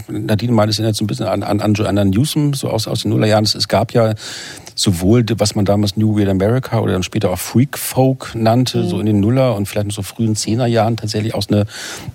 [0.08, 3.04] Nadine meinte es jetzt so ein bisschen an, an, an Joanna Newsom, so aus, aus
[3.04, 3.46] den Nullerjahren.
[3.46, 4.14] Es, es gab ja
[4.76, 8.88] sowohl, was man damals New Weird America oder dann später auch Freak Folk nannte, Mhm.
[8.90, 11.66] so in den Nuller und vielleicht noch so frühen Zehnerjahren tatsächlich aus eine,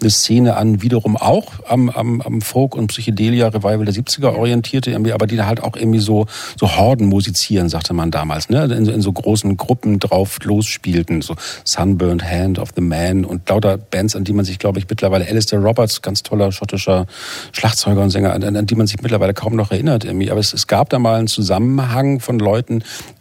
[0.00, 5.12] eine Szene an, wiederum auch am, am, am Folk- und Psychedelia-Revival der 70er orientierte, irgendwie,
[5.12, 6.26] aber die da halt auch irgendwie so,
[6.58, 8.64] so Horden musizieren, sagte man damals, ne?
[8.64, 11.34] in, so- in so großen Gruppen drauf losspielten, so
[11.64, 15.26] Sunburned Hand of the Man und lauter Bands, an die man sich, glaube ich, mittlerweile,
[15.26, 17.06] Alistair Roberts, ganz toller schottischer
[17.52, 20.30] Schlagzeuger und Sänger, an, an die man sich mittlerweile kaum noch erinnert irgendwie.
[20.30, 22.49] Aber es, es gab da mal einen Zusammenhang von Leuten,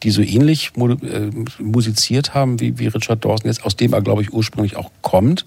[0.04, 0.98] die so ähnlich mu äh,
[1.60, 5.46] musiziert haben wie, wie Richard Dawson jetzt, aus dem er, glaube ich, ursprünglich auch kommt.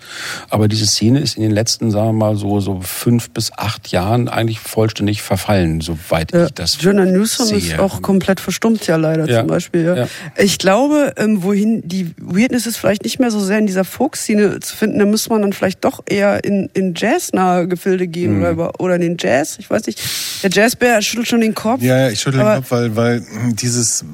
[0.50, 3.88] Aber diese Szene ist in den letzten, sagen wir mal, so, so fünf bis acht
[3.88, 7.58] Jahren eigentlich vollständig verfallen, soweit ich das Jonah Newsom sehe.
[7.58, 9.40] ist auch komplett verstummt ja leider Ja.
[9.40, 9.84] zum Beispiel.
[9.84, 9.94] Ja.
[9.96, 10.08] Ja.
[10.38, 14.60] Ich glaube, ähm, wohin die Weirdness ist vielleicht nicht mehr so sehr in dieser Folk-Szene
[14.60, 18.42] zu finden, da müsste man dann vielleicht doch eher in, in jazznahe Gefilde gehen Mhm.
[18.44, 19.56] oder, oder in den Jazz.
[19.58, 20.00] Ich weiß nicht.
[20.42, 21.82] Der Jazzbär schüttelt schon den Kopf.
[21.82, 24.04] Ja, ja, ich schüttel den Kopf, weil, weil hm, dieses,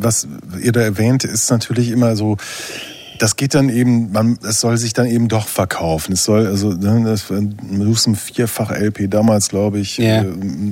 [0.00, 0.28] was
[0.62, 2.36] ihr da erwähnt, ist natürlich immer so,
[3.18, 6.12] das geht dann eben, man, es soll sich dann eben doch verkaufen.
[6.12, 9.98] Es soll, also, ne, das war ein vierfach LP damals, glaube ich.
[9.98, 10.22] Ja.
[10.22, 10.26] Äh,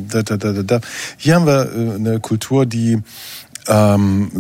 [0.08, 0.80] Da, da, da, da, da.
[1.16, 3.02] Hier haben wir äh, eine Kultur, die
[3.68, 4.30] ähm,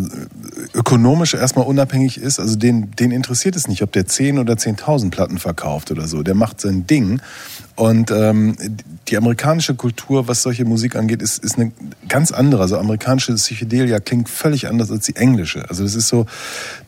[0.72, 2.38] ökonomisch erstmal unabhängig ist.
[2.38, 6.22] Also den, den interessiert es nicht, ob der 10 oder 10.000 Platten verkauft oder so.
[6.22, 7.20] Der macht sein Ding.
[7.76, 8.56] Und ähm,
[9.08, 11.72] die amerikanische Kultur, was solche Musik angeht, ist, ist eine
[12.08, 12.62] ganz andere.
[12.62, 15.68] Also amerikanische Psychedelia klingt völlig anders als die englische.
[15.68, 16.24] Also das ist so,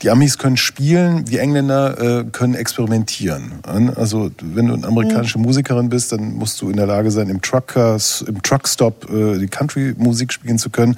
[0.01, 3.53] die Amis können spielen, die Engländer äh, können experimentieren.
[3.97, 7.43] Also wenn du eine amerikanische Musikerin bist, dann musst du in der Lage sein, im
[7.43, 10.97] Trucker, im Truckstop äh, die Country-Musik spielen zu können.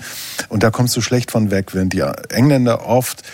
[0.49, 3.25] Und da kommst du schlecht von weg, während die Engländer oft äh,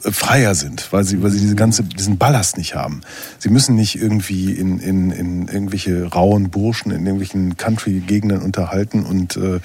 [0.00, 3.00] freier sind, weil sie, weil sie diese ganze, diesen Ballast nicht haben.
[3.38, 9.36] Sie müssen nicht irgendwie in, in, in irgendwelche rauen Burschen in irgendwelchen Country-Gegenden unterhalten und
[9.36, 9.60] äh,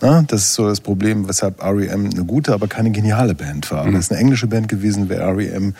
[0.00, 2.10] na, das ist so das Problem, weshalb R.E.M.
[2.10, 3.86] eine gute, aber keine geniale Band war.
[3.86, 5.74] Wenn es eine englische Band gewesen wäre, R.E.M.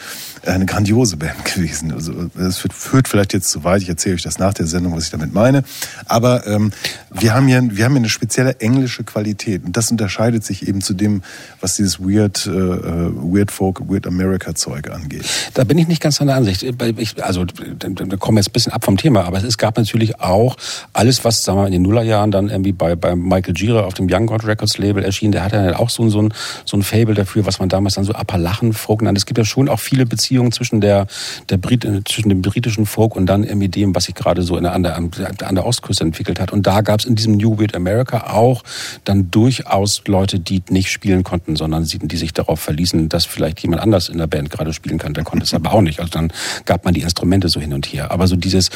[0.44, 1.92] eine grandiose Band gewesen.
[1.92, 3.82] Also das führt, führt vielleicht jetzt zu weit.
[3.82, 5.64] Ich erzähle euch das nach der Sendung, was ich damit meine.
[6.06, 6.72] Aber ähm,
[7.10, 10.80] wir haben hier, wir haben hier eine spezielle englische Qualität und das unterscheidet sich eben
[10.80, 11.22] zu dem,
[11.60, 15.24] was dieses Weird, äh, Weird Folk, Weird Weird America Zeug angeht.
[15.54, 16.62] Da bin ich nicht ganz an der Ansicht.
[16.62, 20.20] Ich, also, da kommen wir jetzt ein bisschen ab vom Thema, aber es gab natürlich
[20.20, 20.56] auch
[20.92, 24.06] alles, was, sagen wir in den Nullerjahren dann irgendwie bei, bei Michael Gira auf dem
[24.10, 25.32] Young God Records Label erschien.
[25.32, 27.94] Der hatte ja auch so, ein- so, ein, so ein Fable dafür, was man damals
[27.94, 29.18] dann so Appalachen-Folk nannte.
[29.18, 31.06] Es gibt ja schon auch viele Beziehungen zwischen der,
[31.48, 34.56] der Brit, äh, zwischen dem britischen Folk und dann irgendwie dem, was sich gerade so
[34.56, 36.52] in der, an, der, an der Ostküste entwickelt hat.
[36.52, 38.62] Und da gab es in diesem New Weird America auch
[39.04, 43.82] dann durchaus Leute, die nicht spielen konnten, sondern die sich darauf verließen, dass vielleicht jemand
[43.86, 45.14] anders in der Band gerade spielen kann.
[45.14, 46.00] Der konnte es aber auch nicht.
[46.00, 46.32] Also dann
[46.64, 48.10] gab man die Instrumente so hin und her.
[48.10, 48.70] Aber so dieses,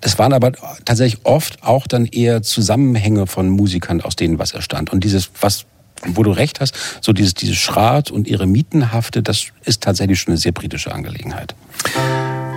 [0.00, 0.52] es waren aber
[0.84, 4.92] tatsächlich oft auch dann eher Zusammenhänge von Musikern, aus denen was erstand.
[4.92, 5.66] Und dieses, was
[6.06, 10.32] wo du recht hast, so dieses, dieses Schrat und ihre Mietenhafte, das ist tatsächlich schon
[10.32, 11.54] eine sehr britische Angelegenheit.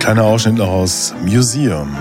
[0.00, 1.96] Kleiner Ausschnitt noch aus Museum.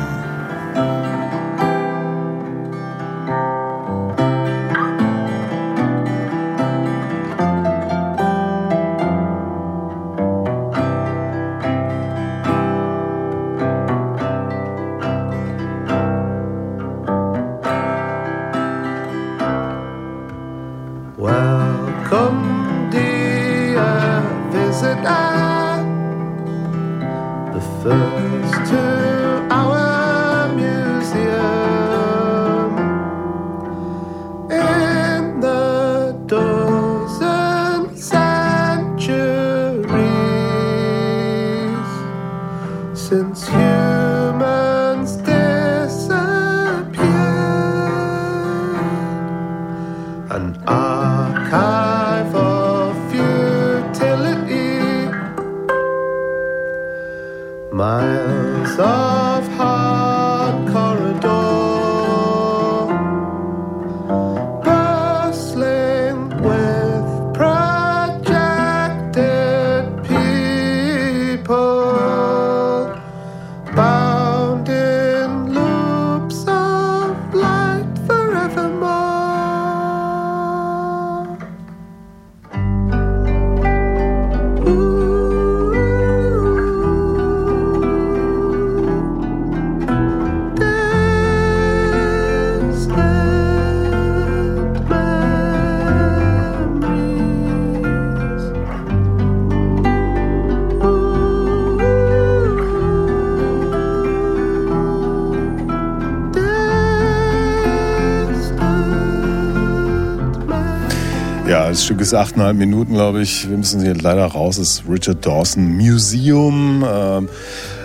[112.07, 113.49] Das ist achteinhalb Minuten, glaube ich.
[113.49, 114.57] Wir müssen hier leider raus.
[114.57, 116.81] Es ist Richard Dawson Museum.
[116.89, 117.27] Ähm,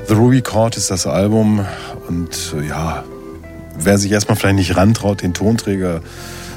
[0.06, 1.66] The Ruby Court ist das Album.
[2.06, 3.02] Und äh, ja,
[3.76, 6.02] wer sich erstmal vielleicht nicht rantraut, den Tonträger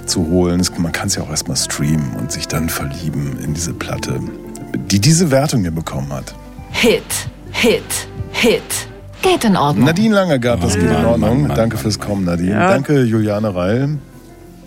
[0.05, 3.55] zu holen, ist, man kann es ja auch erstmal streamen und sich dann verlieben in
[3.55, 4.19] diese Platte,
[4.75, 6.35] die diese Wertung hier bekommen hat.
[6.69, 7.01] Hit,
[7.51, 7.81] Hit,
[8.31, 8.61] Hit.
[9.23, 9.85] Geht in Ordnung.
[9.87, 11.47] Nadine Lange gab das geht in Ordnung.
[11.47, 12.51] Danke fürs Kommen, Nadine.
[12.51, 12.69] Ja.
[12.69, 13.97] Danke, Juliane Reil.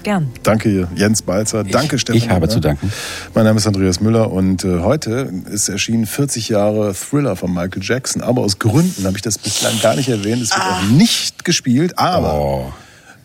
[0.09, 0.31] Gern.
[0.43, 1.65] Danke, Jens Balzer.
[1.65, 2.17] Danke, Stefan.
[2.17, 2.51] Ich habe Müller.
[2.51, 2.91] zu danken.
[3.35, 7.83] Mein Name ist Andreas Müller und äh, heute ist erschienen 40 Jahre Thriller von Michael
[7.83, 8.23] Jackson.
[8.23, 10.41] Aber aus Gründen habe ich das bislang gar nicht erwähnt.
[10.41, 12.73] Es wird auch nicht gespielt, aber Oh.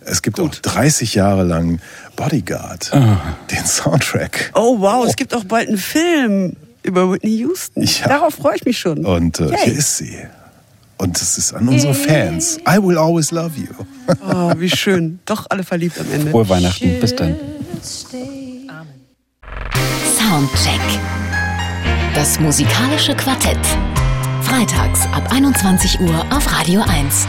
[0.02, 1.80] es gibt auch 30 Jahre lang
[2.18, 3.18] Bodyguard, Ah.
[3.50, 4.52] den Soundtrack.
[4.54, 7.84] Oh wow, es gibt auch bald einen Film über Whitney Houston.
[7.84, 8.10] Ja.
[8.10, 9.06] Darauf freue ich mich schon.
[9.06, 10.18] Und äh, hier ist sie.
[10.98, 12.58] Und das ist an unsere Fans.
[12.68, 13.83] I will always love you.
[14.08, 15.20] Oh, wie schön.
[15.26, 16.32] Doch alle verliebt am Ende.
[16.32, 17.00] Frohe Weihnachten.
[17.00, 17.36] Bis dann.
[20.18, 20.82] Soundcheck.
[22.14, 23.60] Das musikalische Quartett.
[24.42, 27.28] Freitags ab 21 Uhr auf Radio 1.